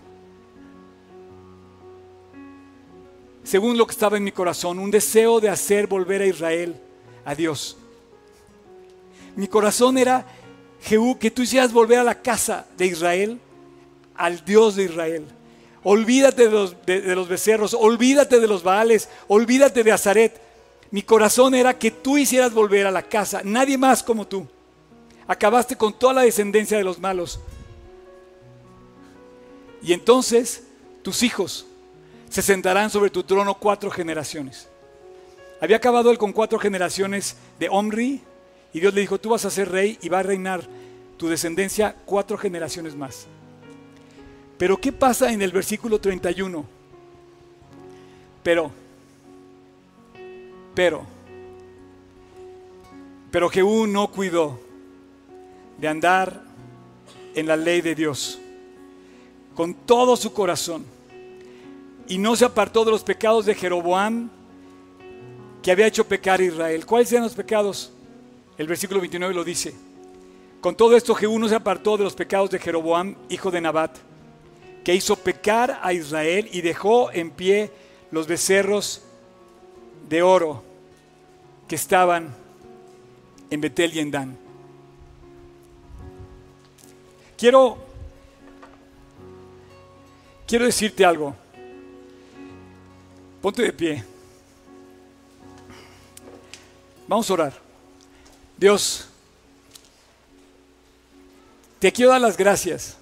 según 3.45 3.77
lo 3.79 3.87
que 3.87 3.93
estaba 3.93 4.17
en 4.17 4.25
mi 4.25 4.33
corazón, 4.33 4.79
un 4.79 4.91
deseo 4.91 5.41
de 5.41 5.49
hacer 5.49 5.87
volver 5.87 6.23
a 6.23 6.27
Israel 6.27 6.77
a 7.25 7.35
Dios. 7.35 7.77
Mi 9.37 9.49
corazón 9.49 9.99
era, 9.99 10.27
Jehú, 10.83 11.19
que 11.19 11.31
tú 11.31 11.43
hicieras 11.43 11.73
volver 11.73 11.99
a 11.99 12.05
la 12.05 12.21
casa 12.21 12.67
de 12.77 12.87
Israel, 12.87 13.41
al 14.15 14.45
Dios 14.45 14.77
de 14.77 14.85
Israel. 14.85 15.27
Olvídate 15.83 16.45
de 16.45 16.51
los, 16.51 16.77
de 16.85 17.15
los 17.15 17.29
becerros, 17.29 17.75
olvídate 17.75 18.39
de 18.39 18.47
los 18.47 18.63
baales, 18.63 19.09
olvídate 19.29 19.83
de 19.83 19.93
Azaret. 19.93 20.41
Mi 20.91 21.03
corazón 21.03 21.55
era 21.55 21.79
que 21.79 21.91
tú 21.91 22.19
hicieras 22.19 22.53
volver 22.53 22.87
a 22.87 22.91
la 22.91 23.03
casa, 23.03 23.41
nadie 23.45 23.79
más 23.79 24.03
como 24.03 24.27
tú. 24.27 24.47
Acabaste 25.27 25.77
con 25.77 25.97
toda 25.97 26.13
la 26.13 26.23
descendencia 26.23 26.77
de 26.77 26.85
los 26.85 26.99
malos. 26.99 27.41
Y 29.83 29.93
entonces 29.93 30.65
tus 31.03 31.23
hijos 31.23 31.67
se 32.31 32.43
sentarán 32.43 32.89
sobre 32.91 33.11
tu 33.11 33.25
trono 33.25 33.55
cuatro 33.55 33.91
generaciones. 33.91 34.69
Había 35.61 35.77
acabado 35.77 36.11
él 36.11 36.17
con 36.17 36.33
cuatro 36.33 36.59
generaciones 36.59 37.37
de 37.59 37.69
Omri 37.69 38.23
y 38.73 38.81
Dios 38.81 38.95
le 38.95 39.01
dijo, 39.03 39.19
tú 39.19 39.31
vas 39.31 39.45
a 39.45 39.51
ser 39.51 39.69
rey 39.69 39.99
y 40.01 40.09
va 40.09 40.21
a 40.21 40.23
reinar 40.23 40.63
tu 41.19 41.29
descendencia 41.29 41.95
cuatro 42.07 42.39
generaciones 42.39 42.95
más. 42.95 43.27
Pero 44.57 44.77
¿qué 44.79 44.93
pasa 44.93 45.33
en 45.33 45.43
el 45.43 45.51
versículo 45.51 46.01
31? 46.01 46.65
Pero, 48.45 48.71
pero, 50.75 51.05
pero 53.31 53.51
Jehú 53.51 53.87
no 53.87 54.09
cuidó 54.09 54.61
de 55.79 55.89
andar 55.89 56.43
en 57.35 57.47
la 57.47 57.57
ley 57.57 57.81
de 57.81 57.95
Dios 57.95 58.39
con 59.55 59.75
todo 59.75 60.17
su 60.17 60.33
corazón 60.33 61.00
y 62.11 62.19
no 62.19 62.35
se 62.35 62.45
apartó 62.45 62.85
de 62.85 62.91
los 62.91 63.05
pecados 63.05 63.47
de 63.47 63.55
Jeroboam 63.55 64.29
que 65.63 65.71
había 65.71 65.87
hecho 65.87 66.05
pecar 66.09 66.41
a 66.41 66.45
Israel. 66.45 66.85
¿Cuáles 66.85 67.13
eran 67.13 67.23
los 67.23 67.35
pecados? 67.35 67.93
El 68.59 68.67
versículo 68.67 68.99
29 68.99 69.33
lo 69.33 69.45
dice. 69.45 69.73
Con 70.61 70.75
todo 70.75 70.97
esto 70.97 71.15
Jehú 71.15 71.39
no 71.39 71.49
se 71.49 71.55
apartó 71.55 71.97
de 71.97 72.03
los 72.03 72.17
pecados 72.17 72.51
de 72.51 72.59
Jeroboam, 72.59 73.15
hijo 73.29 73.53
de 73.53 73.61
Nabat, 73.61 73.97
que 74.83 74.93
hizo 74.93 75.15
pecar 75.15 75.79
a 75.85 75.93
Israel 75.93 76.49
y 76.53 76.63
dejó 76.63 77.13
en 77.13 77.31
pie 77.31 77.71
los 78.11 78.27
becerros 78.27 79.03
de 80.09 80.21
oro 80.21 80.65
que 81.69 81.77
estaban 81.77 82.35
en 83.51 83.61
Betel 83.61 83.95
y 83.95 84.01
en 84.01 84.11
Dan. 84.11 84.39
Quiero, 87.39 87.79
quiero 90.49 90.65
decirte 90.65 91.05
algo. 91.05 91.37
Ponte 93.41 93.63
de 93.63 93.73
pie. 93.73 94.05
Vamos 97.09 97.29
a 97.31 97.33
orar. 97.33 97.53
Dios, 98.57 99.09
te 101.79 101.91
quiero 101.91 102.11
dar 102.11 102.21
las 102.21 102.37
gracias 102.37 102.97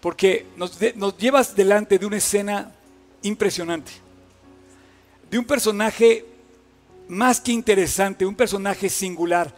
porque 0.00 0.46
nos, 0.56 0.78
llevas 1.18 1.56
delante 1.56 1.98
de 1.98 2.06
una 2.06 2.18
escena 2.18 2.72
impresionante, 3.22 3.92
de 5.30 5.38
un 5.38 5.44
personaje 5.46 6.26
más 7.08 7.40
que 7.40 7.52
interesante, 7.52 8.26
un 8.26 8.36
personaje 8.36 8.90
singular. 8.90 9.52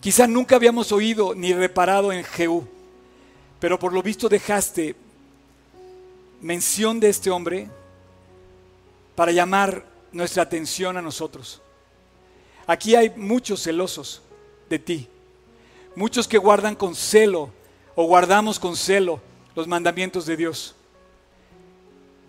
Quizá 0.00 0.26
nunca 0.26 0.56
habíamos 0.56 0.90
oído 0.90 1.34
ni 1.34 1.52
reparado 1.52 2.10
en 2.10 2.24
Jehú, 2.24 2.66
pero 3.60 3.78
por 3.78 3.92
lo 3.92 4.02
visto 4.02 4.28
dejaste 4.28 4.96
mención 6.40 6.98
de 6.98 7.10
este 7.10 7.30
hombre 7.30 7.68
para 9.14 9.32
llamar 9.32 9.84
nuestra 10.12 10.42
atención 10.42 10.96
a 10.96 11.02
nosotros. 11.02 11.60
Aquí 12.66 12.94
hay 12.94 13.10
muchos 13.16 13.62
celosos 13.62 14.22
de 14.70 14.78
ti, 14.78 15.08
muchos 15.94 16.26
que 16.26 16.38
guardan 16.38 16.74
con 16.74 16.94
celo 16.94 17.50
o 17.94 18.04
guardamos 18.06 18.58
con 18.58 18.76
celo 18.76 19.20
los 19.54 19.66
mandamientos 19.66 20.26
de 20.26 20.36
Dios. 20.36 20.74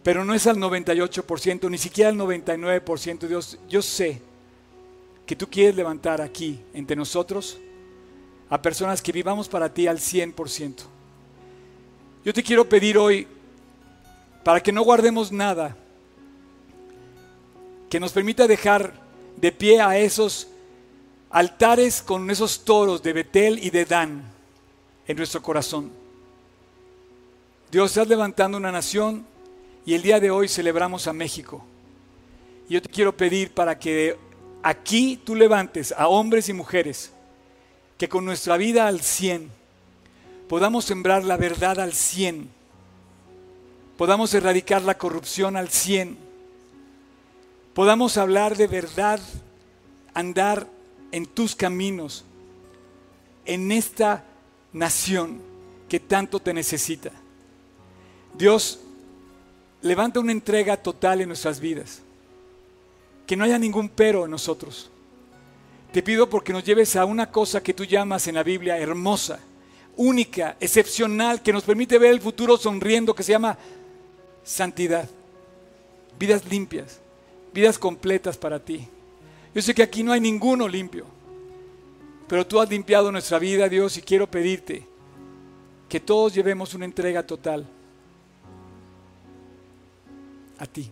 Pero 0.03 0.23
no 0.23 0.33
es 0.33 0.45
al 0.45 0.57
98%, 0.57 1.69
ni 1.69 1.77
siquiera 1.77 2.09
al 2.09 2.17
99%. 2.17 3.27
Dios, 3.27 3.57
yo 3.67 3.81
sé 3.81 4.21
que 5.25 5.35
tú 5.35 5.49
quieres 5.49 5.75
levantar 5.75 6.21
aquí 6.21 6.59
entre 6.73 6.95
nosotros 6.95 7.57
a 8.49 8.61
personas 8.61 9.01
que 9.01 9.11
vivamos 9.11 9.49
para 9.49 9.73
ti 9.73 9.87
al 9.87 9.97
100%. 9.97 10.83
Yo 12.23 12.33
te 12.33 12.43
quiero 12.43 12.67
pedir 12.67 12.97
hoy, 12.97 13.27
para 14.43 14.61
que 14.61 14.71
no 14.71 14.83
guardemos 14.83 15.31
nada, 15.31 15.75
que 17.89 17.99
nos 17.99 18.11
permita 18.11 18.47
dejar 18.47 18.93
de 19.37 19.51
pie 19.51 19.81
a 19.81 19.97
esos 19.97 20.47
altares 21.29 22.01
con 22.01 22.29
esos 22.29 22.63
toros 22.63 23.03
de 23.03 23.13
Betel 23.13 23.59
y 23.63 23.69
de 23.69 23.85
Dan 23.85 24.23
en 25.07 25.17
nuestro 25.17 25.41
corazón. 25.41 25.91
Dios 27.71 27.91
está 27.91 28.05
levantando 28.05 28.57
una 28.57 28.71
nación 28.71 29.25
y 29.85 29.93
el 29.93 30.01
día 30.01 30.19
de 30.19 30.31
hoy 30.31 30.47
celebramos 30.47 31.07
a 31.07 31.13
México. 31.13 31.63
Yo 32.69 32.81
te 32.81 32.89
quiero 32.89 33.15
pedir 33.15 33.53
para 33.53 33.77
que 33.77 34.17
aquí 34.63 35.19
tú 35.23 35.35
levantes 35.35 35.93
a 35.97 36.07
hombres 36.07 36.49
y 36.49 36.53
mujeres 36.53 37.11
que 37.97 38.09
con 38.09 38.25
nuestra 38.25 38.57
vida 38.57 38.87
al 38.87 39.01
100 39.01 39.51
podamos 40.47 40.85
sembrar 40.85 41.23
la 41.23 41.37
verdad 41.37 41.79
al 41.79 41.93
100, 41.93 42.49
podamos 43.97 44.33
erradicar 44.33 44.81
la 44.81 44.97
corrupción 44.97 45.57
al 45.57 45.69
100, 45.69 46.17
podamos 47.75 48.17
hablar 48.17 48.57
de 48.57 48.65
verdad, 48.65 49.19
andar 50.15 50.67
en 51.11 51.27
tus 51.27 51.55
caminos, 51.55 52.25
en 53.45 53.71
esta 53.71 54.25
nación 54.73 55.39
que 55.87 55.99
tanto 55.99 56.39
te 56.39 56.51
necesita. 56.51 57.11
Dios, 58.33 58.79
levanta 59.83 60.19
una 60.19 60.31
entrega 60.31 60.75
total 60.77 61.21
en 61.21 61.27
nuestras 61.27 61.59
vidas, 61.59 62.01
que 63.27 63.35
no 63.35 63.43
haya 63.43 63.59
ningún 63.59 63.89
pero 63.89 64.25
en 64.25 64.31
nosotros 64.31 64.89
te 65.95 66.03
pido 66.03 66.29
porque 66.29 66.51
nos 66.51 66.65
lleves 66.65 66.97
a 66.97 67.05
una 67.05 67.31
cosa 67.31 67.63
que 67.63 67.73
tú 67.73 67.85
llamas 67.85 68.27
en 68.27 68.35
la 68.35 68.43
Biblia 68.43 68.77
hermosa, 68.77 69.39
única, 69.95 70.57
excepcional, 70.59 71.41
que 71.41 71.53
nos 71.53 71.63
permite 71.63 71.97
ver 71.97 72.11
el 72.11 72.19
futuro 72.19 72.57
sonriendo, 72.57 73.15
que 73.15 73.23
se 73.23 73.31
llama 73.31 73.57
santidad. 74.43 75.07
Vidas 76.19 76.43
limpias, 76.49 76.99
vidas 77.55 77.79
completas 77.79 78.37
para 78.37 78.59
ti. 78.59 78.85
Yo 79.55 79.61
sé 79.61 79.73
que 79.73 79.81
aquí 79.81 80.03
no 80.03 80.11
hay 80.11 80.19
ninguno 80.19 80.67
limpio, 80.67 81.05
pero 82.27 82.45
tú 82.45 82.59
has 82.59 82.69
limpiado 82.69 83.11
nuestra 83.13 83.39
vida, 83.39 83.69
Dios, 83.69 83.97
y 83.97 84.01
quiero 84.01 84.29
pedirte 84.29 84.85
que 85.87 86.01
todos 86.01 86.33
llevemos 86.33 86.73
una 86.73 86.83
entrega 86.83 87.25
total 87.25 87.65
a 90.57 90.65
ti. 90.65 90.91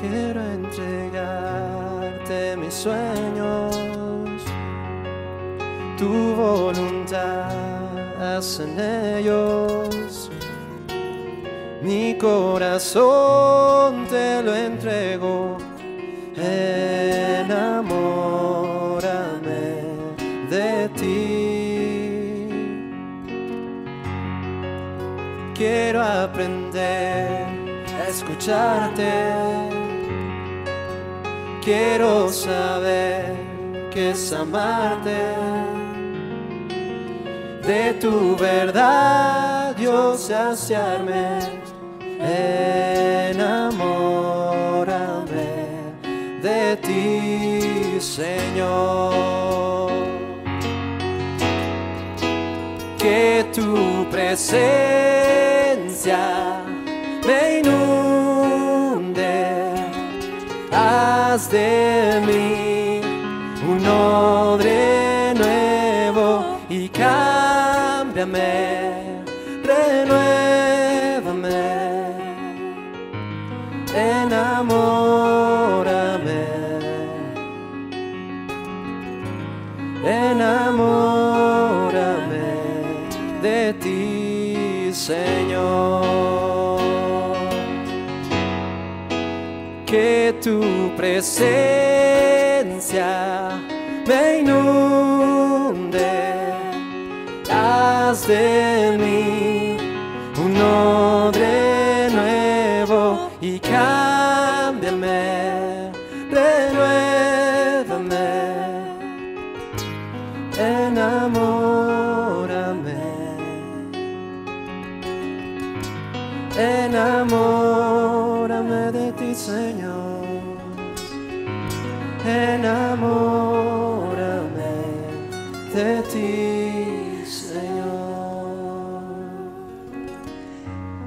Quiero 0.00 0.40
entregarte 0.40 2.56
mis 2.56 2.74
sueños 2.74 3.86
tu 5.96 6.34
voluntad 6.34 7.48
hacen 8.20 8.78
ellos. 8.78 10.30
Mi 11.82 12.18
corazón 12.18 14.06
te 14.08 14.42
lo 14.42 14.54
entrego, 14.54 15.56
enamórame 16.36 17.46
de 20.50 20.90
ti. 20.96 22.48
Quiero 25.54 26.02
aprender 26.02 27.46
a 27.98 28.08
escucharte, 28.08 29.75
quiero 31.66 32.28
saber 32.28 33.34
que 33.90 34.10
es 34.10 34.32
amarte 34.32 35.34
de 37.66 37.92
tu 37.94 38.36
verdad, 38.36 39.74
Dios, 39.74 40.20
saciarme, 40.28 41.40
enamórame 42.20 43.66
de 46.40 46.76
ti, 46.76 48.00
Señor. 48.00 49.90
Que 52.96 53.44
tu 53.52 54.06
presencia 54.08 54.96
de 61.36 62.22
mí. 62.26 63.00
Un 63.68 63.86
odre 63.86 65.34
nuevo 65.34 66.60
y 66.70 66.88
cámbiame, 66.88 68.85
tu 91.22 91.75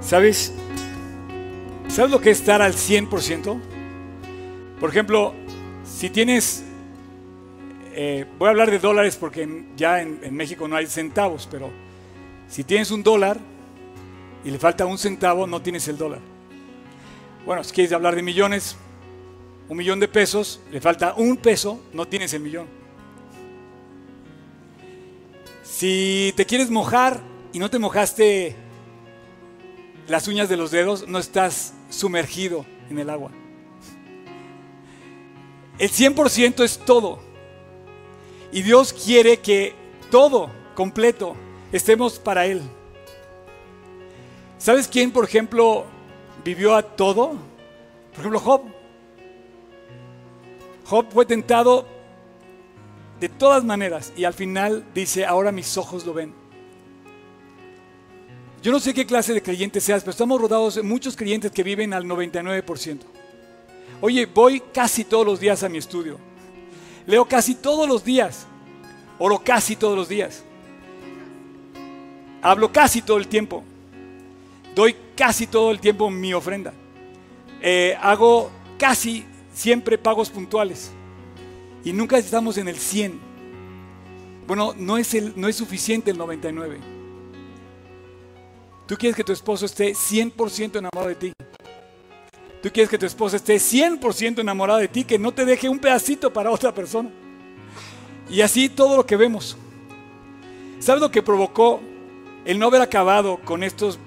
¿Sabes? 0.09 0.51
¿Sabes 1.87 2.09
lo 2.09 2.19
que 2.19 2.31
es 2.31 2.39
estar 2.39 2.63
al 2.63 2.73
100%? 2.73 3.59
Por 4.79 4.89
ejemplo, 4.89 5.35
si 5.85 6.09
tienes, 6.09 6.63
eh, 7.93 8.25
voy 8.39 8.47
a 8.47 8.49
hablar 8.49 8.71
de 8.71 8.79
dólares 8.79 9.17
porque 9.17 9.67
ya 9.77 10.01
en, 10.01 10.19
en 10.23 10.33
México 10.33 10.67
no 10.67 10.75
hay 10.75 10.87
centavos, 10.87 11.47
pero 11.51 11.69
si 12.47 12.63
tienes 12.63 12.89
un 12.89 13.03
dólar 13.03 13.37
y 14.43 14.49
le 14.49 14.57
falta 14.57 14.83
un 14.87 14.97
centavo, 14.97 15.45
no 15.45 15.61
tienes 15.61 15.87
el 15.87 15.99
dólar. 15.99 16.21
Bueno, 17.45 17.63
si 17.63 17.71
quieres 17.71 17.93
hablar 17.93 18.15
de 18.15 18.23
millones, 18.23 18.77
un 19.67 19.77
millón 19.77 19.99
de 19.99 20.07
pesos, 20.07 20.59
le 20.71 20.81
falta 20.81 21.13
un 21.17 21.37
peso, 21.37 21.83
no 21.93 22.07
tienes 22.07 22.33
el 22.33 22.41
millón. 22.41 22.65
Si 25.61 26.33
te 26.35 26.47
quieres 26.47 26.71
mojar 26.71 27.21
y 27.53 27.59
no 27.59 27.69
te 27.69 27.77
mojaste 27.77 28.68
las 30.09 30.27
uñas 30.27 30.49
de 30.49 30.57
los 30.57 30.71
dedos, 30.71 31.07
no 31.07 31.19
estás 31.19 31.73
sumergido 31.89 32.65
en 32.89 32.97
el 32.97 33.09
agua. 33.09 33.31
El 35.77 35.89
100% 35.89 36.63
es 36.63 36.79
todo. 36.79 37.19
Y 38.51 38.63
Dios 38.63 38.91
quiere 38.91 39.37
que 39.37 39.75
todo, 40.09 40.49
completo, 40.75 41.35
estemos 41.71 42.17
para 42.17 42.47
Él. 42.47 42.61
¿Sabes 44.57 44.87
quién, 44.87 45.11
por 45.11 45.25
ejemplo, 45.25 45.85
vivió 46.43 46.75
a 46.75 46.81
todo? 46.81 47.33
Por 48.11 48.19
ejemplo, 48.19 48.39
Job. 48.39 48.61
Job 50.85 51.05
fue 51.11 51.25
tentado 51.27 51.85
de 53.19 53.29
todas 53.29 53.63
maneras 53.63 54.11
y 54.17 54.23
al 54.23 54.33
final 54.33 54.83
dice, 54.95 55.25
ahora 55.25 55.51
mis 55.51 55.77
ojos 55.77 56.03
lo 56.05 56.13
ven. 56.13 56.38
Yo 58.61 58.73
no 58.73 58.79
sé 58.79 58.93
qué 58.93 59.05
clase 59.05 59.33
de 59.33 59.41
creyente 59.41 59.79
seas, 59.79 60.01
pero 60.01 60.11
estamos 60.11 60.41
rodeados 60.41 60.75
de 60.75 60.83
muchos 60.83 61.15
creyentes 61.15 61.51
que 61.51 61.63
viven 61.63 61.93
al 61.93 62.03
99%. 62.03 62.99
Oye, 64.01 64.25
voy 64.25 64.61
casi 64.73 65.05
todos 65.05 65.25
los 65.25 65.39
días 65.39 65.63
a 65.63 65.69
mi 65.69 65.77
estudio. 65.77 66.17
Leo 67.05 67.25
casi 67.25 67.55
todos 67.55 67.87
los 67.87 68.03
días. 68.03 68.45
Oro 69.17 69.39
casi 69.39 69.77
todos 69.77 69.97
los 69.97 70.09
días. 70.09 70.43
Hablo 72.41 72.71
casi 72.71 73.01
todo 73.01 73.17
el 73.17 73.27
tiempo. 73.27 73.63
Doy 74.75 74.95
casi 75.15 75.47
todo 75.47 75.71
el 75.71 75.79
tiempo 75.79 76.09
mi 76.09 76.33
ofrenda. 76.33 76.73
Eh, 77.61 77.97
hago 78.01 78.49
casi 78.77 79.25
siempre 79.53 79.97
pagos 79.97 80.29
puntuales. 80.29 80.91
Y 81.85 81.93
nunca 81.93 82.17
estamos 82.17 82.57
en 82.57 82.67
el 82.67 82.77
100. 82.77 83.19
Bueno, 84.47 84.73
no 84.77 84.97
es, 84.97 85.13
el, 85.13 85.33
no 85.35 85.47
es 85.47 85.55
suficiente 85.55 86.11
el 86.11 86.17
99. 86.17 86.98
Tú 88.89 88.97
quieres 88.97 89.15
que 89.15 89.23
tu 89.23 89.31
esposo 89.31 89.67
esté 89.67 89.91
100% 89.91 90.79
enamorado 90.79 91.09
de 91.09 91.15
ti. 91.15 91.33
Tú 92.59 92.71
quieres 92.73 92.89
que 92.89 92.97
tu 92.97 93.05
esposa 93.05 93.35
esté 93.35 93.57
100% 93.57 94.39
enamorada 94.39 94.79
de 94.79 94.87
ti, 94.87 95.03
que 95.03 95.19
no 95.19 95.31
te 95.31 95.45
deje 95.45 95.69
un 95.69 95.77
pedacito 95.77 96.33
para 96.33 96.49
otra 96.49 96.73
persona. 96.73 97.11
Y 98.27 98.41
así 98.41 98.67
todo 98.67 98.97
lo 98.97 99.05
que 99.05 99.15
vemos. 99.15 99.55
¿Sabes 100.79 101.03
lo 101.03 101.11
que 101.11 101.21
provocó 101.21 101.79
el 102.45 102.57
no 102.57 102.65
haber 102.65 102.81
acabado 102.81 103.37
con 103.45 103.61
estos, 103.61 103.99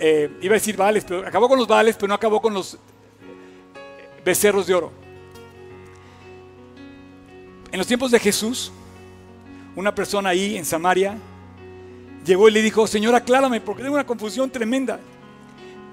eh, 0.00 0.30
iba 0.40 0.54
a 0.54 0.58
decir 0.58 0.78
vales, 0.78 1.04
pero 1.06 1.26
acabó 1.26 1.50
con 1.50 1.58
los 1.58 1.68
vales, 1.68 1.96
pero 1.96 2.08
no 2.08 2.14
acabó 2.14 2.40
con 2.40 2.54
los 2.54 2.78
becerros 4.24 4.66
de 4.66 4.74
oro? 4.74 4.90
En 7.70 7.76
los 7.76 7.86
tiempos 7.86 8.10
de 8.10 8.18
Jesús, 8.18 8.72
una 9.76 9.94
persona 9.94 10.30
ahí 10.30 10.56
en 10.56 10.64
Samaria 10.64 11.18
llegó 12.24 12.48
y 12.48 12.52
le 12.52 12.62
dijo, 12.62 12.86
Señor, 12.86 13.14
aclárame 13.14 13.60
porque 13.60 13.82
tengo 13.82 13.94
una 13.94 14.06
confusión 14.06 14.50
tremenda. 14.50 15.00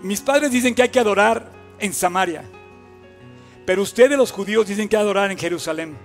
Mis 0.02 0.22
padres 0.22 0.52
dicen 0.52 0.74
que 0.74 0.84
hay 0.84 0.90
que 0.90 1.00
adorar 1.00 1.52
en 1.80 1.94
Samaria, 1.94 2.44
pero 3.66 3.82
ustedes 3.82 4.18
los 4.18 4.32
judíos 4.32 4.68
dicen 4.68 4.88
que 4.88 4.96
hay 4.96 5.02
que 5.02 5.06
adorar 5.06 5.32
en 5.32 5.38
Jerusalén. 5.38 5.98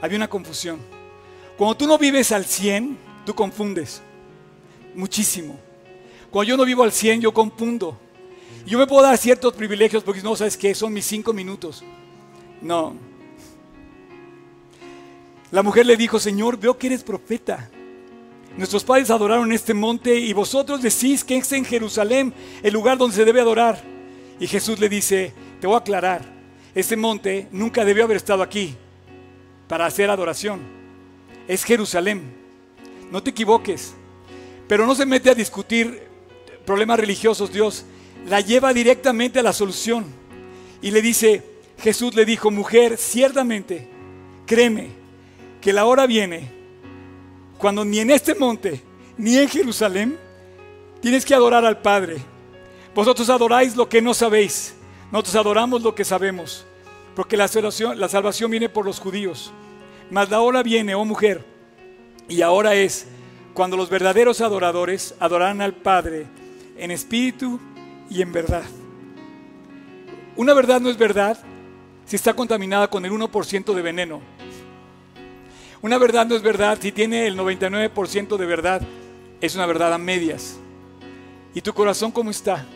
Había 0.00 0.16
una 0.16 0.28
confusión. 0.28 0.78
Cuando 1.56 1.76
tú 1.76 1.86
no 1.86 1.98
vives 1.98 2.32
al 2.32 2.44
100, 2.44 2.98
tú 3.24 3.34
confundes 3.34 4.02
muchísimo. 4.94 5.58
Cuando 6.30 6.48
yo 6.50 6.56
no 6.56 6.64
vivo 6.64 6.82
al 6.82 6.92
100, 6.92 7.20
yo 7.20 7.32
confundo. 7.32 7.98
Yo 8.66 8.78
me 8.78 8.86
puedo 8.86 9.02
dar 9.02 9.16
ciertos 9.16 9.54
privilegios 9.54 10.02
porque 10.02 10.22
no 10.22 10.34
sabes 10.34 10.56
qué, 10.56 10.74
son 10.74 10.92
mis 10.92 11.04
cinco 11.06 11.32
minutos. 11.32 11.84
No. 12.60 12.94
La 15.50 15.62
mujer 15.62 15.86
le 15.86 15.96
dijo, 15.96 16.18
Señor, 16.18 16.58
veo 16.58 16.76
que 16.76 16.88
eres 16.88 17.04
profeta. 17.04 17.70
Nuestros 18.56 18.84
padres 18.84 19.10
adoraron 19.10 19.52
este 19.52 19.74
monte 19.74 20.18
y 20.18 20.32
vosotros 20.32 20.80
decís 20.80 21.22
que 21.24 21.36
es 21.36 21.52
en 21.52 21.64
Jerusalén 21.64 22.32
el 22.62 22.72
lugar 22.72 22.96
donde 22.96 23.16
se 23.16 23.24
debe 23.24 23.40
adorar. 23.40 23.82
Y 24.40 24.46
Jesús 24.46 24.80
le 24.80 24.88
dice, 24.88 25.34
te 25.60 25.66
voy 25.66 25.74
a 25.74 25.80
aclarar, 25.80 26.22
este 26.74 26.96
monte 26.96 27.48
nunca 27.52 27.84
debió 27.84 28.04
haber 28.04 28.16
estado 28.16 28.42
aquí 28.42 28.74
para 29.68 29.84
hacer 29.84 30.08
adoración. 30.08 30.60
Es 31.46 31.64
Jerusalén. 31.64 32.22
No 33.10 33.22
te 33.22 33.30
equivoques. 33.30 33.94
Pero 34.68 34.86
no 34.86 34.94
se 34.94 35.06
mete 35.06 35.30
a 35.30 35.34
discutir 35.34 36.02
problemas 36.64 36.98
religiosos 36.98 37.52
Dios. 37.52 37.84
La 38.26 38.40
lleva 38.40 38.72
directamente 38.72 39.38
a 39.38 39.42
la 39.42 39.52
solución. 39.52 40.06
Y 40.80 40.90
le 40.92 41.02
dice, 41.02 41.42
Jesús 41.78 42.14
le 42.14 42.24
dijo, 42.24 42.50
mujer, 42.50 42.96
ciertamente, 42.96 43.88
créeme, 44.46 44.88
que 45.60 45.72
la 45.72 45.84
hora 45.84 46.06
viene 46.06 46.55
cuando 47.58 47.84
ni 47.84 48.00
en 48.00 48.10
este 48.10 48.34
monte, 48.34 48.82
ni 49.16 49.36
en 49.36 49.48
Jerusalén, 49.48 50.18
tienes 51.00 51.24
que 51.24 51.34
adorar 51.34 51.64
al 51.64 51.80
Padre. 51.80 52.18
Vosotros 52.94 53.28
adoráis 53.30 53.76
lo 53.76 53.88
que 53.88 54.02
no 54.02 54.14
sabéis. 54.14 54.74
Nosotros 55.10 55.36
adoramos 55.36 55.82
lo 55.82 55.94
que 55.94 56.04
sabemos. 56.04 56.66
Porque 57.14 57.36
la 57.36 57.48
salvación, 57.48 57.98
la 57.98 58.08
salvación 58.08 58.50
viene 58.50 58.68
por 58.68 58.84
los 58.84 59.00
judíos. 59.00 59.52
Mas 60.10 60.30
la 60.30 60.40
hora 60.40 60.62
viene, 60.62 60.94
oh 60.94 61.04
mujer, 61.04 61.44
y 62.28 62.42
ahora 62.42 62.74
es 62.74 63.06
cuando 63.54 63.76
los 63.76 63.88
verdaderos 63.88 64.40
adoradores 64.40 65.14
adorarán 65.18 65.60
al 65.60 65.74
Padre 65.74 66.26
en 66.76 66.90
espíritu 66.90 67.58
y 68.10 68.22
en 68.22 68.32
verdad. 68.32 68.64
Una 70.36 70.52
verdad 70.52 70.80
no 70.80 70.90
es 70.90 70.98
verdad 70.98 71.38
si 72.04 72.16
está 72.16 72.34
contaminada 72.34 72.88
con 72.88 73.04
el 73.04 73.12
1% 73.12 73.74
de 73.74 73.82
veneno. 73.82 74.20
Una 75.86 75.98
verdad 75.98 76.26
no 76.26 76.34
es 76.34 76.42
verdad 76.42 76.78
si 76.80 76.90
tiene 76.90 77.28
el 77.28 77.38
99% 77.38 78.36
de 78.36 78.44
verdad. 78.44 78.82
Es 79.40 79.54
una 79.54 79.66
verdad 79.66 79.94
a 79.94 79.98
medias. 79.98 80.58
¿Y 81.54 81.60
tu 81.60 81.72
corazón 81.72 82.10
cómo 82.10 82.32
está? 82.32 82.66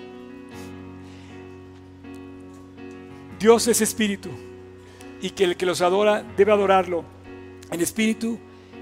Dios 3.41 3.67
es 3.67 3.81
espíritu 3.81 4.31
y 5.21 5.31
que 5.31 5.43
el 5.43 5.57
que 5.57 5.67
los 5.67 5.81
adora 5.81 6.23
debe 6.37 6.53
adorarlo 6.53 7.03
en 7.73 7.81
espíritu 7.81 8.39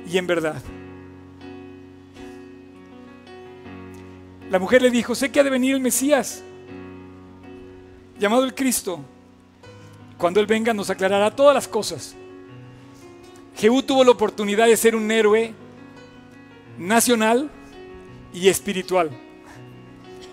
y 0.06 0.18
en 0.18 0.26
verdad. 0.26 0.62
La 4.50 4.58
mujer 4.58 4.82
le 4.82 4.90
dijo, 4.90 5.14
sé 5.14 5.32
que 5.32 5.40
ha 5.40 5.44
de 5.44 5.48
venir 5.48 5.74
el 5.74 5.80
Mesías, 5.80 6.42
llamado 8.18 8.44
el 8.44 8.54
Cristo. 8.54 9.00
Cuando 10.18 10.38
Él 10.38 10.46
venga 10.46 10.74
nos 10.74 10.90
aclarará 10.90 11.34
todas 11.34 11.54
las 11.54 11.66
cosas. 11.66 12.14
Jehú 13.58 13.82
tuvo 13.82 14.04
la 14.04 14.12
oportunidad 14.12 14.66
de 14.66 14.76
ser 14.76 14.94
un 14.94 15.10
héroe 15.10 15.52
nacional 16.78 17.50
y 18.32 18.48
espiritual, 18.48 19.10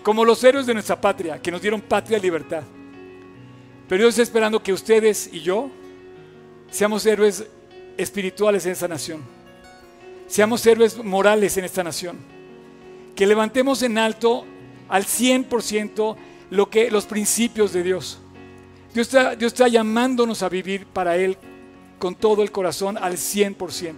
como 0.04 0.24
los 0.24 0.44
héroes 0.44 0.64
de 0.64 0.74
nuestra 0.74 1.00
patria, 1.00 1.42
que 1.42 1.50
nos 1.50 1.60
dieron 1.60 1.80
patria 1.80 2.18
y 2.18 2.20
libertad. 2.20 2.62
Pero 3.88 4.02
Dios 4.02 4.10
está 4.10 4.22
esperando 4.22 4.62
que 4.62 4.72
ustedes 4.72 5.28
y 5.32 5.40
yo 5.40 5.70
seamos 6.70 7.04
héroes 7.04 7.44
espirituales 7.96 8.64
en 8.64 8.72
esta 8.72 8.86
nación, 8.86 9.22
seamos 10.28 10.64
héroes 10.64 11.02
morales 11.02 11.56
en 11.56 11.64
esta 11.64 11.82
nación, 11.82 12.18
que 13.16 13.26
levantemos 13.26 13.82
en 13.82 13.98
alto 13.98 14.44
al 14.88 15.04
100% 15.04 16.16
lo 16.50 16.70
que, 16.70 16.92
los 16.92 17.06
principios 17.06 17.72
de 17.72 17.82
Dios. 17.82 18.20
Dios 18.94 19.08
está, 19.08 19.34
Dios 19.34 19.52
está 19.52 19.66
llamándonos 19.66 20.44
a 20.44 20.48
vivir 20.48 20.86
para 20.86 21.16
Él 21.16 21.36
con 21.98 22.14
todo 22.14 22.42
el 22.42 22.50
corazón 22.50 22.98
al 22.98 23.14
100%. 23.14 23.94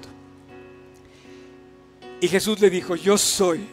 Y 2.21 2.29
Jesús 2.29 2.61
le 2.61 2.71
dijo, 2.71 2.97
yo 2.97 3.17
soy 3.17 3.67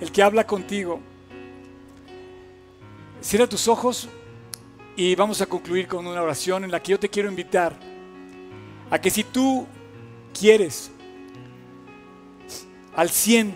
el 0.00 0.10
que 0.10 0.22
habla 0.22 0.46
contigo. 0.46 1.00
Cierra 3.20 3.48
tus 3.48 3.68
ojos 3.68 4.08
y 4.96 5.14
vamos 5.14 5.40
a 5.40 5.46
concluir 5.46 5.86
con 5.86 6.06
una 6.06 6.22
oración 6.22 6.64
en 6.64 6.70
la 6.70 6.82
que 6.82 6.92
yo 6.92 7.00
te 7.00 7.08
quiero 7.08 7.28
invitar 7.28 7.74
a 8.90 9.00
que 9.00 9.10
si 9.10 9.24
tú 9.24 9.66
quieres 10.38 10.90
al 12.94 13.08
100 13.08 13.54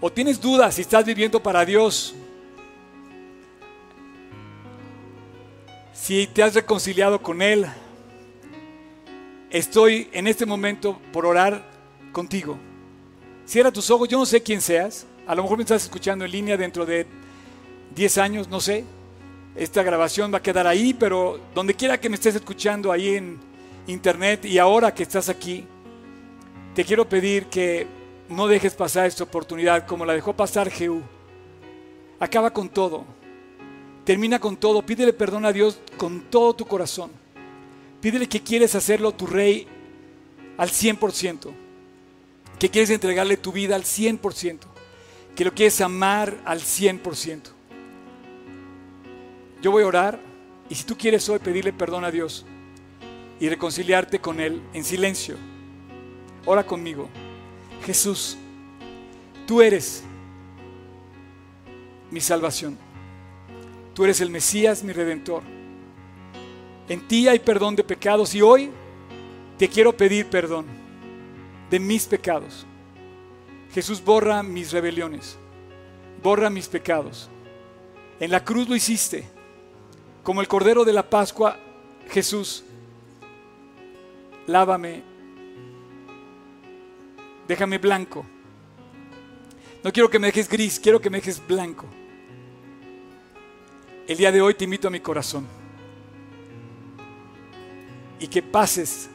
o 0.00 0.10
tienes 0.10 0.40
dudas 0.40 0.74
si 0.74 0.82
estás 0.82 1.04
viviendo 1.04 1.42
para 1.42 1.64
Dios, 1.64 2.14
si 6.02 6.26
te 6.26 6.42
has 6.42 6.52
reconciliado 6.52 7.22
con 7.22 7.40
Él, 7.42 7.64
estoy 9.50 10.08
en 10.12 10.26
este 10.26 10.44
momento 10.44 10.98
por 11.12 11.24
orar 11.24 11.64
contigo. 12.10 12.58
Cierra 13.46 13.70
tus 13.70 13.88
ojos, 13.88 14.08
yo 14.08 14.18
no 14.18 14.26
sé 14.26 14.42
quién 14.42 14.60
seas, 14.60 15.06
a 15.28 15.36
lo 15.36 15.44
mejor 15.44 15.58
me 15.58 15.62
estás 15.62 15.84
escuchando 15.84 16.24
en 16.24 16.32
línea 16.32 16.56
dentro 16.56 16.84
de 16.84 17.06
10 17.94 18.18
años, 18.18 18.48
no 18.48 18.60
sé. 18.60 18.84
Esta 19.54 19.84
grabación 19.84 20.34
va 20.34 20.38
a 20.38 20.42
quedar 20.42 20.66
ahí, 20.66 20.92
pero 20.92 21.38
donde 21.54 21.74
quiera 21.74 22.00
que 22.00 22.08
me 22.08 22.16
estés 22.16 22.34
escuchando 22.34 22.90
ahí 22.90 23.14
en 23.14 23.38
internet 23.86 24.44
y 24.44 24.58
ahora 24.58 24.92
que 24.92 25.04
estás 25.04 25.28
aquí, 25.28 25.64
te 26.74 26.84
quiero 26.84 27.08
pedir 27.08 27.46
que 27.46 27.86
no 28.28 28.48
dejes 28.48 28.74
pasar 28.74 29.06
esta 29.06 29.22
oportunidad 29.22 29.86
como 29.86 30.04
la 30.04 30.14
dejó 30.14 30.32
pasar 30.32 30.68
Jehú. 30.68 31.00
Acaba 32.18 32.52
con 32.52 32.68
todo. 32.68 33.21
Termina 34.04 34.38
con 34.38 34.56
todo. 34.56 34.82
Pídele 34.82 35.12
perdón 35.12 35.44
a 35.44 35.52
Dios 35.52 35.78
con 35.96 36.22
todo 36.22 36.54
tu 36.54 36.66
corazón. 36.66 37.10
Pídele 38.00 38.28
que 38.28 38.42
quieres 38.42 38.74
hacerlo 38.74 39.12
tu 39.12 39.26
rey 39.26 39.66
al 40.56 40.70
100%. 40.70 41.50
Que 42.58 42.68
quieres 42.68 42.90
entregarle 42.90 43.36
tu 43.36 43.52
vida 43.52 43.76
al 43.76 43.84
100%. 43.84 44.58
Que 45.36 45.44
lo 45.44 45.52
quieres 45.52 45.80
amar 45.80 46.40
al 46.44 46.60
100%. 46.60 47.40
Yo 49.62 49.70
voy 49.70 49.84
a 49.84 49.86
orar 49.86 50.20
y 50.68 50.74
si 50.74 50.84
tú 50.84 50.96
quieres 50.96 51.28
hoy 51.28 51.38
pedirle 51.38 51.72
perdón 51.72 52.04
a 52.04 52.10
Dios 52.10 52.44
y 53.38 53.48
reconciliarte 53.48 54.20
con 54.20 54.40
Él 54.40 54.60
en 54.72 54.82
silencio, 54.82 55.36
ora 56.44 56.66
conmigo. 56.66 57.08
Jesús, 57.84 58.36
tú 59.46 59.62
eres 59.62 60.02
mi 62.10 62.20
salvación. 62.20 62.76
Tú 63.94 64.04
eres 64.04 64.20
el 64.20 64.30
Mesías, 64.30 64.82
mi 64.82 64.92
redentor. 64.92 65.42
En 66.88 67.06
ti 67.06 67.28
hay 67.28 67.38
perdón 67.38 67.76
de 67.76 67.84
pecados 67.84 68.34
y 68.34 68.42
hoy 68.42 68.70
te 69.58 69.68
quiero 69.68 69.96
pedir 69.96 70.26
perdón 70.26 70.66
de 71.70 71.78
mis 71.78 72.06
pecados. 72.06 72.66
Jesús 73.72 74.02
borra 74.02 74.42
mis 74.42 74.72
rebeliones, 74.72 75.36
borra 76.22 76.50
mis 76.50 76.68
pecados. 76.68 77.30
En 78.20 78.30
la 78.30 78.44
cruz 78.44 78.68
lo 78.68 78.76
hiciste 78.76 79.24
como 80.22 80.40
el 80.40 80.48
Cordero 80.48 80.84
de 80.84 80.92
la 80.92 81.08
Pascua, 81.08 81.58
Jesús, 82.10 82.64
lávame, 84.46 85.02
déjame 87.48 87.78
blanco. 87.78 88.24
No 89.82 89.92
quiero 89.92 90.08
que 90.08 90.18
me 90.18 90.28
dejes 90.28 90.48
gris, 90.48 90.78
quiero 90.78 91.00
que 91.00 91.10
me 91.10 91.18
dejes 91.18 91.44
blanco. 91.46 91.86
El 94.08 94.16
día 94.16 94.32
de 94.32 94.42
hoy 94.42 94.54
te 94.54 94.64
invito 94.64 94.88
a 94.88 94.90
mi 94.90 94.98
corazón 94.98 95.46
y 98.18 98.26
que 98.26 98.42
pases, 98.42 99.08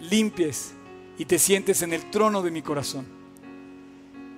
limpies 0.00 0.74
y 1.16 1.24
te 1.24 1.38
sientes 1.38 1.82
en 1.82 1.92
el 1.92 2.10
trono 2.10 2.42
de 2.42 2.50
mi 2.50 2.60
corazón. 2.60 3.06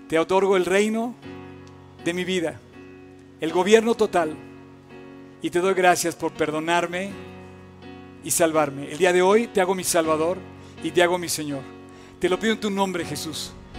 Te 0.09 0.19
otorgo 0.19 0.59
el 0.59 0.67
reino 0.67 1.15
de 2.05 2.13
mi 2.13 2.25
vida, 2.25 2.61
el 3.41 3.51
gobierno 3.51 3.95
total 3.95 4.37
y 5.41 5.49
te 5.49 5.61
doy 5.61 5.73
gracias 5.73 6.15
por 6.15 6.33
perdonarme 6.33 7.11
y 8.23 8.31
salvarme. 8.31 8.93
El 8.93 8.99
día 8.99 9.13
de 9.13 9.23
hoy 9.23 9.47
te 9.47 9.63
hago 9.63 9.75
mi 9.75 9.85
Salvador 9.85 10.37
y 10.83 10.91
te 10.91 11.03
hago 11.03 11.17
mi 11.17 11.31
Señor. 11.31 11.63
Te 12.19 12.29
lo 12.29 12.39
pido 12.39 12.53
en 12.53 12.61
tu 12.61 12.71
nombre, 12.71 13.07
Jesús. 13.07 13.53